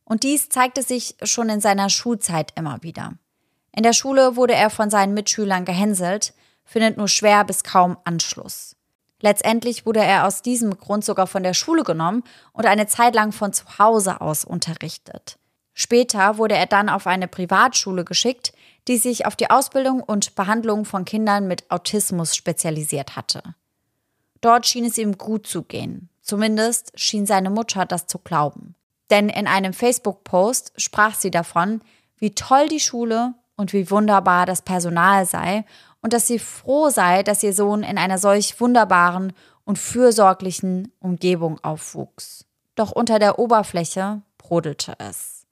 Und 0.07 0.23
dies 0.23 0.47
zeigte 0.47 0.83
sich 0.83 1.15
schon 1.23 1.49
in 1.49 1.59
seiner 1.59 1.89
Schulzeit 1.89 2.53
immer 2.55 2.81
wieder. 2.81 3.15
In 3.75 3.83
der 3.83 3.91
Schule 3.91 4.37
wurde 4.37 4.53
er 4.53 4.69
von 4.69 4.89
seinen 4.89 5.13
Mitschülern 5.13 5.65
gehänselt, 5.65 6.33
findet 6.63 6.95
nur 6.95 7.09
schwer 7.09 7.43
bis 7.43 7.65
kaum 7.65 7.97
Anschluss. 8.05 8.77
Letztendlich 9.19 9.85
wurde 9.85 9.99
er 9.99 10.25
aus 10.25 10.41
diesem 10.41 10.77
Grund 10.77 11.03
sogar 11.03 11.27
von 11.27 11.43
der 11.43 11.53
Schule 11.53 11.83
genommen 11.83 12.23
und 12.53 12.65
eine 12.65 12.87
Zeit 12.87 13.15
lang 13.15 13.33
von 13.33 13.51
zu 13.51 13.65
Hause 13.79 14.21
aus 14.21 14.45
unterrichtet. 14.45 15.37
Später 15.73 16.37
wurde 16.37 16.55
er 16.55 16.67
dann 16.67 16.87
auf 16.87 17.05
eine 17.05 17.27
Privatschule 17.27 18.05
geschickt, 18.05 18.53
die 18.87 18.97
sich 18.97 19.25
auf 19.25 19.35
die 19.35 19.49
Ausbildung 19.49 20.01
und 20.01 20.35
Behandlung 20.35 20.85
von 20.85 21.03
Kindern 21.03 21.47
mit 21.47 21.69
Autismus 21.69 22.33
spezialisiert 22.33 23.17
hatte. 23.17 23.43
Dort 24.39 24.65
schien 24.67 24.85
es 24.85 24.97
ihm 24.97 25.17
gut 25.17 25.47
zu 25.47 25.63
gehen. 25.63 26.09
Zumindest 26.21 26.97
schien 26.97 27.25
seine 27.25 27.49
Mutter 27.49 27.85
das 27.85 28.07
zu 28.07 28.19
glauben. 28.19 28.76
Denn 29.09 29.29
in 29.29 29.47
einem 29.47 29.73
Facebook-Post 29.73 30.73
sprach 30.77 31.15
sie 31.15 31.31
davon, 31.31 31.81
wie 32.17 32.35
toll 32.35 32.67
die 32.67 32.79
Schule 32.79 33.33
und 33.55 33.73
wie 33.73 33.89
wunderbar 33.89 34.45
das 34.45 34.61
Personal 34.61 35.25
sei 35.25 35.65
und 36.01 36.13
dass 36.13 36.27
sie 36.27 36.39
froh 36.39 36.89
sei, 36.89 37.23
dass 37.23 37.43
ihr 37.43 37.53
Sohn 37.53 37.83
in 37.83 37.97
einer 37.97 38.17
solch 38.17 38.59
wunderbaren 38.59 39.33
und 39.65 39.77
fürsorglichen 39.79 40.93
Umgebung 40.99 41.59
aufwuchs. 41.63 42.45
Doch 42.75 42.91
unter 42.91 43.19
der 43.19 43.39
Oberfläche 43.39 44.21
brodelte 44.37 44.93
es. 44.99 45.45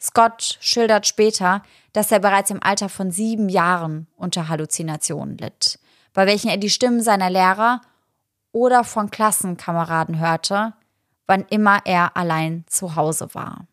Scott 0.00 0.58
schildert 0.60 1.06
später, 1.06 1.62
dass 1.92 2.12
er 2.12 2.18
bereits 2.18 2.50
im 2.50 2.62
Alter 2.62 2.88
von 2.88 3.10
sieben 3.10 3.48
Jahren 3.48 4.06
unter 4.16 4.48
Halluzinationen 4.48 5.38
litt, 5.38 5.78
bei 6.12 6.26
welchen 6.26 6.50
er 6.50 6.58
die 6.58 6.70
Stimmen 6.70 7.00
seiner 7.00 7.30
Lehrer 7.30 7.80
oder 8.52 8.84
von 8.84 9.10
Klassenkameraden 9.10 10.18
hörte, 10.18 10.74
wann 11.26 11.44
immer 11.50 11.80
er 11.84 12.16
allein 12.16 12.64
zu 12.68 12.96
Hause 12.96 13.34
war. 13.34 13.66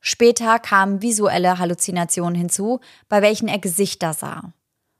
Später 0.00 0.58
kamen 0.58 1.02
visuelle 1.02 1.58
Halluzinationen 1.58 2.34
hinzu, 2.34 2.80
bei 3.08 3.22
welchen 3.22 3.48
er 3.48 3.58
Gesichter 3.58 4.12
sah. 4.12 4.52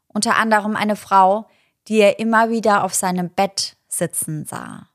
Unter 0.09 0.37
anderem 0.37 0.77
eine 0.77 0.97
Frau, 0.97 1.47
die 1.89 1.99
er 1.99 2.19
immer 2.19 2.49
wieder 2.49 2.85
auf 2.85 2.95
seinem 2.95 3.29
Bett 3.29 3.77
sitzen 3.89 4.45
sah. 4.45 4.89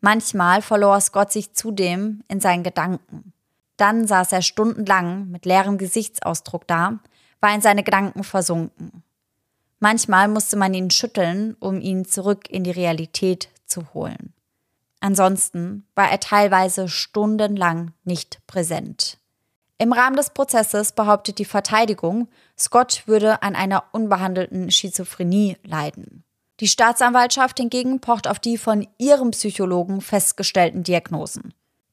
Manchmal 0.00 0.60
verlor 0.60 1.00
Scott 1.00 1.32
sich 1.32 1.54
zudem 1.54 2.22
in 2.28 2.38
seinen 2.38 2.62
Gedanken. 2.62 3.32
Dann 3.78 4.06
saß 4.06 4.32
er 4.32 4.42
stundenlang 4.42 5.30
mit 5.30 5.46
leerem 5.46 5.78
Gesichtsausdruck 5.78 6.66
da, 6.66 6.98
war 7.40 7.54
in 7.54 7.62
seine 7.62 7.82
Gedanken 7.82 8.22
versunken. 8.22 9.02
Manchmal 9.80 10.28
musste 10.28 10.56
man 10.56 10.74
ihn 10.74 10.90
schütteln, 10.90 11.56
um 11.58 11.80
ihn 11.80 12.04
zurück 12.04 12.50
in 12.50 12.64
die 12.64 12.70
Realität 12.70 13.48
zu 13.66 13.94
holen. 13.94 14.33
Ansonsten 15.04 15.86
war 15.94 16.10
er 16.10 16.18
teilweise 16.18 16.88
stundenlang 16.88 17.92
nicht 18.04 18.40
präsent. 18.46 19.18
Im 19.76 19.92
Rahmen 19.92 20.16
des 20.16 20.30
Prozesses 20.30 20.92
behauptet 20.92 21.38
die 21.38 21.44
Verteidigung, 21.44 22.28
Scott 22.58 23.02
würde 23.04 23.42
an 23.42 23.54
einer 23.54 23.84
unbehandelten 23.92 24.70
Schizophrenie 24.70 25.58
leiden. 25.62 26.24
Die 26.60 26.68
Staatsanwaltschaft 26.68 27.58
hingegen 27.58 28.00
pocht 28.00 28.26
auf 28.26 28.38
die 28.38 28.56
von 28.56 28.88
ihrem 28.96 29.32
Psychologen 29.32 30.00
festgestellten 30.00 30.84
Diagnosen. 30.84 31.52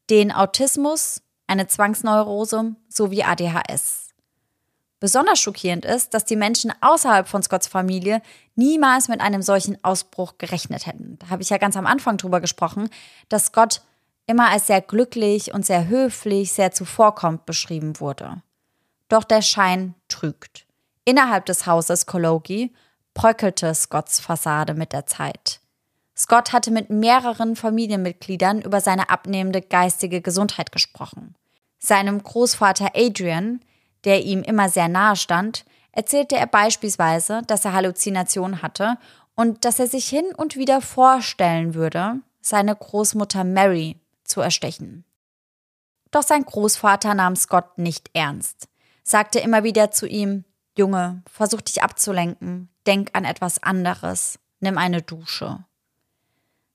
Den 0.10 0.32
Autismus, 0.32 1.22
eine 1.48 1.68
Zwangsneurose 1.68 2.78
sowie 2.88 3.24
ADHS. 3.24 4.12
Besonders 5.02 5.42
schockierend 5.42 5.84
ist, 5.84 6.14
dass 6.14 6.24
die 6.24 6.38
Menschen 6.38 6.72
außerhalb 6.80 7.28
von 7.28 7.44
Scotts 7.44 7.68
Familie 7.68 8.22
niemals 8.56 9.08
mit 9.08 9.22
einem 9.22 9.42
solchen 9.42 9.82
Ausbruch 9.84 10.38
gerechnet 10.38 10.86
hätten. 10.86 11.18
Da 11.20 11.30
habe 11.30 11.42
ich 11.42 11.50
ja 11.50 11.58
ganz 11.58 11.78
am 11.78 11.88
Anfang 11.88 12.18
drüber 12.18 12.42
gesprochen, 12.42 12.90
dass 13.30 13.46
Scott 13.46 13.82
immer 14.28 14.50
als 14.50 14.68
sehr 14.68 14.82
glücklich 14.82 15.54
und 15.54 15.66
sehr 15.66 15.88
höflich, 15.88 16.52
sehr 16.52 16.72
zuvorkommend 16.72 17.46
beschrieben 17.46 18.00
wurde. 18.00 18.42
Doch 19.10 19.24
der 19.24 19.42
Schein 19.42 19.96
trügt. 20.08 20.66
Innerhalb 21.06 21.46
des 21.46 21.66
Hauses 21.66 22.06
Kologi 22.06 22.74
bröckelte 23.14 23.74
Scotts 23.74 24.20
Fassade 24.20 24.74
mit 24.74 24.94
der 24.94 25.06
Zeit. 25.06 25.60
Scott 26.16 26.54
hatte 26.54 26.72
mit 26.72 26.90
mehreren 26.90 27.56
Familienmitgliedern 27.56 28.62
über 28.62 28.80
seine 28.80 29.10
abnehmende 29.10 29.62
geistige 29.62 30.22
Gesundheit 30.22 30.72
gesprochen. 30.72 31.36
Seinem 31.80 32.22
Großvater 32.22 32.92
Adrian 32.94 33.62
der 34.04 34.24
ihm 34.24 34.42
immer 34.44 34.70
sehr 34.70 34.88
nahe 34.88 35.16
stand, 35.16 35.66
erzählte 35.92 36.36
er 36.36 36.48
beispielsweise, 36.48 37.42
dass 37.48 37.66
er 37.66 37.74
Halluzinationen 37.74 38.62
hatte 38.62 38.98
und 39.36 39.66
dass 39.66 39.80
er 39.80 39.88
sich 39.88 40.08
hin 40.08 40.26
und 40.36 40.56
wieder 40.56 40.82
vorstellen 40.82 41.74
würde, 41.74 42.20
seine 42.42 42.76
Großmutter 42.76 43.44
Mary 43.44 44.00
zu 44.24 44.42
erstechen. 44.42 45.06
Doch 46.12 46.24
sein 46.24 46.44
Großvater 46.44 47.14
nahm 47.14 47.36
Scott 47.36 47.78
nicht 47.78 48.10
ernst, 48.14 48.68
sagte 49.04 49.40
immer 49.40 49.64
wieder 49.64 49.92
zu 49.92 50.08
ihm, 50.08 50.44
Junge, 50.78 51.22
versuch 51.30 51.62
dich 51.62 51.84
abzulenken, 51.84 52.70
denk 52.88 53.10
an 53.14 53.26
etwas 53.26 53.62
anderes, 53.62 54.40
nimm 54.60 54.78
eine 54.78 55.02
Dusche. 55.02 55.66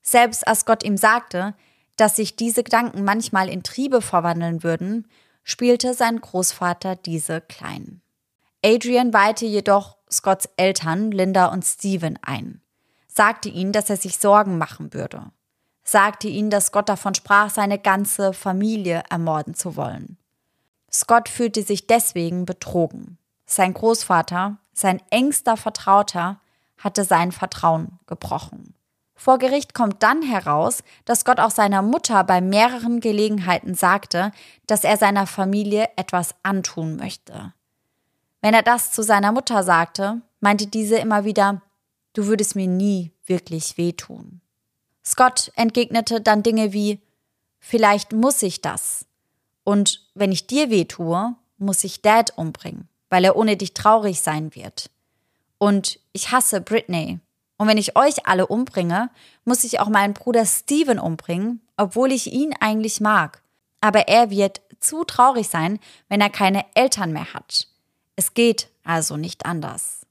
Selbst 0.01 0.47
als 0.47 0.65
Gott 0.65 0.83
ihm 0.83 0.97
sagte, 0.97 1.55
dass 1.95 2.15
sich 2.15 2.35
diese 2.35 2.63
Gedanken 2.63 3.03
manchmal 3.03 3.49
in 3.49 3.63
Triebe 3.63 4.01
verwandeln 4.01 4.63
würden, 4.63 5.07
spielte 5.43 5.93
sein 5.93 6.21
Großvater 6.21 6.95
diese 6.95 7.41
klein. 7.41 8.01
Adrian 8.63 9.13
weihte 9.13 9.45
jedoch 9.45 9.97
Scotts 10.11 10.49
Eltern, 10.57 11.11
Linda 11.11 11.47
und 11.47 11.63
Steven, 11.63 12.17
ein, 12.21 12.61
sagte 13.07 13.49
ihnen, 13.49 13.71
dass 13.71 13.89
er 13.89 13.97
sich 13.97 14.17
Sorgen 14.17 14.57
machen 14.57 14.93
würde. 14.93 15.31
sagte 15.83 16.27
ihnen, 16.27 16.49
dass 16.49 16.71
Gott 16.71 16.89
davon 16.89 17.15
sprach, 17.15 17.49
seine 17.49 17.79
ganze 17.79 18.33
Familie 18.33 19.03
ermorden 19.09 19.53
zu 19.53 19.75
wollen. 19.77 20.17
Scott 20.91 21.29
fühlte 21.29 21.63
sich 21.63 21.87
deswegen 21.87 22.45
betrogen. 22.45 23.17
Sein 23.45 23.73
Großvater, 23.73 24.57
sein 24.73 25.01
engster 25.09 25.55
Vertrauter, 25.55 26.41
hatte 26.77 27.03
sein 27.05 27.31
Vertrauen 27.31 27.99
gebrochen. 28.05 28.75
Vor 29.15 29.39
Gericht 29.39 29.73
kommt 29.73 30.03
dann 30.03 30.21
heraus, 30.21 30.83
dass 31.05 31.25
Gott 31.25 31.39
auch 31.39 31.49
seiner 31.49 31.81
Mutter 31.81 32.23
bei 32.23 32.39
mehreren 32.39 32.99
Gelegenheiten 32.99 33.73
sagte, 33.73 34.31
dass 34.67 34.83
er 34.83 34.97
seiner 34.97 35.25
Familie 35.25 35.89
etwas 35.95 36.35
antun 36.43 36.97
möchte. 36.97 37.53
Wenn 38.41 38.53
er 38.53 38.63
das 38.63 38.91
zu 38.91 39.03
seiner 39.03 39.31
Mutter 39.31 39.63
sagte, 39.63 40.21
meinte 40.39 40.67
diese 40.67 40.97
immer 40.97 41.25
wieder, 41.25 41.61
du 42.13 42.27
würdest 42.27 42.55
mir 42.55 42.67
nie 42.67 43.11
wirklich 43.25 43.77
wehtun. 43.77 44.41
Scott 45.05 45.51
entgegnete 45.55 46.21
dann 46.21 46.43
Dinge 46.43 46.73
wie, 46.73 46.99
vielleicht 47.59 48.13
muss 48.13 48.41
ich 48.43 48.61
das. 48.61 49.05
Und 49.63 50.07
wenn 50.13 50.31
ich 50.31 50.47
dir 50.47 50.69
wehtue, 50.69 51.35
muss 51.57 51.83
ich 51.83 52.01
Dad 52.01 52.37
umbringen, 52.37 52.87
weil 53.09 53.25
er 53.25 53.35
ohne 53.35 53.57
dich 53.57 53.73
traurig 53.73 54.21
sein 54.21 54.53
wird. 54.55 54.89
Und 55.57 55.99
ich 56.13 56.31
hasse 56.31 56.61
Britney, 56.61 57.19
und 57.57 57.67
wenn 57.67 57.77
ich 57.77 57.97
euch 57.97 58.27
alle 58.27 58.47
umbringe, 58.47 59.09
muss 59.43 59.63
ich 59.63 59.79
auch 59.79 59.89
meinen 59.89 60.13
Bruder 60.13 60.45
Steven 60.45 60.99
umbringen, 60.99 61.61
obwohl 61.75 62.11
ich 62.11 62.31
ihn 62.31 62.53
eigentlich 62.59 63.01
mag. 63.01 63.41
Aber 63.81 64.07
er 64.07 64.29
wird 64.29 64.61
zu 64.79 65.03
traurig 65.03 65.49
sein, 65.49 65.79
wenn 66.07 66.21
er 66.21 66.29
keine 66.29 66.65
Eltern 66.75 67.11
mehr 67.11 67.33
hat. 67.33 67.67
Es 68.17 68.33
geht 68.33 68.69
also 68.83 69.15
nicht 69.15 69.45
anders. 69.45 70.01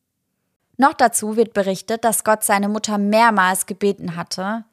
Noch 0.79 0.95
dazu 0.95 1.37
wird 1.37 1.53
berichtet, 1.53 2.05
dass 2.05 2.25
Gott 2.25 2.45
seine 2.45 2.69
Mutter 2.69 2.97
mehrmals 2.97 3.67
gebeten 3.67 4.17
hatte, 4.17 4.65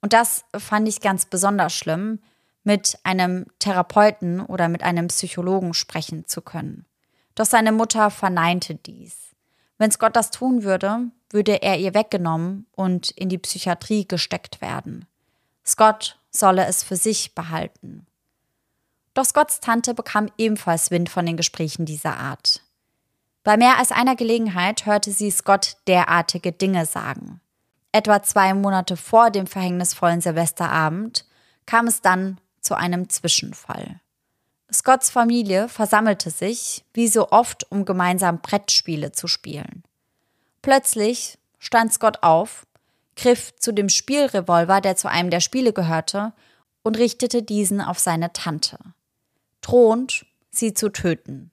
und 0.00 0.12
das 0.12 0.44
fand 0.56 0.88
ich 0.88 1.00
ganz 1.00 1.26
besonders 1.26 1.72
schlimm, 1.74 2.20
mit 2.64 2.98
einem 3.02 3.46
Therapeuten 3.58 4.40
oder 4.40 4.68
mit 4.68 4.82
einem 4.82 5.08
Psychologen 5.08 5.74
sprechen 5.74 6.26
zu 6.26 6.40
können. 6.40 6.86
Doch 7.34 7.46
seine 7.46 7.72
Mutter 7.72 8.10
verneinte 8.10 8.74
dies. 8.74 9.34
Wenn 9.76 9.90
Gott 9.90 10.16
das 10.16 10.30
tun 10.30 10.62
würde, 10.62 11.10
würde 11.30 11.62
er 11.62 11.78
ihr 11.78 11.94
weggenommen 11.94 12.66
und 12.72 13.10
in 13.12 13.28
die 13.28 13.38
Psychiatrie 13.38 14.06
gesteckt 14.06 14.60
werden. 14.60 15.06
Scott 15.64 16.18
solle 16.30 16.66
es 16.66 16.82
für 16.82 16.96
sich 16.96 17.34
behalten. 17.34 18.06
Doch 19.14 19.24
Scotts 19.24 19.60
Tante 19.60 19.94
bekam 19.94 20.30
ebenfalls 20.38 20.90
Wind 20.90 21.08
von 21.08 21.26
den 21.26 21.36
Gesprächen 21.36 21.86
dieser 21.86 22.16
Art. 22.16 22.62
Bei 23.48 23.56
mehr 23.56 23.78
als 23.78 23.92
einer 23.92 24.14
Gelegenheit 24.14 24.84
hörte 24.84 25.10
sie 25.10 25.30
Scott 25.30 25.78
derartige 25.86 26.52
Dinge 26.52 26.84
sagen. 26.84 27.40
Etwa 27.92 28.22
zwei 28.22 28.52
Monate 28.52 28.94
vor 28.94 29.30
dem 29.30 29.46
verhängnisvollen 29.46 30.20
Silvesterabend 30.20 31.24
kam 31.64 31.86
es 31.86 32.02
dann 32.02 32.38
zu 32.60 32.74
einem 32.76 33.08
Zwischenfall. 33.08 34.02
Scotts 34.70 35.08
Familie 35.08 35.66
versammelte 35.70 36.28
sich, 36.28 36.84
wie 36.92 37.08
so 37.08 37.30
oft, 37.30 37.64
um 37.72 37.86
gemeinsam 37.86 38.42
Brettspiele 38.42 39.12
zu 39.12 39.28
spielen. 39.28 39.82
Plötzlich 40.60 41.38
stand 41.58 41.90
Scott 41.94 42.22
auf, 42.22 42.66
griff 43.16 43.56
zu 43.56 43.72
dem 43.72 43.88
Spielrevolver, 43.88 44.82
der 44.82 44.96
zu 44.96 45.08
einem 45.08 45.30
der 45.30 45.40
Spiele 45.40 45.72
gehörte, 45.72 46.34
und 46.82 46.98
richtete 46.98 47.42
diesen 47.42 47.80
auf 47.80 47.98
seine 47.98 48.30
Tante. 48.34 48.76
Drohend, 49.62 50.26
sie 50.50 50.74
zu 50.74 50.90
töten. 50.90 51.50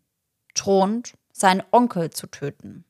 Drohend, 0.56 1.14
seinen 1.36 1.64
Onkel 1.72 2.12
zu 2.12 2.28
töten. 2.28 2.86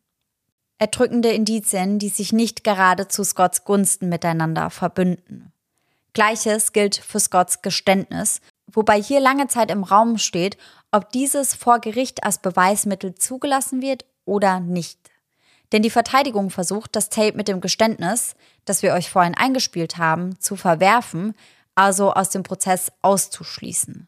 Erdrückende 0.77 1.31
Indizien, 1.31 1.99
die 1.99 2.09
sich 2.09 2.31
nicht 2.31 2.63
gerade 2.63 3.07
zu 3.07 3.23
Scotts 3.23 3.63
Gunsten 3.63 4.07
miteinander 4.07 4.69
verbünden. 4.69 5.51
Gleiches 6.13 6.71
gilt 6.71 6.95
für 6.95 7.19
Scotts 7.19 7.61
Geständnis, 7.61 8.41
wobei 8.67 9.01
hier 9.01 9.19
lange 9.19 9.47
Zeit 9.47 9.71
im 9.71 9.83
Raum 9.83 10.17
steht, 10.17 10.57
ob 10.91 11.11
dieses 11.11 11.55
vor 11.55 11.79
Gericht 11.79 12.23
als 12.23 12.37
Beweismittel 12.37 13.15
zugelassen 13.15 13.81
wird 13.81 14.05
oder 14.25 14.59
nicht. 14.59 14.99
Denn 15.71 15.81
die 15.81 15.89
Verteidigung 15.89 16.51
versucht, 16.51 16.95
das 16.95 17.09
Tape 17.09 17.35
mit 17.35 17.47
dem 17.47 17.61
Geständnis, 17.61 18.35
das 18.65 18.83
wir 18.83 18.93
euch 18.93 19.09
vorhin 19.09 19.35
eingespielt 19.35 19.97
haben, 19.97 20.39
zu 20.39 20.55
verwerfen, 20.55 21.33
also 21.73 22.13
aus 22.13 22.29
dem 22.29 22.43
Prozess 22.43 22.91
auszuschließen. 23.01 24.07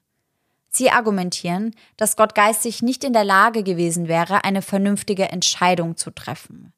Sie 0.77 0.91
argumentieren, 0.91 1.73
dass 1.97 2.17
Gott 2.17 2.35
geistig 2.35 2.83
nicht 2.83 3.03
in 3.03 3.11
der 3.11 3.23
Lage 3.23 3.63
gewesen 3.63 4.07
wäre, 4.07 4.43
eine 4.43 4.61
vernünftige 4.61 5.29
Entscheidung 5.29 5.97
zu 5.97 6.11
treffen. 6.11 6.71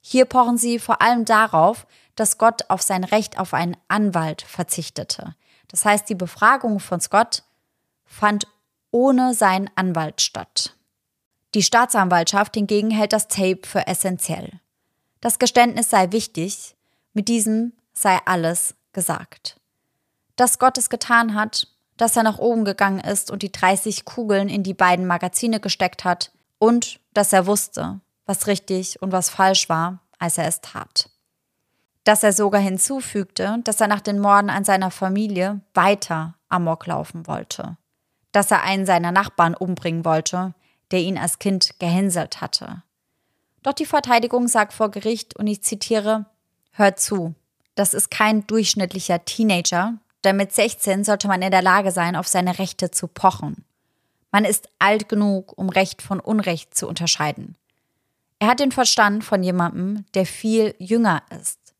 Hier 0.00 0.24
pochen 0.24 0.56
sie 0.56 0.78
vor 0.78 1.02
allem 1.02 1.26
darauf, 1.26 1.86
dass 2.16 2.38
Gott 2.38 2.70
auf 2.70 2.80
sein 2.80 3.04
Recht 3.04 3.38
auf 3.38 3.52
einen 3.52 3.76
Anwalt 3.86 4.40
verzichtete. 4.40 5.34
Das 5.68 5.84
heißt, 5.84 6.08
die 6.08 6.14
Befragung 6.14 6.80
von 6.80 7.02
Scott 7.02 7.42
fand 8.06 8.46
ohne 8.90 9.34
seinen 9.34 9.68
Anwalt 9.74 10.22
statt. 10.22 10.74
Die 11.52 11.62
Staatsanwaltschaft 11.62 12.54
hingegen 12.54 12.90
hält 12.90 13.12
das 13.12 13.28
Tape 13.28 13.60
für 13.64 13.86
essentiell. 13.86 14.58
Das 15.20 15.38
Geständnis 15.38 15.90
sei 15.90 16.12
wichtig, 16.12 16.76
mit 17.12 17.28
diesem 17.28 17.74
sei 17.92 18.18
alles 18.24 18.74
gesagt. 18.94 19.60
Dass 20.36 20.58
Gott 20.58 20.78
es 20.78 20.88
getan 20.88 21.34
hat, 21.34 21.68
dass 21.96 22.16
er 22.16 22.22
nach 22.22 22.38
oben 22.38 22.64
gegangen 22.64 23.00
ist 23.00 23.30
und 23.30 23.42
die 23.42 23.52
30 23.52 24.04
Kugeln 24.04 24.48
in 24.48 24.62
die 24.62 24.74
beiden 24.74 25.06
Magazine 25.06 25.60
gesteckt 25.60 26.04
hat 26.04 26.32
und 26.58 27.00
dass 27.12 27.32
er 27.32 27.46
wusste, 27.46 28.00
was 28.26 28.46
richtig 28.46 29.00
und 29.02 29.12
was 29.12 29.30
falsch 29.30 29.68
war, 29.68 30.00
als 30.18 30.38
er 30.38 30.46
es 30.46 30.60
tat. 30.60 31.10
Dass 32.04 32.22
er 32.22 32.32
sogar 32.32 32.60
hinzufügte, 32.60 33.58
dass 33.64 33.80
er 33.80 33.88
nach 33.88 34.00
den 34.00 34.18
Morden 34.18 34.50
an 34.50 34.64
seiner 34.64 34.90
Familie 34.90 35.60
weiter 35.72 36.34
Amok 36.48 36.86
laufen 36.86 37.26
wollte. 37.26 37.76
Dass 38.32 38.50
er 38.50 38.62
einen 38.62 38.86
seiner 38.86 39.12
Nachbarn 39.12 39.54
umbringen 39.54 40.04
wollte, 40.04 40.54
der 40.90 41.00
ihn 41.00 41.18
als 41.18 41.38
Kind 41.38 41.78
gehänselt 41.78 42.40
hatte. 42.40 42.82
Doch 43.62 43.72
die 43.72 43.86
Verteidigung 43.86 44.48
sagt 44.48 44.72
vor 44.72 44.90
Gericht, 44.90 45.36
und 45.36 45.46
ich 45.46 45.62
zitiere, 45.62 46.26
Hört 46.72 46.98
zu, 46.98 47.34
das 47.76 47.94
ist 47.94 48.10
kein 48.10 48.46
durchschnittlicher 48.46 49.24
Teenager, 49.24 49.94
denn 50.24 50.36
mit 50.36 50.52
16 50.52 51.04
sollte 51.04 51.28
man 51.28 51.42
in 51.42 51.50
der 51.50 51.62
Lage 51.62 51.90
sein, 51.90 52.16
auf 52.16 52.28
seine 52.28 52.58
Rechte 52.58 52.90
zu 52.90 53.08
pochen. 53.08 53.64
Man 54.30 54.44
ist 54.44 54.68
alt 54.78 55.08
genug, 55.08 55.56
um 55.56 55.68
Recht 55.68 56.02
von 56.02 56.20
Unrecht 56.20 56.74
zu 56.74 56.88
unterscheiden. 56.88 57.56
Er 58.38 58.48
hat 58.48 58.60
den 58.60 58.72
Verstand 58.72 59.24
von 59.24 59.42
jemandem, 59.42 60.04
der 60.14 60.26
viel 60.26 60.74
jünger 60.78 61.22
ist. 61.40 61.74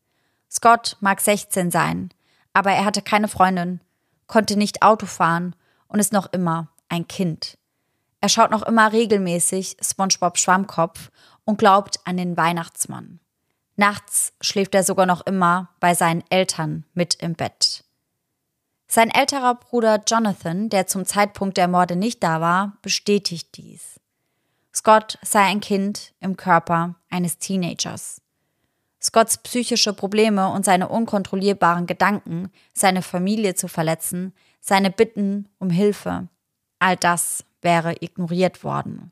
Scott 0.49 0.97
mag 1.01 1.19
16 1.21 1.69
sein, 1.69 2.09
aber 2.53 2.71
er 2.71 2.85
hatte 2.85 3.01
keine 3.01 3.27
Freundin, 3.27 3.81
konnte 4.27 4.57
nicht 4.57 4.81
Auto 4.81 5.05
fahren 5.05 5.55
und 5.87 5.99
ist 5.99 6.13
noch 6.13 6.31
immer 6.31 6.69
ein 6.89 7.07
Kind. 7.07 7.57
Er 8.21 8.29
schaut 8.29 8.51
noch 8.51 8.63
immer 8.63 8.91
regelmäßig 8.91 9.77
SpongeBob 9.81 10.37
Schwammkopf 10.37 11.11
und 11.43 11.57
glaubt 11.59 11.99
an 12.05 12.17
den 12.17 12.37
Weihnachtsmann. 12.37 13.19
Nachts 13.75 14.33
schläft 14.41 14.73
er 14.73 14.83
sogar 14.83 15.05
noch 15.05 15.25
immer 15.25 15.69
bei 15.79 15.93
seinen 15.93 16.23
Eltern 16.29 16.85
mit 16.93 17.15
im 17.15 17.33
Bett. 17.33 17.84
Sein 18.87 19.09
älterer 19.09 19.55
Bruder 19.55 20.01
Jonathan, 20.07 20.69
der 20.69 20.87
zum 20.87 21.05
Zeitpunkt 21.05 21.57
der 21.57 21.67
Morde 21.67 21.95
nicht 21.95 22.23
da 22.23 22.39
war, 22.39 22.77
bestätigt 22.81 23.57
dies. 23.57 23.99
Scott 24.73 25.17
sei 25.21 25.41
ein 25.41 25.61
Kind 25.61 26.13
im 26.19 26.37
Körper 26.37 26.95
eines 27.09 27.37
Teenagers. 27.37 28.21
Scotts 29.01 29.37
psychische 29.37 29.93
Probleme 29.93 30.49
und 30.49 30.65
seine 30.65 30.89
unkontrollierbaren 30.89 31.85
Gedanken, 31.85 32.51
seine 32.73 33.01
Familie 33.01 33.55
zu 33.55 33.67
verletzen, 33.67 34.33
seine 34.61 34.89
Bitten 34.89 35.47
um 35.59 35.69
Hilfe, 35.69 36.27
all 36.79 36.97
das 36.97 37.45
wäre 37.61 37.95
ignoriert 37.99 38.63
worden. 38.63 39.11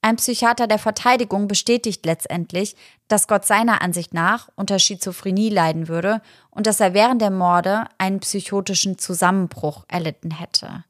Ein 0.00 0.16
Psychiater 0.16 0.68
der 0.68 0.78
Verteidigung 0.78 1.48
bestätigt 1.48 2.06
letztendlich, 2.06 2.76
dass 3.08 3.26
Gott 3.26 3.44
seiner 3.44 3.82
Ansicht 3.82 4.14
nach 4.14 4.48
unter 4.54 4.78
Schizophrenie 4.78 5.48
leiden 5.48 5.88
würde 5.88 6.22
und 6.50 6.66
dass 6.66 6.80
er 6.80 6.94
während 6.94 7.20
der 7.20 7.30
Morde 7.30 7.84
einen 7.98 8.20
psychotischen 8.20 8.98
Zusammenbruch 8.98 9.84
erlitten 9.88 10.30
hätte. 10.30 10.84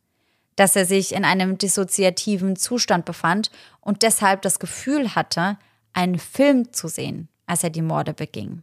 Dass 0.56 0.76
er 0.76 0.84
sich 0.84 1.14
in 1.14 1.24
einem 1.24 1.56
dissoziativen 1.56 2.56
Zustand 2.56 3.06
befand 3.06 3.50
und 3.80 4.02
deshalb 4.02 4.42
das 4.42 4.58
Gefühl 4.58 5.14
hatte, 5.14 5.56
einen 5.94 6.18
Film 6.18 6.72
zu 6.72 6.88
sehen, 6.88 7.28
als 7.46 7.64
er 7.64 7.70
die 7.70 7.82
Morde 7.82 8.12
beging. 8.12 8.62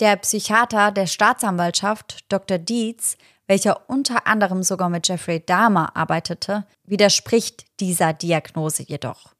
Der 0.00 0.16
Psychiater 0.16 0.90
der 0.90 1.06
Staatsanwaltschaft, 1.06 2.24
Dr. 2.28 2.58
Dietz, 2.58 3.18
welcher 3.46 3.90
unter 3.90 4.26
anderem 4.26 4.62
sogar 4.62 4.88
mit 4.88 5.06
Jeffrey 5.06 5.44
Dahmer 5.44 5.94
arbeitete, 5.94 6.64
widerspricht 6.84 7.66
dieser 7.78 8.14
Diagnose 8.14 8.84
jedoch. 8.84 9.34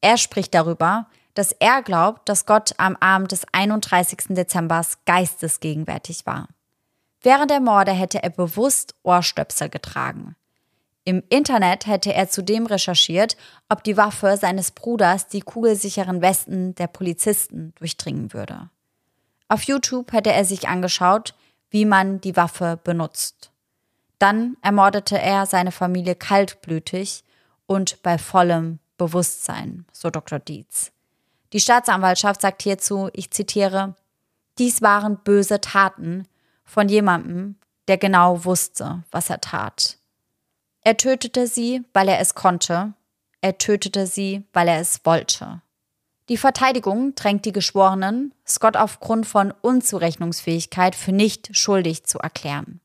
Er 0.00 0.16
spricht 0.16 0.54
darüber, 0.54 1.06
dass 1.34 1.52
er 1.52 1.82
glaubt, 1.82 2.28
dass 2.28 2.46
Gott 2.46 2.74
am 2.78 2.96
Abend 2.96 3.32
des 3.32 3.46
31. 3.52 4.28
Dezember 4.30 4.82
geistesgegenwärtig 5.04 6.26
war. 6.26 6.48
Während 7.20 7.50
der 7.50 7.60
Morde 7.60 7.92
hätte 7.92 8.22
er 8.22 8.30
bewusst 8.30 8.94
Ohrstöpsel 9.02 9.68
getragen. 9.68 10.36
Im 11.04 11.22
Internet 11.30 11.86
hätte 11.86 12.12
er 12.12 12.28
zudem 12.28 12.66
recherchiert, 12.66 13.36
ob 13.68 13.82
die 13.82 13.96
Waffe 13.96 14.36
seines 14.36 14.72
Bruders 14.72 15.26
die 15.26 15.40
kugelsicheren 15.40 16.20
Westen 16.20 16.74
der 16.74 16.86
Polizisten 16.86 17.72
durchdringen 17.76 18.32
würde. 18.32 18.68
Auf 19.48 19.62
YouTube 19.62 20.12
hätte 20.12 20.32
er 20.32 20.44
sich 20.44 20.68
angeschaut, 20.68 21.34
wie 21.70 21.86
man 21.86 22.20
die 22.20 22.36
Waffe 22.36 22.78
benutzt. 22.82 23.52
Dann 24.18 24.56
ermordete 24.62 25.18
er 25.18 25.46
seine 25.46 25.72
Familie 25.72 26.14
kaltblütig 26.14 27.24
und 27.66 28.02
bei 28.02 28.18
vollem 28.18 28.78
Bewusstsein, 28.98 29.86
so 29.92 30.10
Dr. 30.10 30.38
Dietz. 30.38 30.92
Die 31.54 31.60
Staatsanwaltschaft 31.60 32.42
sagt 32.42 32.62
hierzu, 32.62 33.08
ich 33.14 33.30
zitiere, 33.30 33.94
dies 34.58 34.82
waren 34.82 35.18
böse 35.24 35.60
Taten 35.60 36.28
von 36.64 36.88
jemandem, 36.88 37.56
der 37.86 37.96
genau 37.96 38.44
wusste, 38.44 39.04
was 39.10 39.30
er 39.30 39.40
tat. 39.40 39.96
Er 40.82 40.96
tötete 40.96 41.46
sie, 41.46 41.84
weil 41.94 42.08
er 42.08 42.20
es 42.20 42.34
konnte. 42.34 42.92
Er 43.40 43.56
tötete 43.56 44.06
sie, 44.06 44.44
weil 44.52 44.68
er 44.68 44.80
es 44.80 45.04
wollte. 45.04 45.62
Die 46.28 46.36
Verteidigung 46.36 47.14
drängt 47.14 47.46
die 47.46 47.52
Geschworenen, 47.52 48.34
Scott 48.46 48.76
aufgrund 48.76 49.26
von 49.26 49.52
Unzurechnungsfähigkeit 49.62 50.94
für 50.94 51.12
nicht 51.12 51.56
schuldig 51.56 52.04
zu 52.04 52.18
erklären. 52.18 52.80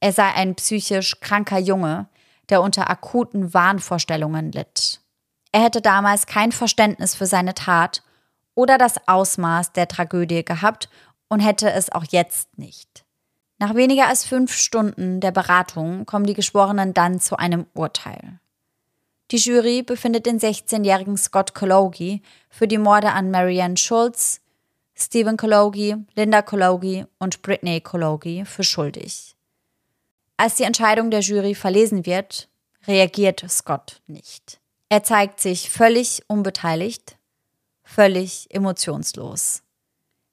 Er 0.00 0.12
sei 0.12 0.32
ein 0.32 0.54
psychisch 0.54 1.18
kranker 1.20 1.58
Junge, 1.58 2.08
der 2.50 2.62
unter 2.62 2.88
akuten 2.88 3.52
Wahnvorstellungen 3.52 4.52
litt. 4.52 5.00
Er 5.58 5.64
hätte 5.64 5.82
damals 5.82 6.26
kein 6.26 6.52
Verständnis 6.52 7.16
für 7.16 7.26
seine 7.26 7.52
Tat 7.52 8.04
oder 8.54 8.78
das 8.78 9.08
Ausmaß 9.08 9.72
der 9.72 9.88
Tragödie 9.88 10.44
gehabt 10.44 10.88
und 11.28 11.40
hätte 11.40 11.68
es 11.72 11.90
auch 11.90 12.04
jetzt 12.10 12.56
nicht. 12.56 13.04
Nach 13.58 13.74
weniger 13.74 14.06
als 14.06 14.24
fünf 14.24 14.52
Stunden 14.52 15.18
der 15.18 15.32
Beratung 15.32 16.06
kommen 16.06 16.26
die 16.26 16.34
Geschworenen 16.34 16.94
dann 16.94 17.18
zu 17.18 17.36
einem 17.36 17.66
Urteil. 17.74 18.38
Die 19.32 19.38
Jury 19.38 19.82
befindet 19.82 20.26
den 20.26 20.38
16-jährigen 20.38 21.16
Scott 21.16 21.54
Kologi 21.54 22.22
für 22.48 22.68
die 22.68 22.78
Morde 22.78 23.10
an 23.10 23.32
Marianne 23.32 23.78
Schulz, 23.78 24.40
Stephen 24.94 25.36
Kologi, 25.36 25.96
Linda 26.14 26.40
Kologi 26.40 27.04
und 27.18 27.42
Britney 27.42 27.80
Kologi 27.80 28.44
für 28.44 28.62
schuldig. 28.62 29.34
Als 30.36 30.54
die 30.54 30.62
Entscheidung 30.62 31.10
der 31.10 31.18
Jury 31.18 31.56
verlesen 31.56 32.06
wird, 32.06 32.48
reagiert 32.86 33.44
Scott 33.48 34.02
nicht. 34.06 34.60
Er 34.88 35.02
zeigt 35.02 35.40
sich 35.40 35.70
völlig 35.70 36.22
unbeteiligt, 36.28 37.18
völlig 37.82 38.46
emotionslos. 38.50 39.62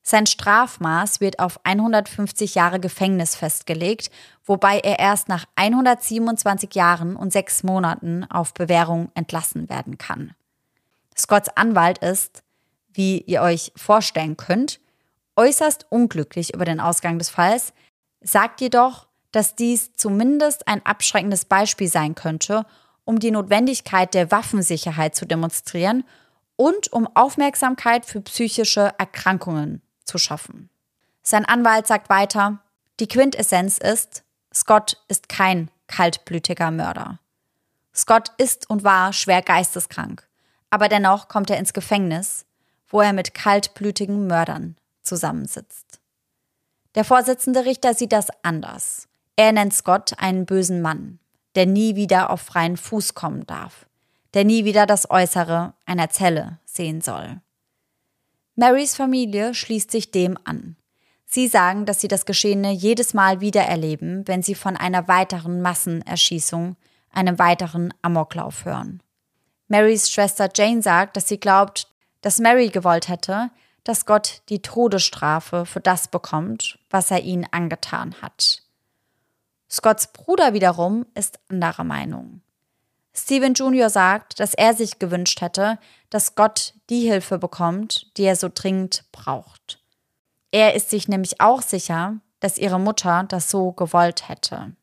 Sein 0.02 0.28
Strafmaß 0.28 1.20
wird 1.20 1.40
auf 1.40 1.60
150 1.64 2.56
Jahre 2.56 2.80
Gefängnis 2.80 3.36
festgelegt, 3.36 4.12
wobei 4.46 4.80
er 4.80 5.00
erst 5.00 5.30
nach 5.30 5.46
127 5.56 6.76
Jahren 6.76 7.16
und 7.16 7.34
sechs 7.34 7.64
Monaten 7.64 8.24
auf 8.30 8.54
Bewährung 8.54 9.10
entlassen 9.16 9.68
werden 9.68 9.98
kann. 9.98 10.34
Scotts 11.18 11.50
Anwalt 11.50 11.98
ist, 11.98 12.44
wie 12.94 13.22
ihr 13.22 13.42
euch 13.42 13.74
vorstellen 13.76 14.38
könnt, 14.38 14.80
äußerst 15.36 15.88
unglücklich 15.90 16.54
über 16.54 16.66
den 16.66 16.80
Ausgang 16.80 17.18
des 17.18 17.30
Falls, 17.30 17.74
sagt 18.22 18.62
jedoch, 18.62 19.08
dass 19.32 19.56
dies 19.56 19.96
zumindest 19.96 20.68
ein 20.68 20.86
abschreckendes 20.86 21.46
Beispiel 21.46 21.88
sein 21.88 22.16
könnte, 22.16 22.66
um 23.06 23.20
die 23.20 23.32
Notwendigkeit 23.32 24.14
der 24.14 24.32
Waffensicherheit 24.32 25.16
zu 25.16 25.26
demonstrieren 25.26 26.04
und 26.56 26.92
um 26.92 27.08
Aufmerksamkeit 27.16 28.06
für 28.06 28.22
psychische 28.22 28.92
Erkrankungen 28.98 29.82
zu 30.04 30.18
schaffen. 30.18 30.70
Sein 31.22 31.46
Anwalt 31.46 31.88
sagt 31.88 32.10
weiter, 32.10 32.60
die 33.00 33.08
Quintessenz 33.08 33.78
ist, 33.78 34.24
Scott 34.54 35.04
ist 35.08 35.30
kein 35.30 35.70
kaltblütiger 35.88 36.72
Mörder. 36.72 37.20
Scott 37.94 38.32
ist 38.38 38.70
und 38.70 38.84
war 38.84 39.14
schwer 39.14 39.42
geisteskrank, 39.42 40.28
aber 40.70 40.90
dennoch 40.90 41.28
kommt 41.28 41.50
er 41.50 41.58
ins 41.58 41.74
Gefängnis, 41.74 42.46
wo 42.88 43.02
er 43.02 43.14
mit 43.14 43.34
kaltblütigen 43.34 44.28
Mördern 44.28 44.78
zusammensitzt. 45.02 46.00
Der 46.96 47.04
Vorsitzende 47.04 47.66
Richter 47.66 47.94
sieht 47.94 48.14
das 48.14 48.28
anders. 48.42 49.08
Er 49.36 49.52
nennt 49.52 49.74
Scott 49.74 50.14
einen 50.18 50.46
bösen 50.46 50.82
Mann, 50.82 51.20
der 51.56 51.66
nie 51.66 51.96
wieder 51.96 52.30
auf 52.30 52.42
freien 52.42 52.78
Fuß 52.78 53.14
kommen 53.14 53.46
darf, 53.46 53.88
der 54.34 54.44
nie 54.44 54.66
wieder 54.66 54.86
das 54.86 55.10
Äußere 55.10 55.74
einer 55.86 56.10
Zelle 56.10 56.60
sehen 56.66 57.02
soll. 57.02 57.42
Marys 58.56 58.96
Familie 58.96 59.54
schließt 59.54 59.92
sich 59.92 60.12
dem 60.12 60.38
an. 60.44 60.78
Sie 61.26 61.48
sagen, 61.48 61.86
dass 61.86 62.00
sie 62.00 62.08
das 62.08 62.26
Geschehene 62.26 62.72
jedes 62.72 63.14
Mal 63.14 63.42
wieder 63.42 63.64
erleben, 63.64 64.28
wenn 64.28 64.42
sie 64.42 64.56
von 64.56 64.78
einer 64.78 65.08
weiteren 65.08 65.62
Massenerschießung, 65.62 66.78
einem 67.12 67.40
weiteren 67.40 67.94
Amoklauf 68.02 68.64
hören. 68.66 69.02
Marys 69.68 70.12
Schwester 70.12 70.50
Jane 70.54 70.82
sagt, 70.82 71.18
dass 71.18 71.28
sie 71.28 71.40
glaubt, 71.40 71.88
dass 72.22 72.40
Mary 72.40 72.70
gewollt 72.70 73.10
hätte, 73.10 73.50
dass 73.84 74.06
Gott 74.06 74.42
die 74.50 74.62
Todesstrafe 74.62 75.66
für 75.66 75.80
das 75.80 76.08
bekommt, 76.08 76.80
was 76.90 77.12
er 77.12 77.22
ihnen 77.22 77.48
angetan 77.52 78.16
hat. 78.22 78.65
Scotts 79.70 80.12
Bruder 80.14 80.54
wiederum 80.54 81.06
ist 81.16 81.40
anderer 81.50 81.84
Meinung. 81.84 82.42
Stephen 83.14 83.54
Jr. 83.54 83.90
sagt, 83.90 84.40
dass 84.40 84.54
er 84.54 84.74
sich 84.74 85.00
gewünscht 85.00 85.42
hätte, 85.42 85.80
dass 86.10 86.36
Gott 86.36 86.74
die 86.90 87.10
Hilfe 87.10 87.38
bekommt, 87.38 88.16
die 88.18 88.24
er 88.24 88.36
so 88.36 88.50
dringend 88.54 89.06
braucht. 89.12 89.80
Er 90.52 90.76
ist 90.76 90.90
sich 90.90 91.08
nämlich 91.08 91.40
auch 91.42 91.62
sicher, 91.62 92.20
dass 92.40 92.58
ihre 92.58 92.80
Mutter 92.80 93.26
das 93.28 93.50
so 93.50 93.72
gewollt 93.72 94.28
hätte. 94.30 94.76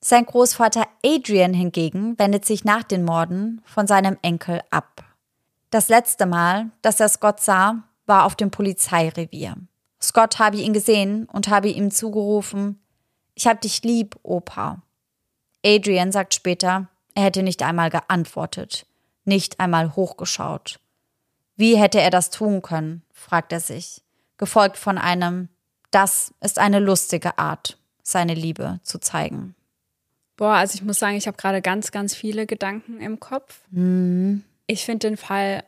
Sein 0.00 0.26
Großvater 0.26 0.86
Adrian 1.04 1.54
hingegen 1.54 2.18
wendet 2.18 2.44
sich 2.44 2.64
nach 2.64 2.82
den 2.82 3.04
Morden 3.04 3.60
von 3.64 3.86
seinem 3.86 4.18
Enkel 4.22 4.62
ab. 4.70 5.04
Das 5.70 5.88
letzte 5.88 6.26
Mal, 6.26 6.70
dass 6.82 7.00
er 7.00 7.08
Scott 7.08 7.40
sah, 7.40 7.84
war 8.06 8.24
auf 8.24 8.34
dem 8.34 8.50
Polizeirevier. 8.50 9.54
Scott 10.02 10.38
habe 10.38 10.56
ihn 10.56 10.72
gesehen 10.72 11.26
und 11.26 11.48
habe 11.48 11.68
ihm 11.68 11.90
zugerufen, 11.90 12.80
ich 13.40 13.46
hab 13.46 13.62
dich 13.62 13.82
lieb, 13.84 14.16
Opa. 14.22 14.82
Adrian 15.64 16.12
sagt 16.12 16.34
später, 16.34 16.88
er 17.14 17.22
hätte 17.22 17.42
nicht 17.42 17.62
einmal 17.62 17.88
geantwortet, 17.88 18.84
nicht 19.24 19.60
einmal 19.60 19.96
hochgeschaut. 19.96 20.78
Wie 21.56 21.78
hätte 21.78 22.02
er 22.02 22.10
das 22.10 22.28
tun 22.28 22.60
können, 22.60 23.02
fragt 23.14 23.52
er 23.52 23.60
sich, 23.60 24.02
gefolgt 24.36 24.76
von 24.76 24.98
einem 24.98 25.48
Das 25.90 26.34
ist 26.42 26.58
eine 26.58 26.80
lustige 26.80 27.38
Art, 27.38 27.78
seine 28.02 28.34
Liebe 28.34 28.78
zu 28.82 28.98
zeigen. 28.98 29.54
Boah, 30.36 30.56
also 30.56 30.74
ich 30.74 30.82
muss 30.82 30.98
sagen, 30.98 31.16
ich 31.16 31.26
habe 31.26 31.38
gerade 31.38 31.62
ganz, 31.62 31.92
ganz 31.92 32.14
viele 32.14 32.44
Gedanken 32.44 33.00
im 33.00 33.20
Kopf. 33.20 33.62
Mhm. 33.70 34.44
Ich 34.66 34.84
finde 34.84 35.08
den 35.08 35.16
Fall 35.16 35.64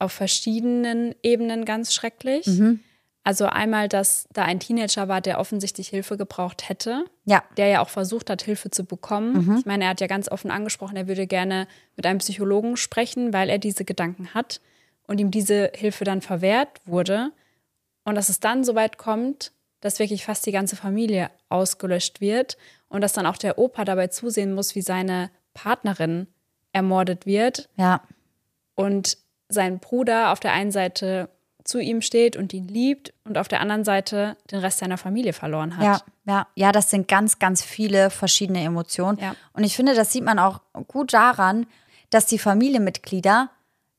auf 0.00 0.10
verschiedenen 0.10 1.14
Ebenen 1.22 1.64
ganz 1.64 1.94
schrecklich. 1.94 2.48
Mhm. 2.48 2.80
Also 3.22 3.46
einmal, 3.46 3.88
dass 3.88 4.26
da 4.32 4.44
ein 4.44 4.60
Teenager 4.60 5.08
war, 5.08 5.20
der 5.20 5.38
offensichtlich 5.38 5.88
Hilfe 5.88 6.16
gebraucht 6.16 6.68
hätte. 6.68 7.04
Ja. 7.26 7.42
Der 7.56 7.66
ja 7.66 7.82
auch 7.82 7.90
versucht 7.90 8.30
hat, 8.30 8.42
Hilfe 8.42 8.70
zu 8.70 8.84
bekommen. 8.84 9.46
Mhm. 9.46 9.56
Ich 9.58 9.66
meine, 9.66 9.84
er 9.84 9.90
hat 9.90 10.00
ja 10.00 10.06
ganz 10.06 10.30
offen 10.30 10.50
angesprochen, 10.50 10.96
er 10.96 11.06
würde 11.06 11.26
gerne 11.26 11.68
mit 11.96 12.06
einem 12.06 12.18
Psychologen 12.18 12.76
sprechen, 12.76 13.32
weil 13.32 13.50
er 13.50 13.58
diese 13.58 13.84
Gedanken 13.84 14.32
hat 14.32 14.60
und 15.06 15.18
ihm 15.18 15.30
diese 15.30 15.70
Hilfe 15.74 16.04
dann 16.04 16.22
verwehrt 16.22 16.80
wurde. 16.86 17.32
Und 18.04 18.14
dass 18.14 18.30
es 18.30 18.40
dann 18.40 18.64
so 18.64 18.74
weit 18.74 18.96
kommt, 18.96 19.52
dass 19.80 19.98
wirklich 19.98 20.24
fast 20.24 20.46
die 20.46 20.52
ganze 20.52 20.76
Familie 20.76 21.30
ausgelöscht 21.48 22.20
wird 22.20 22.56
und 22.88 23.02
dass 23.02 23.12
dann 23.12 23.26
auch 23.26 23.36
der 23.36 23.58
Opa 23.58 23.84
dabei 23.84 24.06
zusehen 24.08 24.54
muss, 24.54 24.74
wie 24.74 24.82
seine 24.82 25.30
Partnerin 25.52 26.26
ermordet 26.72 27.26
wird. 27.26 27.68
Ja. 27.76 28.02
Und 28.74 29.18
sein 29.48 29.78
Bruder 29.78 30.32
auf 30.32 30.40
der 30.40 30.52
einen 30.52 30.70
Seite 30.70 31.28
zu 31.70 31.78
ihm 31.78 32.02
steht 32.02 32.36
und 32.36 32.52
ihn 32.52 32.68
liebt 32.68 33.14
und 33.24 33.38
auf 33.38 33.48
der 33.48 33.60
anderen 33.60 33.84
Seite 33.84 34.36
den 34.50 34.58
Rest 34.58 34.78
seiner 34.78 34.98
Familie 34.98 35.32
verloren 35.32 35.76
hat. 35.76 35.84
Ja, 35.84 36.00
ja, 36.26 36.46
ja, 36.54 36.72
das 36.72 36.90
sind 36.90 37.08
ganz, 37.08 37.38
ganz 37.38 37.62
viele 37.62 38.10
verschiedene 38.10 38.62
Emotionen. 38.62 39.18
Ja. 39.18 39.34
Und 39.52 39.64
ich 39.64 39.76
finde, 39.76 39.94
das 39.94 40.12
sieht 40.12 40.24
man 40.24 40.38
auch 40.38 40.60
gut 40.88 41.14
daran, 41.14 41.66
dass 42.10 42.26
die 42.26 42.38
Familienmitglieder 42.38 43.50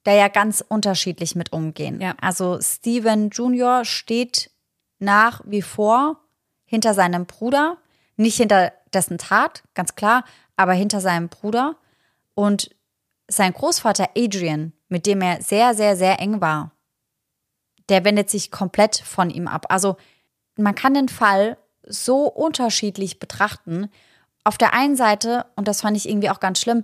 da 0.04 0.12
ja 0.14 0.28
ganz 0.28 0.64
unterschiedlich 0.68 1.36
mit 1.36 1.54
umgehen. 1.54 2.02
Ja. 2.02 2.16
Also 2.22 2.60
Steven 2.62 3.30
Jr. 3.30 3.86
steht 3.86 4.52
nach 5.00 5.42
wie 5.46 5.62
vor 5.62 6.18
hinter 6.66 6.94
seinem 6.94 7.26
Bruder, 7.26 7.78
nicht 8.18 8.38
hinter 8.38 8.74
dessen 8.94 9.18
Tat, 9.18 9.64
ganz 9.74 9.96
klar, 9.96 10.26
aber 10.58 10.74
hinter 10.74 11.02
seinem 11.02 11.30
Bruder. 11.30 11.78
Und 12.34 12.70
sein 13.28 13.54
Großvater 13.54 14.10
Adrian, 14.18 14.74
mit 14.90 15.06
dem 15.06 15.22
er 15.22 15.42
sehr, 15.42 15.74
sehr, 15.74 15.96
sehr 15.96 16.20
eng 16.20 16.42
war, 16.42 16.72
der 17.92 18.04
wendet 18.06 18.30
sich 18.30 18.50
komplett 18.50 18.96
von 18.96 19.30
ihm 19.30 19.48
ab. 19.48 19.66
Also 19.70 19.98
man 20.56 20.74
kann 20.74 20.94
den 20.94 21.10
Fall 21.10 21.58
so 21.86 22.28
unterschiedlich 22.28 23.20
betrachten. 23.20 23.90
Auf 24.44 24.58
der 24.58 24.74
einen 24.74 24.96
Seite, 24.96 25.46
und 25.56 25.68
das 25.68 25.82
fand 25.82 25.98
ich 25.98 26.10
irgendwie 26.10 26.30
auch 26.30 26.40
ganz 26.40 26.60
schlimm, 26.60 26.84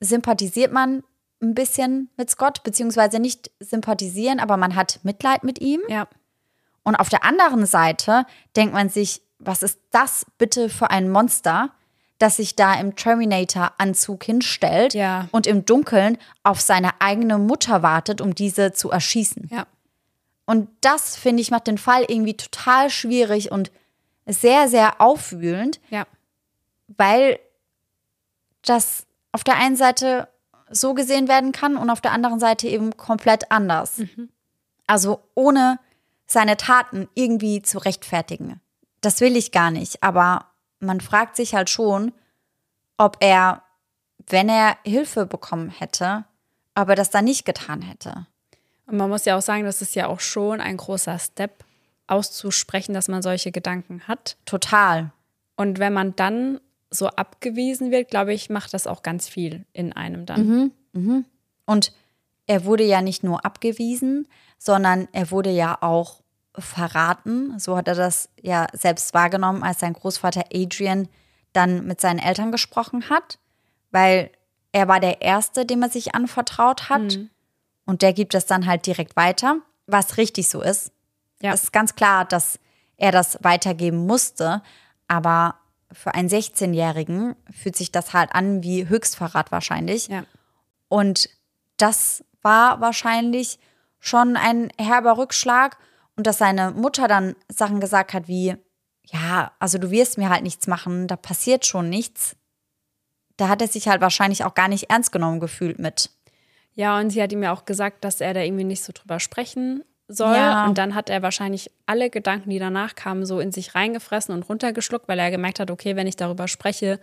sympathisiert 0.00 0.72
man 0.72 1.02
ein 1.42 1.54
bisschen 1.54 2.10
mit 2.16 2.30
Scott, 2.30 2.62
beziehungsweise 2.62 3.18
nicht 3.18 3.50
sympathisieren, 3.60 4.38
aber 4.38 4.56
man 4.56 4.76
hat 4.76 5.00
Mitleid 5.02 5.42
mit 5.42 5.60
ihm. 5.60 5.80
Ja. 5.88 6.06
Und 6.84 6.96
auf 6.96 7.08
der 7.08 7.24
anderen 7.24 7.66
Seite 7.66 8.26
denkt 8.54 8.74
man 8.74 8.88
sich, 8.88 9.22
was 9.38 9.62
ist 9.62 9.80
das 9.90 10.26
bitte 10.38 10.68
für 10.68 10.90
ein 10.90 11.10
Monster, 11.10 11.70
das 12.18 12.36
sich 12.36 12.54
da 12.54 12.74
im 12.74 12.94
Terminator-Anzug 12.94 14.22
hinstellt 14.22 14.94
Ja. 14.94 15.28
und 15.32 15.46
im 15.48 15.64
Dunkeln 15.64 16.18
auf 16.44 16.60
seine 16.60 17.00
eigene 17.00 17.38
Mutter 17.38 17.82
wartet, 17.82 18.20
um 18.20 18.34
diese 18.34 18.72
zu 18.72 18.90
erschießen. 18.90 19.48
Ja. 19.50 19.66
Und 20.44 20.68
das, 20.80 21.16
finde 21.16 21.40
ich, 21.40 21.50
macht 21.50 21.66
den 21.66 21.78
Fall 21.78 22.04
irgendwie 22.08 22.36
total 22.36 22.90
schwierig 22.90 23.50
und 23.52 23.70
sehr, 24.26 24.68
sehr 24.68 25.00
aufwühlend, 25.00 25.80
Ja. 25.90 26.06
weil 26.88 27.38
das 28.62 29.06
auf 29.32 29.44
der 29.44 29.56
einen 29.56 29.76
Seite 29.76 30.28
so 30.70 30.94
gesehen 30.94 31.28
werden 31.28 31.52
kann 31.52 31.76
und 31.76 31.90
auf 31.90 32.00
der 32.00 32.12
anderen 32.12 32.40
Seite 32.40 32.68
eben 32.68 32.96
komplett 32.96 33.50
anders. 33.50 34.02
Also 34.86 35.20
ohne 35.34 35.78
seine 36.26 36.56
Taten 36.56 37.08
irgendwie 37.14 37.62
zu 37.62 37.78
rechtfertigen. 37.78 38.60
Das 39.00 39.20
will 39.20 39.36
ich 39.36 39.52
gar 39.52 39.70
nicht, 39.70 40.02
aber 40.02 40.46
man 40.80 41.00
fragt 41.00 41.36
sich 41.36 41.54
halt 41.54 41.68
schon, 41.70 42.12
ob 42.96 43.16
er, 43.20 43.62
wenn 44.28 44.48
er 44.48 44.76
Hilfe 44.84 45.26
bekommen 45.26 45.70
hätte, 45.70 46.24
ob 46.74 46.88
er 46.88 46.94
das 46.96 47.10
dann 47.10 47.24
nicht 47.24 47.44
getan 47.44 47.82
hätte. 47.82 48.26
Und 48.92 48.98
man 48.98 49.08
muss 49.08 49.24
ja 49.24 49.38
auch 49.38 49.42
sagen, 49.42 49.64
das 49.64 49.80
ist 49.80 49.94
ja 49.94 50.06
auch 50.06 50.20
schon 50.20 50.60
ein 50.60 50.76
großer 50.76 51.18
Step, 51.18 51.64
auszusprechen, 52.06 52.92
dass 52.92 53.08
man 53.08 53.22
solche 53.22 53.50
Gedanken 53.50 54.02
hat. 54.06 54.36
Total. 54.44 55.12
Und 55.56 55.78
wenn 55.78 55.94
man 55.94 56.14
dann 56.14 56.60
so 56.90 57.08
abgewiesen 57.08 57.90
wird, 57.90 58.10
glaube 58.10 58.34
ich, 58.34 58.50
macht 58.50 58.74
das 58.74 58.86
auch 58.86 59.02
ganz 59.02 59.28
viel 59.28 59.64
in 59.72 59.94
einem 59.94 60.26
dann. 60.26 60.72
Und 61.64 61.92
er 62.46 62.66
wurde 62.66 62.84
ja 62.84 63.00
nicht 63.00 63.24
nur 63.24 63.46
abgewiesen, 63.46 64.28
sondern 64.58 65.08
er 65.12 65.30
wurde 65.30 65.50
ja 65.50 65.78
auch 65.80 66.20
verraten. 66.58 67.58
So 67.58 67.78
hat 67.78 67.88
er 67.88 67.94
das 67.94 68.28
ja 68.42 68.66
selbst 68.74 69.14
wahrgenommen, 69.14 69.62
als 69.62 69.80
sein 69.80 69.94
Großvater 69.94 70.44
Adrian 70.52 71.08
dann 71.54 71.86
mit 71.86 71.98
seinen 72.00 72.18
Eltern 72.18 72.52
gesprochen 72.52 73.08
hat, 73.08 73.38
weil 73.90 74.30
er 74.72 74.86
war 74.86 75.00
der 75.00 75.22
Erste, 75.22 75.64
dem 75.64 75.82
er 75.82 75.88
sich 75.88 76.14
anvertraut 76.14 76.90
hat. 76.90 77.18
Und 77.92 78.00
der 78.00 78.14
gibt 78.14 78.34
es 78.34 78.46
dann 78.46 78.64
halt 78.64 78.86
direkt 78.86 79.16
weiter, 79.16 79.58
was 79.86 80.16
richtig 80.16 80.48
so 80.48 80.62
ist. 80.62 80.92
Ja. 81.42 81.52
Es 81.52 81.64
ist 81.64 81.72
ganz 81.74 81.94
klar, 81.94 82.24
dass 82.24 82.58
er 82.96 83.12
das 83.12 83.36
weitergeben 83.42 84.06
musste, 84.06 84.62
aber 85.08 85.56
für 85.92 86.14
einen 86.14 86.30
16-Jährigen 86.30 87.36
fühlt 87.50 87.76
sich 87.76 87.92
das 87.92 88.14
halt 88.14 88.34
an 88.34 88.62
wie 88.62 88.88
Höchstverrat 88.88 89.52
wahrscheinlich. 89.52 90.08
Ja. 90.08 90.24
Und 90.88 91.28
das 91.76 92.24
war 92.40 92.80
wahrscheinlich 92.80 93.58
schon 94.00 94.38
ein 94.38 94.70
herber 94.78 95.18
Rückschlag. 95.18 95.76
Und 96.16 96.26
dass 96.26 96.38
seine 96.38 96.70
Mutter 96.70 97.08
dann 97.08 97.36
Sachen 97.50 97.78
gesagt 97.78 98.14
hat 98.14 98.26
wie, 98.26 98.56
ja, 99.04 99.52
also 99.58 99.76
du 99.76 99.90
wirst 99.90 100.16
mir 100.16 100.30
halt 100.30 100.44
nichts 100.44 100.66
machen, 100.66 101.08
da 101.08 101.16
passiert 101.16 101.66
schon 101.66 101.90
nichts. 101.90 102.36
Da 103.36 103.48
hat 103.48 103.60
er 103.60 103.68
sich 103.68 103.86
halt 103.86 104.00
wahrscheinlich 104.00 104.44
auch 104.46 104.54
gar 104.54 104.68
nicht 104.68 104.88
ernst 104.88 105.12
genommen 105.12 105.40
gefühlt 105.40 105.78
mit. 105.78 106.08
Ja, 106.74 106.98
und 106.98 107.10
sie 107.10 107.22
hat 107.22 107.32
ihm 107.32 107.42
ja 107.42 107.52
auch 107.52 107.64
gesagt, 107.64 108.04
dass 108.04 108.20
er 108.20 108.34
da 108.34 108.40
irgendwie 108.40 108.64
nicht 108.64 108.82
so 108.82 108.92
drüber 108.94 109.20
sprechen 109.20 109.84
soll. 110.08 110.34
Ja. 110.36 110.66
Und 110.66 110.78
dann 110.78 110.94
hat 110.94 111.10
er 111.10 111.22
wahrscheinlich 111.22 111.70
alle 111.86 112.10
Gedanken, 112.10 112.50
die 112.50 112.58
danach 112.58 112.94
kamen, 112.94 113.26
so 113.26 113.40
in 113.40 113.52
sich 113.52 113.74
reingefressen 113.74 114.34
und 114.34 114.48
runtergeschluckt, 114.48 115.08
weil 115.08 115.18
er 115.18 115.30
gemerkt 115.30 115.60
hat, 115.60 115.70
okay, 115.70 115.96
wenn 115.96 116.06
ich 116.06 116.16
darüber 116.16 116.48
spreche, 116.48 116.98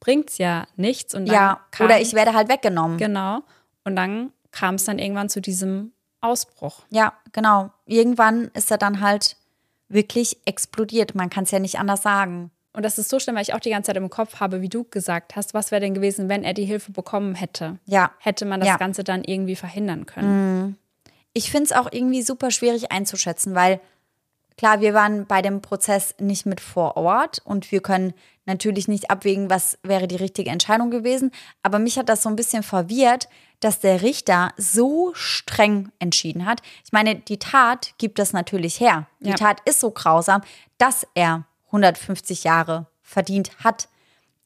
bringt's 0.00 0.38
ja 0.38 0.66
nichts. 0.76 1.14
Und 1.14 1.26
Ja, 1.26 1.60
kam, 1.70 1.86
oder 1.86 2.00
ich 2.00 2.14
werde 2.14 2.34
halt 2.34 2.48
weggenommen. 2.48 2.98
Genau. 2.98 3.42
Und 3.84 3.96
dann 3.96 4.32
kam 4.50 4.76
es 4.76 4.84
dann 4.84 4.98
irgendwann 4.98 5.28
zu 5.28 5.40
diesem 5.40 5.92
Ausbruch. 6.20 6.84
Ja, 6.90 7.14
genau. 7.32 7.70
Irgendwann 7.86 8.50
ist 8.54 8.70
er 8.70 8.78
dann 8.78 9.00
halt 9.00 9.36
wirklich 9.88 10.38
explodiert. 10.44 11.14
Man 11.14 11.30
kann 11.30 11.44
es 11.44 11.50
ja 11.50 11.58
nicht 11.58 11.78
anders 11.78 12.02
sagen. 12.02 12.50
Und 12.78 12.84
das 12.84 12.96
ist 12.96 13.08
so 13.08 13.18
schlimm, 13.18 13.34
weil 13.34 13.42
ich 13.42 13.54
auch 13.54 13.58
die 13.58 13.70
ganze 13.70 13.88
Zeit 13.88 13.96
im 13.96 14.08
Kopf 14.08 14.38
habe, 14.38 14.62
wie 14.62 14.68
du 14.68 14.84
gesagt 14.84 15.34
hast, 15.34 15.52
was 15.52 15.72
wäre 15.72 15.80
denn 15.80 15.94
gewesen, 15.94 16.28
wenn 16.28 16.44
er 16.44 16.54
die 16.54 16.64
Hilfe 16.64 16.92
bekommen 16.92 17.34
hätte? 17.34 17.76
Ja. 17.86 18.12
Hätte 18.20 18.44
man 18.44 18.60
das 18.60 18.68
Ja. 18.68 18.76
Ganze 18.76 19.02
dann 19.02 19.24
irgendwie 19.24 19.56
verhindern 19.56 20.06
können? 20.06 20.78
Ich 21.32 21.50
finde 21.50 21.64
es 21.64 21.72
auch 21.72 21.88
irgendwie 21.90 22.22
super 22.22 22.52
schwierig 22.52 22.92
einzuschätzen, 22.92 23.56
weil 23.56 23.80
klar, 24.56 24.80
wir 24.80 24.94
waren 24.94 25.26
bei 25.26 25.42
dem 25.42 25.60
Prozess 25.60 26.14
nicht 26.20 26.46
mit 26.46 26.60
vor 26.60 26.96
Ort 26.96 27.40
und 27.44 27.72
wir 27.72 27.80
können 27.82 28.14
natürlich 28.46 28.86
nicht 28.86 29.10
abwägen, 29.10 29.50
was 29.50 29.76
wäre 29.82 30.06
die 30.06 30.14
richtige 30.14 30.50
Entscheidung 30.50 30.92
gewesen. 30.92 31.32
Aber 31.64 31.80
mich 31.80 31.98
hat 31.98 32.08
das 32.08 32.22
so 32.22 32.28
ein 32.28 32.36
bisschen 32.36 32.62
verwirrt, 32.62 33.28
dass 33.58 33.80
der 33.80 34.02
Richter 34.02 34.52
so 34.56 35.10
streng 35.14 35.90
entschieden 35.98 36.46
hat. 36.46 36.62
Ich 36.84 36.92
meine, 36.92 37.16
die 37.16 37.40
Tat 37.40 37.94
gibt 37.98 38.20
das 38.20 38.32
natürlich 38.32 38.78
her. 38.78 39.08
Die 39.18 39.30
Ja. 39.30 39.34
Tat 39.34 39.62
ist 39.64 39.80
so 39.80 39.90
grausam, 39.90 40.42
dass 40.78 41.04
er 41.14 41.44
150 41.68 42.44
Jahre 42.44 42.86
verdient 43.02 43.50
hat. 43.62 43.88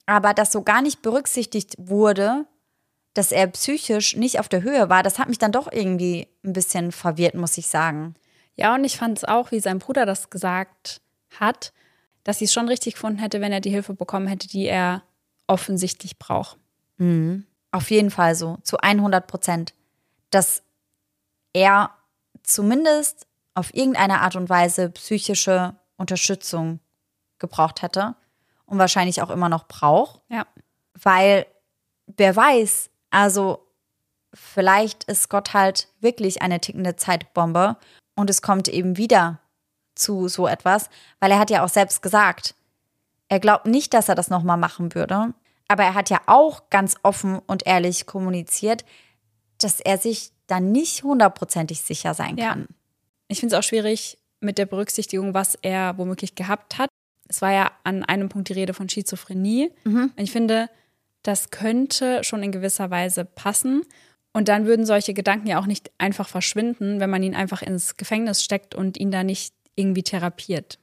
Aber 0.07 0.35
dass 0.35 0.53
so 0.53 0.63
gar 0.63 0.83
nicht 0.83 1.03
berücksichtigt 1.03 1.75
wurde, 1.79 2.47
dass 3.15 3.33
er 3.33 3.47
psychisch 3.49 4.17
nicht 4.17 4.39
auf 4.39 4.49
der 4.49 4.63
Höhe 4.63 4.89
war, 4.89 5.03
das 5.03 5.19
hat 5.19 5.29
mich 5.29 5.39
dann 5.39 5.53
doch 5.53 5.71
irgendwie 5.71 6.29
ein 6.45 6.53
bisschen 6.53 6.93
verwirrt, 6.93 7.35
muss 7.35 7.59
ich 7.59 7.67
sagen. 7.67 8.15
Ja, 8.55 8.75
und 8.75 8.85
ich 8.85 8.97
fand 8.97 9.19
es 9.19 9.25
auch, 9.25 9.51
wie 9.51 9.61
sein 9.61 9.79
Bruder 9.79 10.07
das 10.07 10.31
gesagt 10.31 11.01
hat, 11.39 11.73
dass 12.25 12.39
sie 12.39 12.45
es 12.45 12.53
schon 12.53 12.69
richtig 12.69 12.95
gefunden 12.95 13.19
hätte, 13.19 13.41
wenn 13.41 13.53
er 13.53 13.61
die 13.61 13.71
Hilfe 13.71 13.95
bekommen 13.95 14.27
hätte, 14.27 14.49
die 14.49 14.67
er 14.67 15.03
offensichtlich 15.47 16.19
braucht. 16.19 16.59
Auf 17.71 17.91
jeden 17.91 18.11
Fall 18.11 18.35
so, 18.35 18.59
zu 18.63 18.79
100 18.79 19.27
Prozent. 19.27 19.75
Dass 20.31 20.63
er 21.53 21.91
zumindest 22.43 23.27
auf 23.55 23.75
irgendeine 23.75 24.21
Art 24.21 24.37
und 24.37 24.49
Weise 24.49 24.91
psychische 24.91 25.77
Unterstützung 25.97 26.81
gebraucht 27.43 27.83
hätte 27.83 28.15
und 28.65 28.79
wahrscheinlich 28.79 29.21
auch 29.21 29.29
immer 29.29 29.51
noch 29.51 29.69
braucht. 29.69 30.23
Ja. 30.31 30.47
Weil 30.95 31.45
wer 32.07 32.35
weiß, 32.35 32.89
also 33.11 33.67
vielleicht 34.33 35.05
ist 35.05 35.29
Gott 35.29 35.53
halt 35.53 35.89
wirklich 36.01 36.41
eine 36.41 36.59
tickende 36.61 36.97
Zeitbombe 36.97 37.77
und 38.17 38.31
es 38.31 38.41
kommt 38.41 38.69
eben 38.69 38.97
wieder 38.97 39.41
zu 39.95 40.29
so 40.29 40.47
etwas, 40.47 40.89
weil 41.21 41.31
er 41.31 41.39
hat 41.39 41.51
ja 41.51 41.63
auch 41.63 41.69
selbst 41.69 42.01
gesagt, 42.01 42.55
er 43.29 43.41
glaubt 43.41 43.67
nicht, 43.67 43.93
dass 43.93 44.09
er 44.09 44.15
das 44.15 44.31
nochmal 44.31 44.57
machen 44.57 44.95
würde, 44.95 45.35
aber 45.69 45.85
er 45.85 45.95
hat 45.95 46.09
ja 46.09 46.21
auch 46.27 46.71
ganz 46.71 46.97
offen 47.03 47.39
und 47.41 47.67
ehrlich 47.67 48.07
kommuniziert, 48.07 48.85
dass 49.59 49.81
er 49.81 49.99
sich 49.99 50.33
dann 50.47 50.73
nicht 50.73 51.03
hundertprozentig 51.03 51.83
sicher 51.83 52.15
sein 52.15 52.37
Ja. 52.39 52.51
kann. 52.51 52.69
Ich 53.29 53.41
finde 53.41 53.55
es 53.55 53.59
auch 53.59 53.67
schwierig 53.67 54.19
mit 54.41 54.59
der 54.59 54.67
Berücksichtigung, 54.67 55.35
was 55.35 55.55
er 55.63 55.97
womöglich 55.99 56.35
gehabt 56.35 56.79
hat. 56.79 56.91
Es 57.33 57.43
war 57.43 57.53
ja 57.53 57.73
an 57.85 58.05
einem 58.05 58.29
Punkt 58.29 58.49
die 58.49 58.53
Rede 58.53 58.75
von 58.75 58.89
Schizophrenie. 58.89 59.71
Und 59.85 60.13
ich 60.17 60.33
finde, 60.33 60.69
das 61.23 61.51
könnte 61.51 62.23
schon 62.25 62.43
in 62.43 62.53
gewisser 62.53 62.91
Weise 62.91 63.25
passen. 63.25 63.83
Und 64.33 64.49
dann 64.49 64.67
würden 64.67 64.87
solche 64.87 65.15
Gedanken 65.15 65.47
ja 65.47 65.59
auch 65.59 65.67
nicht 65.67 65.91
einfach 65.99 66.29
verschwinden, 66.29 67.01
wenn 67.01 67.11
man 67.11 67.23
ihn 67.23 67.35
einfach 67.35 67.63
ins 67.63 67.97
Gefängnis 67.97 68.43
steckt 68.43 68.75
und 68.75 68.99
ihn 68.99 69.11
da 69.11 69.25
nicht 69.25 69.55
irgendwie 69.75 70.03
therapiert. 70.03 70.79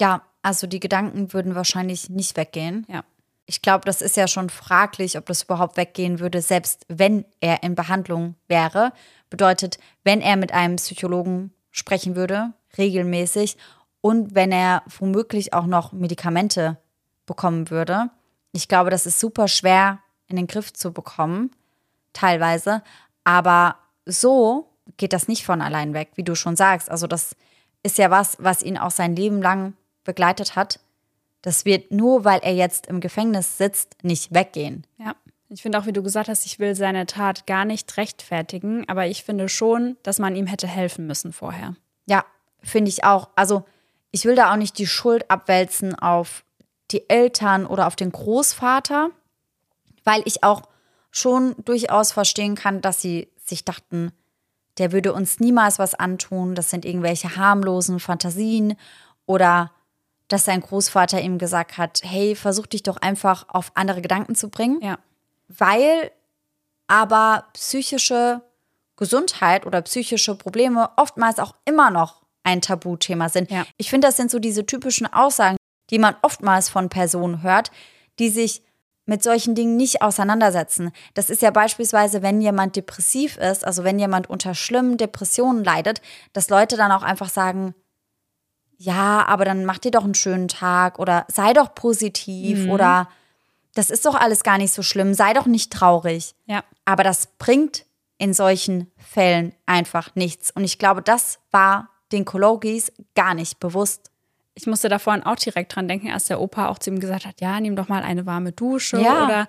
Ja, 0.00 0.22
also 0.42 0.66
die 0.66 0.80
Gedanken 0.80 1.32
würden 1.32 1.54
wahrscheinlich 1.54 2.10
nicht 2.10 2.36
weggehen. 2.36 2.86
Ja. 2.88 3.04
Ich 3.46 3.60
glaube, 3.62 3.84
das 3.84 4.02
ist 4.02 4.16
ja 4.16 4.28
schon 4.28 4.50
fraglich, 4.50 5.18
ob 5.18 5.26
das 5.26 5.42
überhaupt 5.42 5.76
weggehen 5.76 6.20
würde, 6.20 6.40
selbst 6.42 6.84
wenn 6.88 7.24
er 7.40 7.62
in 7.62 7.74
Behandlung 7.74 8.36
wäre. 8.48 8.92
Bedeutet, 9.30 9.78
wenn 10.04 10.20
er 10.20 10.36
mit 10.36 10.52
einem 10.52 10.76
Psychologen 10.76 11.52
sprechen 11.70 12.16
würde, 12.16 12.52
regelmäßig, 12.78 13.56
und 14.02 14.34
wenn 14.34 14.52
er 14.52 14.82
womöglich 14.98 15.54
auch 15.54 15.64
noch 15.64 15.92
Medikamente 15.92 16.76
bekommen 17.24 17.70
würde. 17.70 18.10
Ich 18.52 18.68
glaube, 18.68 18.90
das 18.90 19.06
ist 19.06 19.18
super 19.18 19.48
schwer 19.48 20.00
in 20.28 20.36
den 20.36 20.46
Griff 20.46 20.72
zu 20.72 20.92
bekommen, 20.92 21.52
teilweise. 22.12 22.82
Aber 23.24 23.76
so 24.04 24.68
geht 24.96 25.12
das 25.12 25.28
nicht 25.28 25.46
von 25.46 25.62
allein 25.62 25.94
weg, 25.94 26.10
wie 26.16 26.24
du 26.24 26.34
schon 26.34 26.56
sagst. 26.56 26.90
Also 26.90 27.06
das 27.06 27.36
ist 27.82 27.96
ja 27.96 28.10
was, 28.10 28.36
was 28.38 28.62
ihn 28.62 28.76
auch 28.76 28.90
sein 28.90 29.16
Leben 29.16 29.40
lang 29.40 29.74
begleitet 30.04 30.56
hat. 30.56 30.80
Das 31.40 31.64
wird 31.64 31.90
nur, 31.90 32.24
weil 32.24 32.40
er 32.42 32.54
jetzt 32.54 32.86
im 32.86 33.00
Gefängnis 33.00 33.56
sitzt, 33.56 33.96
nicht 34.02 34.34
weggehen. 34.34 34.86
Ja. 34.98 35.14
Ich 35.48 35.62
finde 35.62 35.78
auch, 35.78 35.86
wie 35.86 35.92
du 35.92 36.02
gesagt 36.02 36.28
hast, 36.28 36.46
ich 36.46 36.58
will 36.58 36.74
seine 36.74 37.04
Tat 37.04 37.46
gar 37.46 37.66
nicht 37.66 37.96
rechtfertigen, 37.98 38.88
aber 38.88 39.06
ich 39.06 39.22
finde 39.22 39.50
schon, 39.50 39.98
dass 40.02 40.18
man 40.18 40.34
ihm 40.34 40.46
hätte 40.46 40.66
helfen 40.66 41.06
müssen 41.06 41.32
vorher. 41.32 41.76
Ja, 42.06 42.24
finde 42.62 42.88
ich 42.88 43.04
auch. 43.04 43.28
Also 43.36 43.64
ich 44.12 44.24
will 44.24 44.36
da 44.36 44.52
auch 44.52 44.56
nicht 44.56 44.78
die 44.78 44.86
Schuld 44.86 45.28
abwälzen 45.30 45.98
auf 45.98 46.44
die 46.90 47.08
Eltern 47.10 47.66
oder 47.66 47.86
auf 47.86 47.96
den 47.96 48.12
Großvater, 48.12 49.10
weil 50.04 50.22
ich 50.26 50.44
auch 50.44 50.62
schon 51.10 51.54
durchaus 51.64 52.12
verstehen 52.12 52.54
kann, 52.54 52.80
dass 52.80 53.00
sie 53.00 53.28
sich 53.44 53.64
dachten, 53.64 54.12
der 54.78 54.92
würde 54.92 55.12
uns 55.12 55.40
niemals 55.40 55.78
was 55.78 55.94
antun, 55.94 56.54
das 56.54 56.70
sind 56.70 56.84
irgendwelche 56.84 57.36
harmlosen 57.36 58.00
Fantasien 58.00 58.76
oder 59.26 59.72
dass 60.28 60.46
sein 60.46 60.60
Großvater 60.60 61.20
ihm 61.20 61.36
gesagt 61.38 61.76
hat, 61.76 62.00
hey, 62.04 62.34
versuch 62.34 62.66
dich 62.66 62.82
doch 62.82 62.96
einfach 62.96 63.46
auf 63.48 63.72
andere 63.74 64.00
Gedanken 64.00 64.34
zu 64.34 64.48
bringen 64.48 64.80
Ja. 64.80 64.98
weil 65.48 66.10
aber 66.86 67.44
psychische 67.54 68.42
Gesundheit 68.96 69.66
oder 69.66 69.82
psychische 69.82 70.34
Probleme 70.34 70.90
oftmals 70.96 71.38
auch 71.38 71.54
immer 71.64 71.90
noch 71.90 72.21
ein 72.44 72.60
Tabuthema 72.60 73.28
sind. 73.28 73.50
Ja. 73.50 73.64
Ich 73.76 73.90
finde, 73.90 74.08
das 74.08 74.16
sind 74.16 74.30
so 74.30 74.38
diese 74.38 74.66
typischen 74.66 75.12
Aussagen, 75.12 75.56
die 75.90 75.98
man 75.98 76.16
oftmals 76.22 76.68
von 76.68 76.88
Personen 76.88 77.42
hört, 77.42 77.70
die 78.18 78.28
sich 78.28 78.62
mit 79.04 79.22
solchen 79.22 79.54
Dingen 79.54 79.76
nicht 79.76 80.00
auseinandersetzen. 80.00 80.92
Das 81.14 81.28
ist 81.28 81.42
ja 81.42 81.50
beispielsweise, 81.50 82.22
wenn 82.22 82.40
jemand 82.40 82.76
depressiv 82.76 83.36
ist, 83.36 83.64
also 83.64 83.84
wenn 83.84 83.98
jemand 83.98 84.30
unter 84.30 84.54
schlimmen 84.54 84.96
Depressionen 84.96 85.64
leidet, 85.64 86.00
dass 86.32 86.48
Leute 86.48 86.76
dann 86.76 86.92
auch 86.92 87.02
einfach 87.02 87.28
sagen, 87.28 87.74
ja, 88.76 89.24
aber 89.26 89.44
dann 89.44 89.64
mach 89.64 89.78
dir 89.78 89.90
doch 89.90 90.04
einen 90.04 90.14
schönen 90.14 90.48
Tag 90.48 90.98
oder 90.98 91.26
sei 91.28 91.52
doch 91.52 91.74
positiv 91.74 92.68
oder 92.68 93.08
das 93.74 93.90
ist 93.90 94.04
doch 94.04 94.14
alles 94.14 94.42
gar 94.42 94.58
nicht 94.58 94.72
so 94.72 94.82
schlimm, 94.82 95.14
sei 95.14 95.32
doch 95.34 95.46
nicht 95.46 95.72
traurig. 95.72 96.34
Ja. 96.46 96.64
Aber 96.84 97.04
das 97.04 97.26
bringt 97.38 97.86
in 98.18 98.34
solchen 98.34 98.90
Fällen 98.96 99.54
einfach 99.66 100.14
nichts. 100.14 100.50
Und 100.50 100.64
ich 100.64 100.78
glaube, 100.78 101.02
das 101.02 101.38
war 101.50 101.90
den 102.12 102.24
Kologis 102.24 102.92
gar 103.14 103.34
nicht 103.34 103.58
bewusst. 103.60 104.10
Ich 104.54 104.66
musste 104.66 104.88
da 104.88 104.98
vorhin 104.98 105.22
auch 105.22 105.36
direkt 105.36 105.74
dran 105.74 105.88
denken, 105.88 106.10
als 106.10 106.26
der 106.26 106.40
Opa 106.40 106.68
auch 106.68 106.78
zu 106.78 106.90
ihm 106.90 107.00
gesagt 107.00 107.24
hat, 107.26 107.40
ja, 107.40 107.58
nimm 107.60 107.74
doch 107.76 107.88
mal 107.88 108.02
eine 108.02 108.26
warme 108.26 108.52
Dusche. 108.52 109.00
Ja. 109.00 109.24
Oder 109.24 109.48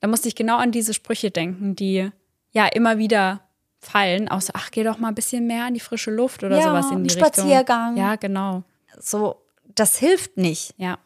da 0.00 0.08
musste 0.08 0.28
ich 0.28 0.36
genau 0.36 0.56
an 0.58 0.70
diese 0.72 0.94
Sprüche 0.94 1.30
denken, 1.30 1.74
die 1.74 2.10
ja 2.52 2.66
immer 2.66 2.98
wieder 2.98 3.40
fallen. 3.80 4.28
So, 4.40 4.52
ach, 4.54 4.70
geh 4.70 4.84
doch 4.84 4.98
mal 4.98 5.08
ein 5.08 5.14
bisschen 5.14 5.46
mehr 5.46 5.64
an 5.64 5.74
die 5.74 5.80
frische 5.80 6.10
Luft 6.10 6.44
oder 6.44 6.58
Ja, 6.58 6.62
sowas 6.64 6.90
in 6.90 7.02
die 7.04 7.12
Richtung. 7.12 7.24
Spaziergang. 7.26 7.96
Ja, 7.96 8.16
genau. 8.16 8.62
So, 9.00 9.42
das 9.74 9.98
hilft 9.98 10.36
nicht. 10.36 10.74
Ja. 10.78 10.98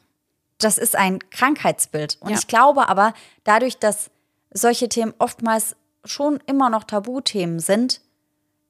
das 0.58 0.76
ist 0.76 0.94
ein 0.94 1.18
Krankheitsbild. 1.30 2.18
Und 2.20 2.30
Ja. 2.30 2.36
ich 2.38 2.46
glaube 2.46 2.90
aber, 2.90 3.14
dadurch, 3.44 3.78
dass 3.78 4.10
solche 4.52 4.90
Themen 4.90 5.14
oftmals 5.18 5.74
schon 6.04 6.38
immer 6.46 6.68
noch 6.68 6.84
Tabuthemen 6.84 7.60
sind, 7.60 8.02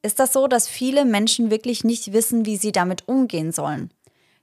ist 0.02 0.18
das 0.18 0.32
so, 0.32 0.46
dass 0.46 0.68
viele 0.68 1.04
Menschen 1.04 1.50
wirklich 1.50 1.84
nicht 1.84 2.12
wissen, 2.12 2.46
wie 2.46 2.56
sie 2.56 2.72
damit 2.72 3.06
umgehen 3.08 3.52
sollen. 3.52 3.90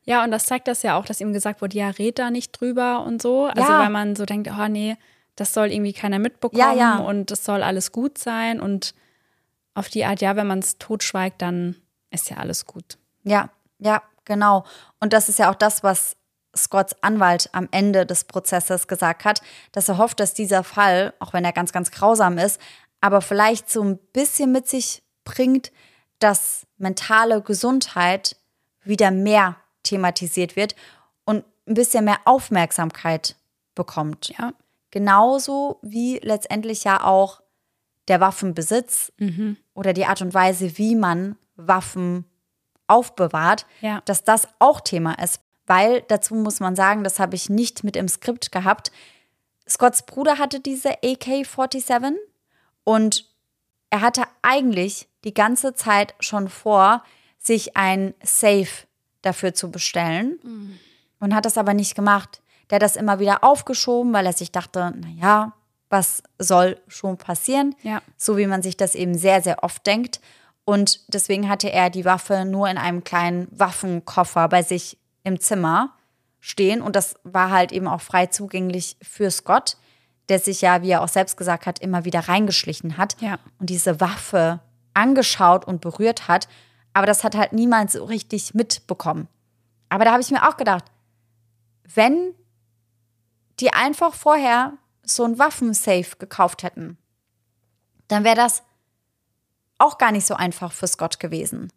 Ja, 0.04 0.24
und 0.24 0.32
das 0.32 0.46
zeigt 0.46 0.68
das 0.68 0.84
ja 0.84 0.98
auch, 0.98 1.06
dass 1.06 1.20
ihm 1.20 1.34
gesagt 1.34 1.62
wurde, 1.62 1.78
ja, 1.78 1.90
red 1.90 2.18
da 2.20 2.32
nicht 2.32 2.52
drüber 2.54 3.04
und 3.04 3.22
so. 3.22 3.46
Also 3.46 3.72
Ja. 3.72 3.80
weil 3.80 3.90
man 3.90 4.16
so 4.16 4.26
denkt, 4.26 4.50
oh 4.58 4.68
nee, 4.68 4.96
das 5.36 5.54
soll 5.54 5.72
irgendwie 5.72 5.94
keiner 5.94 6.20
mitbekommen 6.20 6.60
Ja, 6.62 6.74
ja. 6.74 6.98
und 7.00 7.30
es 7.32 7.44
soll 7.44 7.62
alles 7.62 7.92
gut 7.92 8.18
sein. 8.18 8.62
Und 8.62 8.94
auf 9.74 9.90
die 9.90 10.06
Art, 10.06 10.22
ja, 10.22 10.36
wenn 10.36 10.48
man 10.48 10.60
es 10.60 10.78
totschweigt, 10.78 11.42
dann 11.42 11.76
ist 12.10 12.30
ja 12.30 12.38
alles 12.38 12.66
gut. 12.66 12.98
Ja, 13.24 13.50
ja, 13.80 14.02
genau. 14.26 14.64
Und 15.00 15.12
das 15.14 15.28
ist 15.30 15.40
ja 15.40 15.52
auch 15.52 15.56
das, 15.56 15.84
was 15.84 16.16
Scotts 16.56 16.96
Anwalt 17.04 17.50
am 17.52 17.68
Ende 17.72 18.06
des 18.06 18.24
Prozesses 18.24 18.88
gesagt 18.88 19.26
hat, 19.26 19.42
dass 19.74 19.90
er 19.90 19.98
hofft, 19.98 20.20
dass 20.20 20.34
dieser 20.34 20.64
Fall, 20.64 21.14
auch 21.20 21.34
wenn 21.34 21.44
er 21.46 21.52
ganz, 21.54 21.72
ganz 21.74 21.92
grausam 21.92 22.38
ist, 22.38 22.60
aber 23.02 23.22
vielleicht 23.22 23.70
so 23.70 23.84
ein 23.84 23.98
bisschen 24.14 24.52
mit 24.52 24.68
sich 24.68 25.04
bringt, 25.28 25.72
dass 26.20 26.66
mentale 26.78 27.42
Gesundheit 27.42 28.36
wieder 28.84 29.12
mehr 29.12 29.58
thematisiert 29.84 30.56
wird 30.56 30.76
und 31.26 31.44
ein 31.68 31.74
bisschen 31.74 32.06
mehr 32.06 32.20
Aufmerksamkeit 32.26 33.36
bekommt. 33.76 34.30
Ja. 34.30 34.54
Genauso 34.92 35.80
wie 35.82 36.20
letztendlich 36.20 36.84
ja 36.86 37.04
auch 37.04 37.42
der 38.08 38.22
Waffenbesitz 38.22 39.12
oder 39.74 39.92
die 39.92 40.06
Art 40.06 40.22
und 40.22 40.34
Weise, 40.34 40.78
wie 40.78 40.96
man 40.96 41.36
Waffen 41.58 42.24
aufbewahrt, 42.88 43.66
Ja. 43.82 44.02
dass 44.06 44.24
das 44.24 44.48
auch 44.60 44.80
Thema 44.80 45.14
ist. 45.22 45.42
Weil 45.66 46.04
dazu 46.08 46.34
muss 46.36 46.62
man 46.62 46.78
sagen, 46.78 47.04
das 47.04 47.20
habe 47.20 47.36
ich 47.36 47.50
nicht 47.50 47.84
mit 47.84 47.98
im 47.98 48.08
Skript 48.08 48.54
gehabt. 48.54 48.94
Scotts 49.68 50.04
Bruder 50.06 50.38
hatte 50.38 50.62
diese 50.62 50.92
AK-47 51.04 52.16
und 52.86 53.26
er 53.90 54.02
hatte 54.02 54.24
eigentlich 54.42 55.08
die 55.24 55.34
ganze 55.34 55.74
Zeit 55.74 56.16
schon 56.20 56.50
vor, 56.50 57.04
sich 57.38 57.78
ein 57.78 58.14
Safe 58.24 58.68
dafür 59.22 59.54
zu 59.54 59.72
bestellen 59.72 60.40
und 61.20 61.34
hat 61.34 61.46
das 61.46 61.58
aber 61.58 61.74
nicht 61.74 61.96
gemacht. 61.96 62.42
Der 62.70 62.76
hat 62.76 62.82
das 62.82 62.96
immer 62.96 63.20
wieder 63.20 63.44
aufgeschoben, 63.44 64.12
weil 64.14 64.26
er 64.26 64.34
sich 64.34 64.52
dachte, 64.52 64.94
naja, 64.96 65.54
was 65.90 66.22
soll 66.38 66.80
schon 66.88 67.18
passieren? 67.18 67.76
Ja. 67.82 68.02
So 68.18 68.38
wie 68.38 68.48
man 68.48 68.62
sich 68.62 68.76
das 68.76 68.94
eben 68.94 69.18
sehr, 69.18 69.42
sehr 69.42 69.64
oft 69.64 69.86
denkt. 69.86 70.20
Und 70.66 71.02
deswegen 71.14 71.48
hatte 71.48 71.72
er 71.72 71.90
die 71.90 72.04
Waffe 72.04 72.44
nur 72.44 72.70
in 72.70 72.78
einem 72.78 73.06
kleinen 73.06 73.48
Waffenkoffer 73.52 74.50
bei 74.50 74.64
sich 74.64 74.98
im 75.24 75.40
Zimmer 75.40 75.94
stehen. 76.42 76.82
Und 76.82 76.98
das 76.98 77.16
war 77.24 77.52
halt 77.52 77.72
eben 77.72 77.88
auch 77.88 78.02
frei 78.02 78.26
zugänglich 78.26 78.98
für 79.02 79.32
Scott, 79.32 79.78
der 80.30 80.40
sich 80.40 80.62
ja, 80.62 80.82
wie 80.82 80.90
er 80.92 81.02
auch 81.02 81.08
selbst 81.08 81.38
gesagt 81.38 81.66
hat, 81.66 81.80
immer 81.80 82.06
wieder 82.06 82.22
reingeschlichen 82.28 82.98
hat 82.98 83.16
Ja. 83.22 83.40
und 83.60 83.70
diese 83.70 84.00
Waffe 84.02 84.60
angeschaut 84.94 85.66
und 85.66 85.82
berührt 85.82 86.28
hat. 86.28 86.48
Aber 86.94 87.06
das 87.06 87.24
hat 87.24 87.36
halt 87.36 87.54
niemand 87.54 87.92
so 87.92 88.04
richtig 88.06 88.54
mitbekommen. 88.54 89.28
Aber 89.90 90.04
da 90.06 90.12
habe 90.12 90.22
ich 90.22 90.32
mir 90.32 90.48
auch 90.48 90.58
gedacht, 90.58 90.86
wenn 91.94 92.34
die 93.60 93.74
einfach 93.74 94.14
vorher 94.14 94.74
so 95.04 95.24
ein 95.24 95.40
Waffensafe 95.40 96.18
gekauft 96.18 96.64
hätten, 96.64 96.98
dann 98.08 98.24
wäre 98.24 98.36
das 98.36 98.64
auch 99.78 99.98
gar 99.98 100.12
nicht 100.12 100.26
so 100.26 100.34
einfach 100.36 100.72
für 100.72 100.88
Scott 100.88 101.20
gewesen. 101.20 101.72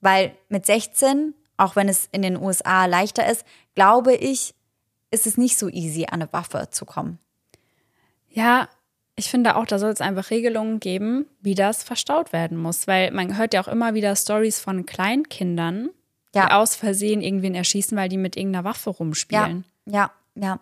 Weil 0.00 0.36
mit 0.48 0.66
16, 0.66 1.34
auch 1.56 1.74
wenn 1.76 1.88
es 1.88 2.06
in 2.12 2.22
den 2.22 2.36
USA 2.36 2.86
leichter 2.86 3.26
ist, 3.28 3.44
glaube 3.74 4.14
ich, 4.14 4.54
ist 5.10 5.26
es 5.26 5.36
nicht 5.36 5.58
so 5.58 5.68
easy, 5.68 6.04
an 6.06 6.22
eine 6.22 6.32
Waffe 6.32 6.68
zu 6.70 6.84
kommen. 6.84 7.18
Ja, 8.34 8.68
ich 9.16 9.30
finde 9.30 9.56
auch, 9.56 9.64
da 9.66 9.78
soll 9.78 9.90
es 9.90 10.00
einfach 10.00 10.30
Regelungen 10.30 10.80
geben, 10.80 11.26
wie 11.40 11.54
das 11.54 11.84
verstaut 11.84 12.32
werden 12.32 12.58
muss. 12.58 12.86
Weil 12.86 13.10
man 13.12 13.36
hört 13.38 13.54
ja 13.54 13.62
auch 13.62 13.68
immer 13.68 13.94
wieder 13.94 14.14
Stories 14.16 14.58
von 14.60 14.86
Kleinkindern, 14.86 15.90
Ja. 16.34 16.46
die 16.46 16.52
aus 16.52 16.74
Versehen 16.74 17.22
irgendwen 17.22 17.54
erschießen, 17.54 17.96
weil 17.96 18.08
die 18.08 18.16
mit 18.16 18.36
irgendeiner 18.36 18.64
Waffe 18.64 18.90
rumspielen. 18.90 19.64
Ja, 19.86 20.10
ja, 20.34 20.42
ja. 20.42 20.60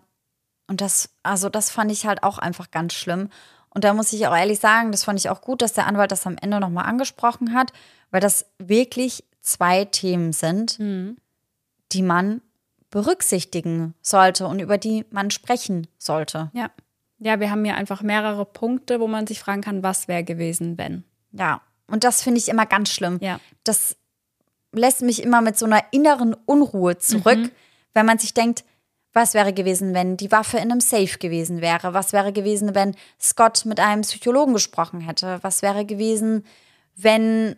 Und 0.68 0.81
das, 0.81 1.09
also 1.23 1.49
das 1.49 1.70
fand 1.70 1.91
ich 1.91 2.07
halt 2.07 2.23
auch 2.23 2.39
einfach 2.39 2.70
ganz 2.70 2.93
schlimm. 2.93 3.31
Und 3.70 3.85
da 3.85 3.95
muss 3.95 4.12
ich 4.12 4.27
auch 4.27 4.37
ehrlich 4.37 4.59
sagen, 4.59 4.93
das 4.93 5.05
fand 5.05 5.18
ich 5.18 5.31
auch 5.31 5.41
gut, 5.41 5.62
dass 5.62 5.73
der 5.73 5.87
Anwalt 5.87 6.12
das 6.12 6.27
am 6.27 6.37
Ende 6.41 6.61
nochmal 6.61 6.85
angesprochen 6.85 7.55
hat, 7.55 7.73
weil 8.11 8.20
das 8.20 8.45
wirklich 8.59 9.25
zwei 9.41 9.87
Themen 9.87 10.33
sind, 10.35 10.79
die 11.93 12.03
man 12.03 12.43
berücksichtigen 12.91 13.95
sollte 14.03 14.47
und 14.47 14.61
über 14.61 14.77
die 14.79 15.07
man 15.11 15.31
sprechen 15.31 15.87
sollte. 15.99 16.51
Ja. 16.53 16.70
Ja, 17.25 17.39
wir 17.39 17.51
haben 17.51 17.64
hier 17.64 17.77
einfach 17.77 18.03
mehrere 18.03 18.45
Punkte, 18.45 18.99
wo 18.99 19.07
man 19.07 19.27
sich 19.27 19.39
fragen 19.39 19.62
kann, 19.62 19.83
was 19.83 20.09
wäre 20.09 20.25
gewesen, 20.25 20.77
wenn. 20.77 21.05
Ja, 21.31 21.61
und 21.87 22.05
das 22.05 22.23
finde 22.23 22.39
ich 22.39 22.49
immer 22.49 22.66
ganz 22.66 22.91
schlimm. 22.91 23.18
Ja. 23.20 23.39
Das 23.64 23.97
lässt 24.73 25.03
mich 25.03 25.23
immer 25.23 25.41
mit 25.41 25.57
so 25.57 25.66
einer 25.66 25.85
inneren 25.93 26.35
Unruhe 26.47 26.99
zurück, 26.99 27.53
wenn 27.95 28.07
man 28.07 28.18
sich 28.18 28.35
denkt, 28.35 28.64
was 29.12 29.35
wäre 29.35 29.53
gewesen, 29.53 29.95
wenn 29.95 30.16
die 30.16 30.33
Waffe 30.33 30.57
in 30.57 30.70
einem 30.70 30.81
Safe 30.81 31.18
gewesen 31.18 31.61
wäre? 31.61 31.93
Was 31.93 32.12
wäre 32.12 32.33
gewesen, 32.33 32.75
wenn 32.75 32.97
Scott 33.20 33.66
mit 33.66 33.79
einem 33.79 34.03
Psychologen 34.03 34.55
gesprochen 34.55 35.01
hätte? 35.01 35.39
Was 35.43 35.62
wäre 35.62 35.85
gewesen, 35.85 36.45
wenn, 36.97 37.57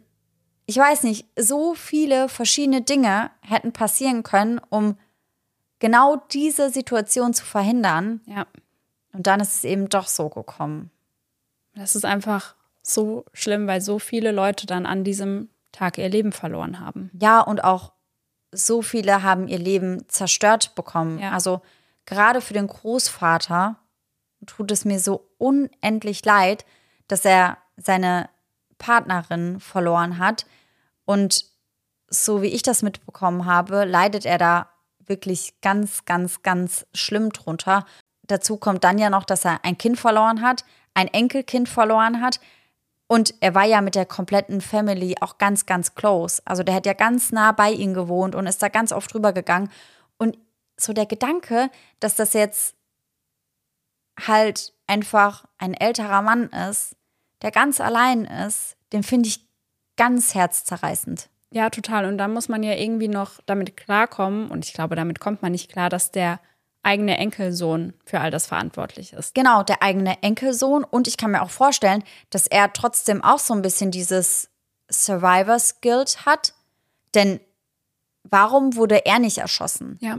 ich 0.67 0.77
weiß 0.77 1.05
nicht, 1.05 1.27
so 1.39 1.75
viele 1.75 2.29
verschiedene 2.29 2.83
Dinge 2.83 3.31
hätten 3.41 3.73
passieren 3.73 4.25
können, 4.25 4.61
um 4.69 4.99
genau 5.79 6.17
diese 6.33 6.71
Situation 6.71 7.33
zu 7.35 7.45
verhindern? 7.45 8.21
Ja. 8.27 8.47
Und 9.15 9.27
dann 9.27 9.41
ist 9.41 9.57
es 9.57 9.65
eben 9.65 9.89
doch 9.89 10.09
so 10.09 10.29
gekommen. 10.29 10.91
Das 11.75 11.97
ist 11.97 12.05
einfach 12.05 12.55
so 12.83 13.25
schlimm, 13.33 13.67
weil 13.67 13.81
so 13.81 13.99
viele 13.99 14.33
Leute 14.33 14.67
dann 14.67 14.85
an 14.85 15.05
diesem 15.05 15.49
Tag 15.73 15.99
ihr 15.99 16.09
Leben 16.09 16.33
verloren 16.33 16.81
haben. 16.81 17.11
Ja, 17.19 17.41
und 17.41 17.65
auch 17.65 17.93
so 18.53 18.83
viele 18.83 19.23
haben 19.23 19.49
ihr 19.49 19.59
Leben 19.59 20.09
zerstört 20.09 20.75
bekommen. 20.75 21.19
Ja. 21.19 21.33
Also 21.33 21.63
gerade 22.07 22.41
für 22.41 22.55
den 22.55 22.67
Großvater 22.67 23.77
tut 24.47 24.71
es 24.71 24.85
mir 24.85 25.01
so 25.01 25.29
unendlich 25.39 26.25
leid, 26.25 26.65
dass 27.09 27.25
er 27.25 27.59
seine 27.77 28.29
Partnerin 28.79 29.61
verloren 29.61 30.19
hat. 30.19 30.47
Und 31.05 31.47
so 32.09 32.43
wie 32.43 32.49
ich 32.49 32.63
das 32.63 32.83
mitbekommen 32.83 33.47
habe, 33.47 33.85
leidet 33.85 34.27
er 34.27 34.39
da 34.39 34.69
wirklich 34.99 35.61
ganz, 35.61 36.05
ganz, 36.05 36.43
ganz 36.43 36.87
schlimm 36.95 37.31
drunter. 37.31 37.85
Dazu 38.27 38.57
kommt 38.57 38.85
dann 38.85 38.99
ja 38.99 39.11
noch, 39.11 39.25
dass 39.25 39.45
er 39.45 39.65
ein 39.65 39.79
Kind 39.79 39.99
verloren 39.99 40.43
hat, 40.43 40.65
ein 40.95 41.09
Enkelkind 41.09 41.69
verloren 41.69 42.21
hat. 42.21 42.41
Und 43.07 43.35
er 43.41 43.55
war 43.55 43.65
ja 43.65 43.81
mit 43.81 43.95
der 43.95 44.07
kompletten 44.07 44.61
Family 44.61 45.17
auch 45.21 45.39
ganz, 45.39 45.67
ganz 45.67 45.95
close. 45.95 46.41
Also 46.45 46.63
der 46.63 46.75
hat 46.75 46.87
ja 46.87 46.95
ganz 46.95 47.33
nah 47.33 47.53
bei 47.53 47.71
ihnen 47.71 47.95
gewohnt 47.95 48.35
und 48.35 48.47
ist 48.47 48.63
da 48.63 48.69
ganz 48.69 48.93
oft 48.93 49.13
drüber 49.13 49.33
gegangen. 49.33 49.71
Und 50.17 50.39
so 50.77 50.93
der 50.93 51.07
Gedanke, 51.07 51.71
dass 52.01 52.17
das 52.17 52.33
jetzt 52.33 52.75
halt 54.27 54.73
einfach 54.87 55.45
ein 55.59 55.75
älterer 55.75 56.23
Mann 56.23 56.49
ist, 56.71 56.97
der 57.43 57.51
ganz 57.51 57.81
allein 57.81 58.25
ist, 58.25 58.77
den 58.93 59.03
finde 59.03 59.29
ich 59.29 59.47
ganz 59.97 60.35
herzzerreißend. 60.35 61.29
Ja, 61.51 61.71
total. 61.71 62.07
Und 62.07 62.19
da 62.19 62.27
muss 62.27 62.49
man 62.49 62.63
ja 62.63 62.75
irgendwie 62.75 63.09
noch 63.09 63.41
damit 63.47 63.77
klarkommen. 63.77 64.51
Und 64.51 64.65
ich 64.65 64.73
glaube, 64.73 64.97
damit 64.97 65.21
kommt 65.21 65.43
man 65.43 65.53
nicht 65.53 65.71
klar, 65.71 65.89
dass 65.89 66.11
der 66.11 66.41
eigene 66.85 67.17
Enkelsohn 67.19 67.93
für 68.05 68.21
all 68.21 68.31
das 68.31 68.47
verantwortlich 68.47 69.13
ist. 69.13 69.35
Genau, 69.35 69.63
der 69.63 69.83
eigene 69.83 70.23
Enkelsohn. 70.23 70.85
Und 70.85 71.09
ich 71.09 71.17
kann 71.17 71.31
mir 71.31 71.43
auch 71.43 71.51
vorstellen, 71.51 72.05
dass 72.31 72.47
er 72.47 72.73
trotzdem 72.73 73.23
auch 73.23 73.39
so 73.39 73.55
ein 73.55 73.63
bisschen 73.63 73.91
dieses 73.91 74.51
Survivors 74.91 75.81
Guild 75.81 76.27
hat. 76.27 76.55
Denn 77.15 77.41
warum 78.23 78.77
wurde 78.77 79.07
er 79.07 79.19
nicht 79.19 79.39
erschossen? 79.39 79.99
Ja, 80.01 80.19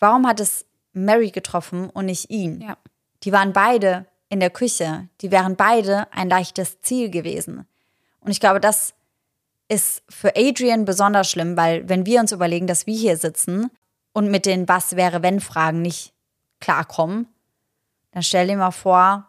Warum 0.00 0.26
hat 0.28 0.38
es 0.38 0.64
Mary 0.92 1.30
getroffen 1.30 1.90
und 1.90 2.06
nicht 2.06 2.30
ihn? 2.30 2.60
ja. 2.60 2.76
Die 3.24 3.32
waren 3.32 3.52
beide 3.52 4.06
in 4.28 4.38
der 4.38 4.50
Küche. 4.50 5.08
Die 5.22 5.32
wären 5.32 5.56
beide 5.56 6.06
ein 6.12 6.28
leichtes 6.28 6.80
Ziel 6.82 7.10
gewesen. 7.10 7.66
Und 8.20 8.30
ich 8.30 8.38
glaube, 8.38 8.60
das 8.60 8.94
ist 9.68 10.04
für 10.08 10.36
Adrian 10.36 10.84
besonders 10.84 11.28
schlimm, 11.28 11.56
weil 11.56 11.88
wenn 11.88 12.06
wir 12.06 12.20
uns 12.20 12.30
überlegen, 12.30 12.68
dass 12.68 12.86
wir 12.86 12.96
hier 12.96 13.16
sitzen 13.16 13.70
und 14.18 14.32
mit 14.32 14.46
den 14.46 14.66
Was 14.66 14.96
wäre 14.96 15.22
wenn 15.22 15.38
Fragen 15.38 15.80
nicht 15.80 16.12
klarkommen, 16.58 17.28
dann 18.10 18.24
stell 18.24 18.48
dir 18.48 18.56
mal 18.56 18.72
vor, 18.72 19.28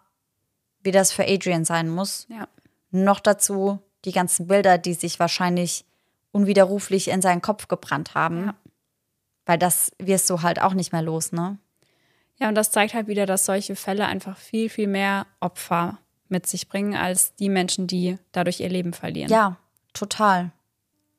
wie 0.81 0.89
das 0.89 1.11
für 1.11 1.27
Adrian 1.27 1.63
sein 1.63 1.89
muss. 1.89 2.25
Ja. 2.27 2.47
Noch 2.89 3.19
dazu 3.19 3.77
die 4.03 4.11
ganzen 4.11 4.47
Bilder, 4.47 4.79
die 4.79 4.95
sich 4.95 5.19
wahrscheinlich 5.19 5.85
unwiderruflich 6.31 7.09
in 7.09 7.21
seinen 7.21 7.43
Kopf 7.43 7.67
gebrannt 7.67 8.15
haben. 8.15 8.47
Ja. 8.47 8.55
Weil 9.45 9.59
das 9.59 9.91
wirst 9.99 10.27
du 10.27 10.41
halt 10.41 10.59
auch 10.59 10.73
nicht 10.73 10.91
mehr 10.91 11.03
los, 11.03 11.33
ne? 11.33 11.59
Ja, 12.39 12.49
und 12.49 12.55
das 12.55 12.71
zeigt 12.71 12.95
halt 12.95 13.05
wieder, 13.05 13.27
dass 13.27 13.45
solche 13.45 13.75
Fälle 13.75 14.07
einfach 14.07 14.37
viel, 14.37 14.69
viel 14.69 14.87
mehr 14.87 15.27
Opfer 15.39 15.99
mit 16.29 16.47
sich 16.47 16.67
bringen, 16.67 16.95
als 16.95 17.35
die 17.35 17.49
Menschen, 17.49 17.85
die 17.85 18.17
dadurch 18.31 18.59
ihr 18.59 18.69
Leben 18.69 18.93
verlieren. 18.93 19.29
Ja, 19.29 19.57
total. 19.93 20.51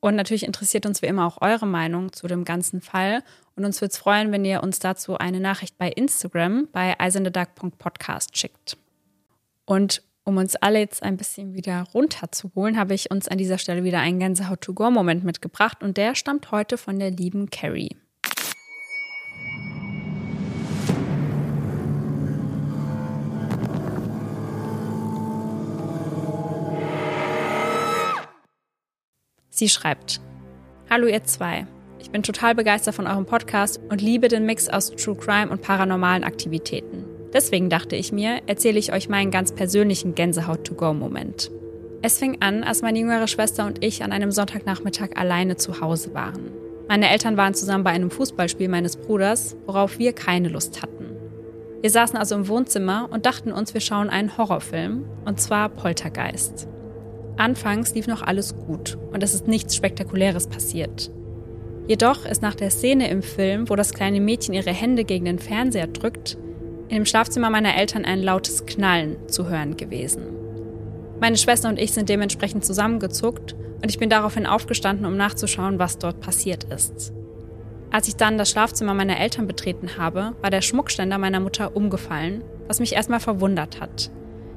Und 0.01 0.15
natürlich 0.15 0.43
interessiert 0.43 0.85
uns 0.85 1.01
wie 1.01 1.05
immer 1.05 1.25
auch 1.25 1.41
eure 1.41 1.67
Meinung 1.67 2.11
zu 2.11 2.27
dem 2.27 2.43
ganzen 2.43 2.81
Fall. 2.81 3.23
Und 3.55 3.65
uns 3.65 3.81
würde 3.81 3.91
es 3.91 3.97
freuen, 3.97 4.31
wenn 4.31 4.45
ihr 4.45 4.63
uns 4.63 4.79
dazu 4.79 5.17
eine 5.17 5.39
Nachricht 5.39 5.77
bei 5.77 5.89
Instagram 5.89 6.67
bei 6.71 6.99
eisendedark.podcast 6.99 8.37
schickt. 8.37 8.77
Und 9.65 10.03
um 10.23 10.37
uns 10.37 10.55
alle 10.55 10.79
jetzt 10.79 11.03
ein 11.03 11.17
bisschen 11.17 11.53
wieder 11.55 11.83
runterzuholen, 11.93 12.77
habe 12.77 12.93
ich 12.93 13.11
uns 13.11 13.27
an 13.27 13.37
dieser 13.37 13.57
Stelle 13.57 13.83
wieder 13.83 13.99
einen 13.99 14.19
Gänsehaut-to-go-Moment 14.19 15.23
mitgebracht. 15.23 15.83
Und 15.83 15.97
der 15.97 16.15
stammt 16.15 16.51
heute 16.51 16.77
von 16.77 16.99
der 16.99 17.11
lieben 17.11 17.49
Carrie. 17.49 17.97
Sie 29.49 29.69
schreibt: 29.69 30.21
Hallo 30.89 31.07
ihr 31.07 31.23
zwei. 31.23 31.67
Ich 32.01 32.09
bin 32.09 32.23
total 32.23 32.55
begeistert 32.55 32.95
von 32.95 33.05
eurem 33.05 33.27
Podcast 33.27 33.79
und 33.89 34.01
liebe 34.01 34.27
den 34.27 34.47
Mix 34.47 34.67
aus 34.67 34.89
True 34.95 35.15
Crime 35.15 35.49
und 35.51 35.61
paranormalen 35.61 36.23
Aktivitäten. 36.23 37.05
Deswegen 37.31 37.69
dachte 37.69 37.95
ich 37.95 38.11
mir, 38.11 38.41
erzähle 38.47 38.79
ich 38.79 38.91
euch 38.91 39.07
meinen 39.07 39.29
ganz 39.29 39.51
persönlichen 39.51 40.15
Gänsehaut-to-go-Moment. 40.15 41.51
Es 42.01 42.17
fing 42.17 42.37
an, 42.41 42.63
als 42.63 42.81
meine 42.81 42.97
jüngere 42.97 43.27
Schwester 43.27 43.67
und 43.67 43.83
ich 43.83 44.03
an 44.03 44.11
einem 44.11 44.31
Sonntagnachmittag 44.31 45.09
alleine 45.15 45.57
zu 45.57 45.79
Hause 45.79 46.15
waren. 46.15 46.51
Meine 46.89 47.07
Eltern 47.07 47.37
waren 47.37 47.53
zusammen 47.53 47.83
bei 47.83 47.91
einem 47.91 48.09
Fußballspiel 48.09 48.67
meines 48.67 48.97
Bruders, 48.97 49.55
worauf 49.67 49.99
wir 49.99 50.13
keine 50.13 50.49
Lust 50.49 50.81
hatten. 50.81 51.05
Wir 51.81 51.91
saßen 51.91 52.17
also 52.17 52.33
im 52.33 52.47
Wohnzimmer 52.47 53.09
und 53.11 53.27
dachten 53.27 53.51
uns, 53.51 53.75
wir 53.75 53.81
schauen 53.81 54.09
einen 54.09 54.39
Horrorfilm, 54.39 55.05
und 55.25 55.39
zwar 55.39 55.69
Poltergeist. 55.69 56.67
Anfangs 57.37 57.93
lief 57.93 58.07
noch 58.07 58.23
alles 58.23 58.55
gut 58.55 58.97
und 59.13 59.21
es 59.21 59.35
ist 59.35 59.47
nichts 59.47 59.75
Spektakuläres 59.75 60.47
passiert. 60.47 61.11
Jedoch 61.87 62.25
ist 62.25 62.41
nach 62.41 62.55
der 62.55 62.69
Szene 62.69 63.09
im 63.09 63.21
Film, 63.21 63.69
wo 63.69 63.75
das 63.75 63.93
kleine 63.93 64.21
Mädchen 64.21 64.53
ihre 64.53 64.71
Hände 64.71 65.03
gegen 65.03 65.25
den 65.25 65.39
Fernseher 65.39 65.87
drückt, 65.87 66.37
in 66.87 66.95
dem 66.95 67.05
Schlafzimmer 67.05 67.49
meiner 67.49 67.75
Eltern 67.75 68.05
ein 68.05 68.21
lautes 68.21 68.65
Knallen 68.65 69.15
zu 69.27 69.49
hören 69.49 69.77
gewesen. 69.77 70.23
Meine 71.19 71.37
Schwester 71.37 71.69
und 71.69 71.79
ich 71.79 71.91
sind 71.93 72.09
dementsprechend 72.09 72.65
zusammengezuckt 72.65 73.55
und 73.81 73.89
ich 73.89 73.99
bin 73.99 74.09
daraufhin 74.09 74.45
aufgestanden, 74.45 75.05
um 75.05 75.17
nachzuschauen, 75.17 75.79
was 75.79 75.97
dort 75.97 76.19
passiert 76.19 76.65
ist. 76.65 77.13
Als 77.91 78.07
ich 78.07 78.15
dann 78.15 78.37
das 78.37 78.49
Schlafzimmer 78.49 78.93
meiner 78.93 79.19
Eltern 79.19 79.47
betreten 79.47 79.97
habe, 79.97 80.33
war 80.41 80.49
der 80.49 80.61
Schmuckständer 80.61 81.17
meiner 81.17 81.39
Mutter 81.39 81.75
umgefallen, 81.75 82.43
was 82.67 82.79
mich 82.79 82.93
erstmal 82.93 83.19
verwundert 83.19 83.81
hat. 83.81 84.11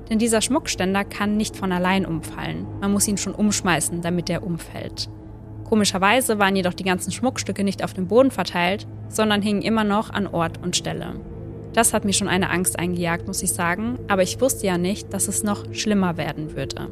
Denn 0.09 0.19
dieser 0.19 0.41
Schmuckständer 0.41 1.05
kann 1.05 1.37
nicht 1.37 1.57
von 1.57 1.73
allein 1.73 2.07
umfallen. 2.07 2.67
Man 2.81 2.93
muss 2.93 3.09
ihn 3.09 3.17
schon 3.17 3.35
umschmeißen, 3.35 4.03
damit 4.03 4.31
er 4.31 4.45
umfällt. 4.45 5.09
Komischerweise 5.65 6.39
waren 6.39 6.57
jedoch 6.57 6.75
die 6.75 6.85
ganzen 6.85 7.11
Schmuckstücke 7.11 7.65
nicht 7.65 7.83
auf 7.83 7.95
dem 7.95 8.07
Boden 8.07 8.31
verteilt, 8.31 8.87
sondern 9.09 9.43
hingen 9.43 9.63
immer 9.63 9.85
noch 9.85 10.11
an 10.11 10.27
Ort 10.27 10.63
und 10.63 10.77
Stelle. 10.77 11.15
Das 11.73 11.93
hat 11.93 12.05
mir 12.05 12.13
schon 12.13 12.29
eine 12.29 12.51
Angst 12.51 12.79
eingejagt, 12.79 13.27
muss 13.27 13.43
ich 13.43 13.53
sagen, 13.53 13.99
aber 14.07 14.23
ich 14.23 14.41
wusste 14.41 14.67
ja 14.67 14.79
nicht, 14.79 15.13
dass 15.13 15.27
es 15.27 15.43
noch 15.43 15.65
schlimmer 15.73 16.17
werden 16.17 16.55
würde. 16.55 16.89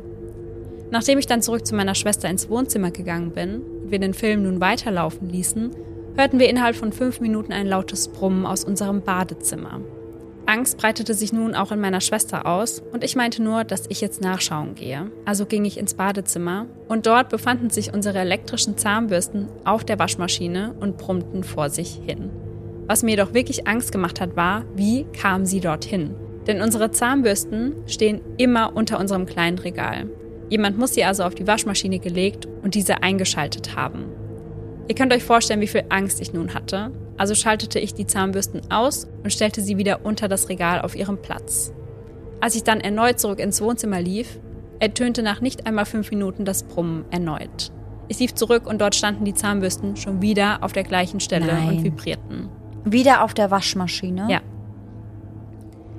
Nachdem 0.90 1.18
ich 1.18 1.26
dann 1.26 1.40
zurück 1.40 1.66
zu 1.66 1.74
meiner 1.74 1.94
Schwester 1.94 2.28
ins 2.28 2.50
Wohnzimmer 2.50 2.90
gegangen 2.90 3.30
bin 3.30 3.62
und 3.82 3.90
wir 3.90 4.00
den 4.00 4.12
Film 4.12 4.42
nun 4.42 4.60
weiterlaufen 4.60 5.28
ließen, 5.28 5.70
hörten 6.16 6.38
wir 6.38 6.50
innerhalb 6.50 6.76
von 6.76 6.92
fünf 6.92 7.20
Minuten 7.20 7.52
ein 7.52 7.66
lautes 7.66 8.08
Brummen 8.08 8.44
aus 8.44 8.64
unserem 8.64 9.02
Badezimmer. 9.02 9.80
Angst 10.52 10.76
breitete 10.76 11.14
sich 11.14 11.32
nun 11.32 11.54
auch 11.54 11.72
in 11.72 11.80
meiner 11.80 12.02
Schwester 12.02 12.44
aus 12.44 12.82
und 12.92 13.02
ich 13.02 13.16
meinte 13.16 13.42
nur, 13.42 13.64
dass 13.64 13.86
ich 13.88 14.02
jetzt 14.02 14.20
nachschauen 14.20 14.74
gehe. 14.74 15.10
Also 15.24 15.46
ging 15.46 15.64
ich 15.64 15.78
ins 15.78 15.94
Badezimmer 15.94 16.66
und 16.88 17.06
dort 17.06 17.30
befanden 17.30 17.70
sich 17.70 17.94
unsere 17.94 18.18
elektrischen 18.18 18.76
Zahnbürsten 18.76 19.48
auf 19.64 19.82
der 19.82 19.98
Waschmaschine 19.98 20.74
und 20.78 20.98
brummten 20.98 21.42
vor 21.42 21.70
sich 21.70 21.98
hin. 22.04 22.28
Was 22.86 23.02
mir 23.02 23.12
jedoch 23.12 23.32
wirklich 23.32 23.66
Angst 23.66 23.92
gemacht 23.92 24.20
hat, 24.20 24.36
war, 24.36 24.66
wie 24.76 25.04
kamen 25.18 25.46
sie 25.46 25.60
dorthin? 25.60 26.14
Denn 26.46 26.60
unsere 26.60 26.90
Zahnbürsten 26.90 27.76
stehen 27.86 28.20
immer 28.36 28.76
unter 28.76 29.00
unserem 29.00 29.24
kleinen 29.24 29.58
Regal. 29.58 30.10
Jemand 30.50 30.76
muss 30.76 30.92
sie 30.92 31.04
also 31.04 31.22
auf 31.22 31.34
die 31.34 31.46
Waschmaschine 31.46 31.98
gelegt 31.98 32.46
und 32.62 32.74
diese 32.74 33.02
eingeschaltet 33.02 33.74
haben. 33.74 34.04
Ihr 34.86 34.94
könnt 34.94 35.14
euch 35.14 35.24
vorstellen, 35.24 35.62
wie 35.62 35.66
viel 35.66 35.84
Angst 35.88 36.20
ich 36.20 36.34
nun 36.34 36.52
hatte, 36.52 36.90
also 37.16 37.34
schaltete 37.34 37.78
ich 37.78 37.94
die 37.94 38.06
Zahnbürsten 38.06 38.70
aus 38.70 39.06
und 39.22 39.32
stellte 39.32 39.60
sie 39.60 39.76
wieder 39.76 40.04
unter 40.04 40.28
das 40.28 40.48
Regal 40.48 40.80
auf 40.80 40.96
ihren 40.96 41.20
Platz. 41.20 41.72
Als 42.40 42.56
ich 42.56 42.64
dann 42.64 42.80
erneut 42.80 43.20
zurück 43.20 43.38
ins 43.38 43.60
Wohnzimmer 43.60 44.00
lief, 44.00 44.40
ertönte 44.80 45.22
nach 45.22 45.40
nicht 45.40 45.66
einmal 45.66 45.86
fünf 45.86 46.10
Minuten 46.10 46.44
das 46.44 46.64
Brummen 46.64 47.04
erneut. 47.10 47.70
Ich 48.08 48.18
lief 48.18 48.34
zurück 48.34 48.66
und 48.66 48.80
dort 48.80 48.94
standen 48.94 49.24
die 49.24 49.34
Zahnbürsten 49.34 49.96
schon 49.96 50.20
wieder 50.20 50.62
auf 50.62 50.72
der 50.72 50.82
gleichen 50.82 51.20
Stelle 51.20 51.46
Nein. 51.46 51.68
und 51.68 51.84
vibrierten. 51.84 52.48
Wieder 52.84 53.22
auf 53.22 53.32
der 53.32 53.50
Waschmaschine? 53.50 54.26
Ja. 54.28 54.40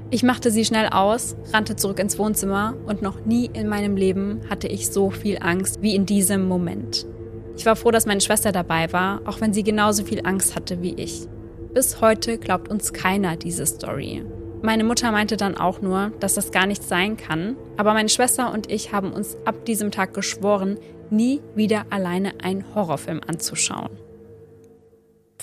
Ich 0.09 0.21
machte 0.21 0.51
sie 0.51 0.65
schnell 0.65 0.89
aus, 0.89 1.35
rannte 1.53 1.75
zurück 1.75 1.97
ins 1.97 2.19
Wohnzimmer 2.19 2.75
und 2.85 3.01
noch 3.01 3.25
nie 3.25 3.49
in 3.51 3.67
meinem 3.67 3.95
Leben 3.95 4.41
hatte 4.49 4.67
ich 4.67 4.89
so 4.91 5.09
viel 5.09 5.39
Angst 5.41 5.81
wie 5.81 5.95
in 5.95 6.05
diesem 6.05 6.47
Moment. 6.47 7.07
Ich 7.55 7.65
war 7.65 7.75
froh, 7.75 7.91
dass 7.91 8.05
meine 8.05 8.21
Schwester 8.21 8.51
dabei 8.51 8.91
war, 8.93 9.21
auch 9.25 9.39
wenn 9.39 9.53
sie 9.53 9.63
genauso 9.63 10.03
viel 10.03 10.25
Angst 10.25 10.55
hatte 10.55 10.81
wie 10.81 10.95
ich. 10.95 11.27
Bis 11.73 12.01
heute 12.01 12.37
glaubt 12.37 12.67
uns 12.67 12.93
keiner 12.93 13.35
diese 13.35 13.65
Story. 13.65 14.25
Meine 14.61 14.83
Mutter 14.83 15.11
meinte 15.11 15.37
dann 15.37 15.57
auch 15.57 15.81
nur, 15.81 16.11
dass 16.19 16.35
das 16.35 16.51
gar 16.51 16.65
nicht 16.65 16.83
sein 16.83 17.17
kann, 17.17 17.57
aber 17.77 17.93
meine 17.93 18.09
Schwester 18.09 18.51
und 18.51 18.71
ich 18.71 18.93
haben 18.93 19.11
uns 19.11 19.35
ab 19.45 19.65
diesem 19.65 19.91
Tag 19.91 20.13
geschworen, 20.13 20.77
nie 21.09 21.41
wieder 21.53 21.85
alleine 21.89 22.33
einen 22.43 22.73
Horrorfilm 22.73 23.21
anzuschauen. 23.27 23.89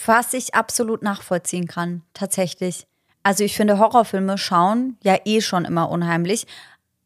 Was 0.07 0.33
ich 0.33 0.55
absolut 0.55 1.03
nachvollziehen 1.03 1.67
kann, 1.67 2.03
tatsächlich. 2.15 2.87
Also 3.23 3.45
ich 3.45 3.55
finde 3.55 3.79
Horrorfilme 3.79 4.39
schauen 4.39 4.97
ja 5.03 5.17
eh 5.27 5.41
schon 5.43 5.65
immer 5.65 5.91
unheimlich, 5.91 6.47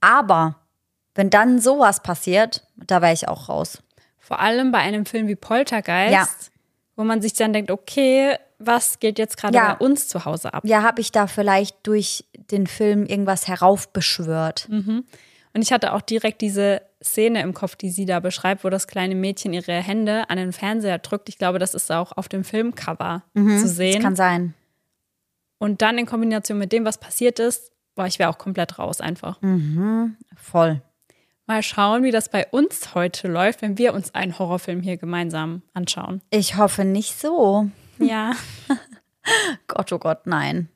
aber 0.01 0.57
wenn 1.15 1.31
dann 1.31 1.61
sowas 1.61 2.03
passiert, 2.03 2.67
da 2.77 3.03
wäre 3.03 3.13
ich 3.13 3.29
auch 3.29 3.49
raus. 3.49 3.84
Vor 4.25 4.41
allem 4.41 4.73
bei 4.73 4.79
einem 4.79 5.07
Film 5.07 5.29
wie 5.29 5.37
Poltergeist, 5.37 6.13
Ja. 6.13 6.27
wo 6.97 7.05
man 7.05 7.21
sich 7.23 7.35
dann 7.35 7.53
denkt, 7.53 7.71
okay, 7.71 8.37
was 8.59 8.99
geht 9.01 9.19
jetzt 9.19 9.37
gerade 9.37 9.55
Ja. 9.57 9.75
bei 9.75 9.85
uns 9.85 10.09
zu 10.09 10.25
Hause 10.25 10.55
ab? 10.55 10.63
Ja, 10.65 10.83
habe 10.83 11.01
ich 11.01 11.13
da 11.13 11.27
vielleicht 11.27 11.87
durch 11.87 12.25
den 12.51 12.67
Film 12.67 13.05
irgendwas 13.07 13.47
heraufbeschwört. 13.49 14.69
Und 14.71 15.63
ich 15.63 15.73
hatte 15.73 15.93
auch 15.93 16.01
direkt 16.01 16.41
diese 16.41 16.81
Szene 17.03 17.43
im 17.43 17.53
Kopf, 17.55 17.77
die 17.77 17.91
sie 17.91 18.07
da 18.07 18.19
beschreibt, 18.21 18.65
wo 18.65 18.71
das 18.71 18.87
kleine 18.89 19.15
Mädchen 19.15 19.53
ihre 19.53 19.73
Hände 19.75 20.29
an 20.31 20.39
den 20.39 20.53
Fernseher 20.53 20.99
drückt. 20.99 21.29
Ich 21.29 21.37
glaube, 21.39 21.59
das 21.59 21.75
ist 21.75 21.93
auch 21.93 22.13
auf 22.17 22.29
dem 22.29 22.43
Filmcover 22.45 23.23
zu 23.35 23.41
Mhm, 23.43 23.63
Das 23.63 23.77
sehen. 23.77 24.03
kann 24.03 24.17
sein. 24.17 24.55
Und 25.59 25.83
dann 25.83 25.99
in 25.99 26.07
Kombination 26.07 26.59
mit 26.59 26.73
dem, 26.73 26.85
was 26.85 26.99
passiert 26.99 27.39
ist, 27.39 27.71
war 27.95 28.07
ich 28.07 28.19
wäre 28.19 28.31
auch 28.31 28.39
komplett 28.39 28.79
raus 28.79 29.01
einfach. 29.01 29.41
Mhm. 29.43 30.17
Voll. 30.37 30.81
Mal 31.47 31.63
schauen, 31.63 32.03
wie 32.05 32.11
das 32.11 32.31
bei 32.31 32.47
uns 32.47 32.95
heute 32.95 33.29
läuft, 33.29 33.61
wenn 33.61 33.77
wir 33.77 33.93
uns 33.93 34.15
einen 34.15 34.39
Horrorfilm 34.39 34.81
hier 34.81 34.97
gemeinsam 34.97 35.63
anschauen. 35.75 36.23
Ich 36.31 36.57
hoffe 36.57 36.85
nicht 36.85 37.21
so. 37.21 37.69
Ja, 37.99 38.33
Gott, 39.69 39.93
oh 39.93 39.99
Gott, 39.99 40.27
nein. 40.27 40.69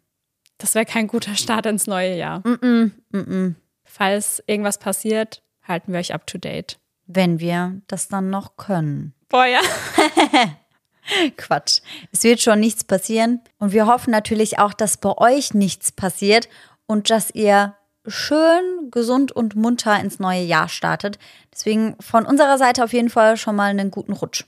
das 0.58 0.74
wäre 0.74 0.84
kein 0.86 1.06
guter 1.06 1.34
Start 1.36 1.66
ins 1.66 1.86
neue 1.86 2.16
Jahr. 2.16 2.40
Mm-mm, 2.40 2.90
mm-mm. 3.12 3.54
Falls 3.84 4.42
irgendwas 4.46 4.78
passiert, 4.78 5.42
halten 5.62 5.92
wir 5.92 6.00
euch 6.00 6.12
up 6.12 6.26
to 6.26 6.38
date. 6.38 6.78
Wenn 7.06 7.40
wir 7.40 7.80
das 7.86 8.08
dann 8.08 8.28
noch 8.28 8.56
können. 8.56 9.14
Boah, 9.28 9.46
ja. 9.46 9.60
Quatsch. 11.38 11.80
Es 12.12 12.22
wird 12.22 12.40
schon 12.40 12.60
nichts 12.60 12.84
passieren. 12.84 13.40
Und 13.58 13.72
wir 13.72 13.86
hoffen 13.86 14.10
natürlich 14.10 14.58
auch, 14.58 14.74
dass 14.74 14.98
bei 14.98 15.16
euch 15.16 15.54
nichts 15.54 15.90
passiert 15.92 16.50
und 16.86 17.08
dass 17.08 17.30
ihr 17.30 17.74
schön 18.08 18.90
gesund 18.90 19.32
und 19.32 19.56
munter 19.56 19.98
ins 20.00 20.18
neue 20.18 20.42
Jahr 20.42 20.68
startet. 20.68 21.18
Deswegen 21.52 21.96
von 22.00 22.26
unserer 22.26 22.58
Seite 22.58 22.84
auf 22.84 22.92
jeden 22.92 23.10
Fall 23.10 23.36
schon 23.36 23.56
mal 23.56 23.70
einen 23.70 23.90
guten 23.90 24.12
Rutsch. 24.12 24.44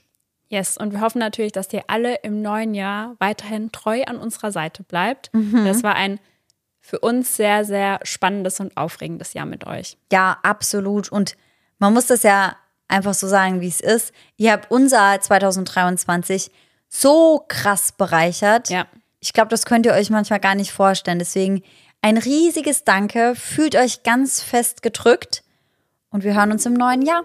Yes, 0.49 0.77
und 0.77 0.91
wir 0.91 1.01
hoffen 1.01 1.19
natürlich, 1.19 1.53
dass 1.53 1.71
ihr 1.71 1.83
alle 1.87 2.15
im 2.23 2.41
neuen 2.41 2.73
Jahr 2.73 3.15
weiterhin 3.19 3.71
treu 3.71 4.03
an 4.03 4.17
unserer 4.17 4.51
Seite 4.51 4.83
bleibt. 4.83 5.33
Mhm. 5.33 5.63
Das 5.65 5.81
war 5.81 5.95
ein 5.95 6.19
für 6.81 6.99
uns 6.99 7.37
sehr, 7.37 7.63
sehr 7.63 7.99
spannendes 8.03 8.59
und 8.59 8.75
aufregendes 8.75 9.33
Jahr 9.33 9.45
mit 9.45 9.65
euch. 9.65 9.97
Ja, 10.11 10.39
absolut. 10.43 11.09
Und 11.11 11.37
man 11.79 11.93
muss 11.93 12.07
das 12.07 12.23
ja 12.23 12.57
einfach 12.87 13.13
so 13.13 13.27
sagen, 13.27 13.61
wie 13.61 13.67
es 13.67 13.79
ist. 13.79 14.13
Ihr 14.35 14.51
habt 14.51 14.69
unser 14.71 15.21
2023 15.21 16.51
so 16.89 17.45
krass 17.47 17.93
bereichert. 17.93 18.69
Ja. 18.69 18.87
Ich 19.19 19.33
glaube, 19.33 19.49
das 19.49 19.65
könnt 19.65 19.85
ihr 19.85 19.93
euch 19.93 20.09
manchmal 20.09 20.39
gar 20.39 20.55
nicht 20.55 20.71
vorstellen. 20.71 21.19
Deswegen 21.19 21.63
ein 22.01 22.17
riesiges 22.17 22.83
Danke. 22.83 23.35
Fühlt 23.35 23.75
euch 23.75 24.03
ganz 24.03 24.41
fest 24.41 24.81
gedrückt. 24.81 25.43
Und 26.09 26.23
wir 26.23 26.35
hören 26.35 26.51
uns 26.51 26.65
im 26.65 26.73
neuen 26.73 27.03
Jahr. 27.03 27.23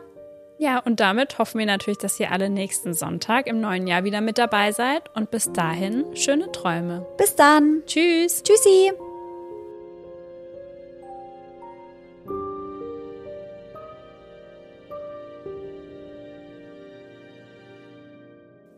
Ja, 0.59 0.79
und 0.79 1.01
damit 1.01 1.39
hoffen 1.39 1.59
wir 1.59 1.67
natürlich, 1.67 1.99
dass 1.99 2.21
ihr 2.21 2.31
alle 2.31 2.49
nächsten 2.49 2.95
Sonntag 2.95 3.47
im 3.47 3.61
neuen 3.61 3.87
Jahr 3.87 4.05
wieder 4.05 4.21
mit 4.21 4.39
dabei 4.39 4.73
seid. 4.73 5.15
Und 5.15 5.31
bis 5.31 5.53
dahin, 5.53 6.05
schöne 6.15 6.53
Träume. 6.53 7.07
Bis 7.19 7.35
dann. 7.35 7.83
Tschüss. 7.87 8.43
Tschüssi. 8.43 8.93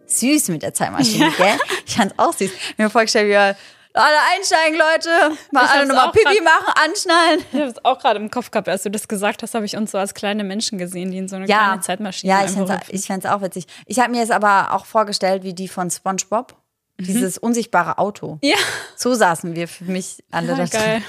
Süß 0.06 0.48
mit 0.48 0.62
der 0.62 0.74
Zeitmaschine, 0.74 1.30
gell? 1.36 1.58
Ich 1.86 1.96
fand's 1.96 2.14
auch 2.16 2.32
süß. 2.32 2.50
Mir 2.76 2.90
vorgestellt, 2.90 3.26
wie 3.26 3.32
wir 3.32 3.56
alle 3.94 4.16
einsteigen, 4.36 4.78
Leute. 4.78 5.36
Mal 5.52 5.64
Ich 5.64 5.70
alle 5.70 5.86
nochmal 5.86 6.08
auch 6.08 6.12
Pipi 6.12 6.24
grad- 6.36 6.44
machen, 6.44 6.72
anschnallen. 6.84 7.40
Ich 7.52 7.58
habe 7.60 7.70
es 7.70 7.84
auch 7.84 7.98
gerade 7.98 8.20
im 8.20 8.30
Kopf 8.30 8.50
gehabt, 8.50 8.68
als 8.68 8.82
du 8.82 8.90
das 8.90 9.08
gesagt 9.08 9.42
hast, 9.42 9.54
habe 9.54 9.64
ich 9.64 9.76
uns 9.76 9.90
so 9.90 9.98
als 9.98 10.14
kleine 10.14 10.44
Menschen 10.44 10.78
gesehen, 10.78 11.10
die 11.10 11.18
in 11.18 11.28
so 11.28 11.36
eine 11.36 11.46
Ja, 11.48 11.58
kleine 11.66 11.80
Zeitmaschine 11.80 12.32
ja 12.32 12.44
ich 12.44 12.56
hüpfen. 12.56 12.78
ich 12.88 13.06
fand's 13.06 13.26
auch 13.26 13.40
witzig. 13.42 13.66
Ich 13.86 13.98
habe 13.98 14.10
mir 14.12 14.22
es 14.22 14.30
aber 14.30 14.74
auch 14.74 14.84
vorgestellt, 14.86 15.42
wie 15.42 15.54
die 15.54 15.68
von 15.68 15.90
SpongeBob. 15.90 16.56
Dieses 17.00 17.38
unsichtbare 17.38 17.98
Auto. 17.98 18.38
Ja, 18.42 18.56
So 18.96 19.14
saßen 19.14 19.54
wir 19.54 19.68
für 19.68 19.84
mich 19.84 20.22
alle 20.32 20.48
ja 20.48 20.56
da 20.56 20.64
geil. 20.66 21.02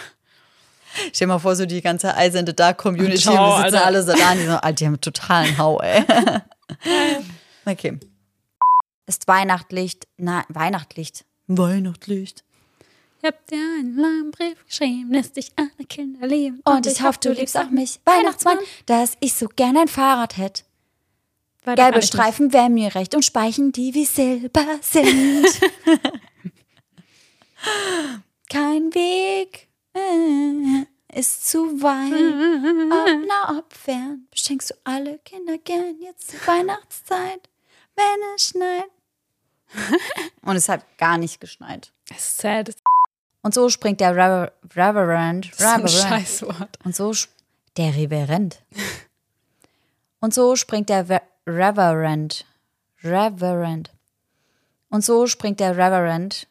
Stell 0.94 1.12
dir 1.20 1.28
mal 1.28 1.40
vor, 1.40 1.56
so 1.56 1.66
die 1.66 1.82
ganze 1.82 2.14
I 2.18 2.30
Sind 2.32 2.60
Da 2.60 2.74
Community, 2.74 3.18
Ciao, 3.22 3.34
wir 3.58 3.64
sitzen 3.64 3.76
Alter. 3.76 3.86
alle 3.88 4.04
so 4.04 4.14
da 4.14 4.32
und 4.32 4.38
die 4.38 4.46
so, 4.46 4.52
Alter, 4.54 4.72
die 4.74 4.86
haben 4.86 5.02
totalen 5.02 5.58
Hau, 5.58 5.80
ey. 5.82 6.04
okay. 7.66 8.00
Ist 9.08 9.28
Weihnachtlicht, 9.28 10.08
na, 10.18 10.44
Weihnachtlicht. 10.50 11.26
Weihnachtlicht. 11.48 12.44
Ich 13.22 13.28
hab 13.28 13.46
dir 13.48 13.58
einen 13.58 13.98
langen 13.98 14.32
Brief 14.32 14.66
geschrieben, 14.66 15.12
lässt 15.12 15.36
dich 15.36 15.52
alle 15.58 15.86
Kinder 15.88 16.26
lieben. 16.26 16.62
Und 16.64 16.88
ich 16.88 17.02
hoffe, 17.02 17.20
du 17.22 17.34
liebst 17.34 17.58
auch 17.58 17.70
mich, 17.70 18.00
Weihnachtsmann, 18.06 18.60
dass 18.86 19.18
ich 19.20 19.34
so 19.34 19.48
gern 19.50 19.76
ein 19.76 19.90
Fahrrad 19.90 20.38
hätte. 20.38 20.64
Gelbe 21.64 22.00
ich. 22.00 22.06
Streifen 22.06 22.54
wären 22.54 22.74
mir 22.74 22.96
recht 22.96 23.14
und 23.16 23.26
Speichen, 23.26 23.74
die 23.74 23.94
wie 23.94 24.06
Silber 24.06 24.66
sind. 24.82 25.46
Kein 28.50 28.96
Weg 28.96 29.68
äh, 29.94 31.20
ist 31.20 31.50
zu 31.50 31.82
weit. 31.82 32.14
Ob 32.92 33.28
nah, 33.28 33.60
ob 33.60 33.74
fern, 33.74 34.28
beschenkst 34.32 34.72
du 34.72 34.76
alle 34.86 35.20
Kinder 35.20 35.58
gern 35.58 35.98
jetzt 36.02 36.32
zur 36.32 36.40
Weihnachtszeit, 36.48 37.50
wenn 37.96 38.36
es 38.36 38.48
schneit. 38.48 38.90
Und 40.42 40.56
es 40.56 40.70
hat 40.70 40.98
gar 40.98 41.18
nicht 41.18 41.40
geschneit. 41.40 41.92
Das 42.08 42.18
ist 42.20 42.38
sad. 42.40 42.76
Und 43.50 43.54
so 43.56 43.68
springt 43.70 44.00
der 44.00 44.12
Rever 44.16 44.52
Reverend, 44.76 45.50
ist 45.50 45.58
so 45.60 45.66
ein 45.66 45.82
Reverend 45.82 45.90
Scheißwort. 45.90 46.78
und 46.86 46.96
so 46.96 47.12
der 47.78 47.96
Reverend. 47.96 48.62
Und 50.20 50.36
so 50.36 50.56
springt 50.56 50.90
der 50.90 51.10
Ve- 51.10 51.24
Reverend. 51.48 52.46
Reverend. 53.04 53.90
Und 54.90 55.04
so 55.04 55.26
springt 55.26 55.60
der 55.60 55.72
Reverend. 55.78 56.48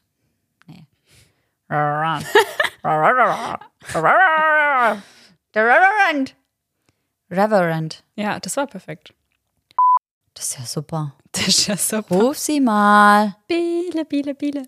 Nee. 0.66 0.87
Reverend. 1.70 2.27
Der 5.55 5.65
Reverend. 5.65 6.35
Reverend. 7.31 8.03
Ja, 8.16 8.41
das 8.41 8.57
war 8.57 8.66
perfekt. 8.66 9.15
Das 10.35 10.47
ist 10.51 10.59
ja 10.59 10.65
super. 10.66 11.15
Das 11.31 11.47
ist 11.47 11.66
ja 11.69 11.77
so. 11.77 11.99
Ruf 12.11 12.39
sie 12.39 12.61
mal. 12.61 13.37
Biele, 13.47 14.05
Biele, 14.05 14.35
Biele. 14.35 14.65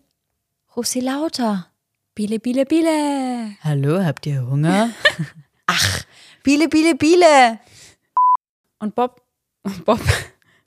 Ruf 0.76 0.86
sie 0.86 1.00
lauter. 1.00 1.66
Biele, 2.14 2.38
Biele, 2.38 2.64
Biele. 2.66 3.56
Hallo, 3.62 4.02
habt 4.04 4.26
ihr 4.26 4.40
Hunger? 4.46 4.90
Ach, 5.66 6.04
Biele, 6.42 6.68
Biele, 6.68 6.94
Biele. 6.94 7.60
Und 8.78 8.94
Bob. 8.94 9.22
Bob. 9.84 10.00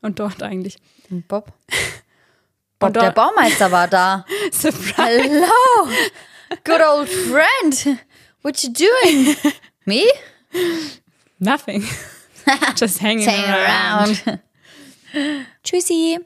Und 0.01 0.19
dort 0.19 0.41
eigentlich. 0.41 0.77
Und 1.09 1.27
Bob? 1.27 1.51
Bob, 2.79 2.87
Und 2.87 2.95
der 2.95 3.11
Baumeister 3.11 3.71
war 3.71 3.87
da. 3.87 4.25
Surprise. 4.51 5.23
Hello, 5.23 5.89
good 6.63 6.81
old 6.81 7.09
friend. 7.09 7.99
What 8.41 8.61
you 8.63 8.71
doing? 8.73 9.35
Me? 9.85 10.03
Nothing. 11.39 11.87
Just 12.77 13.01
hanging 13.01 13.27
Hang 13.27 13.43
around. 13.49 14.23
around. 14.27 14.39
Tschüssi. 15.63 16.19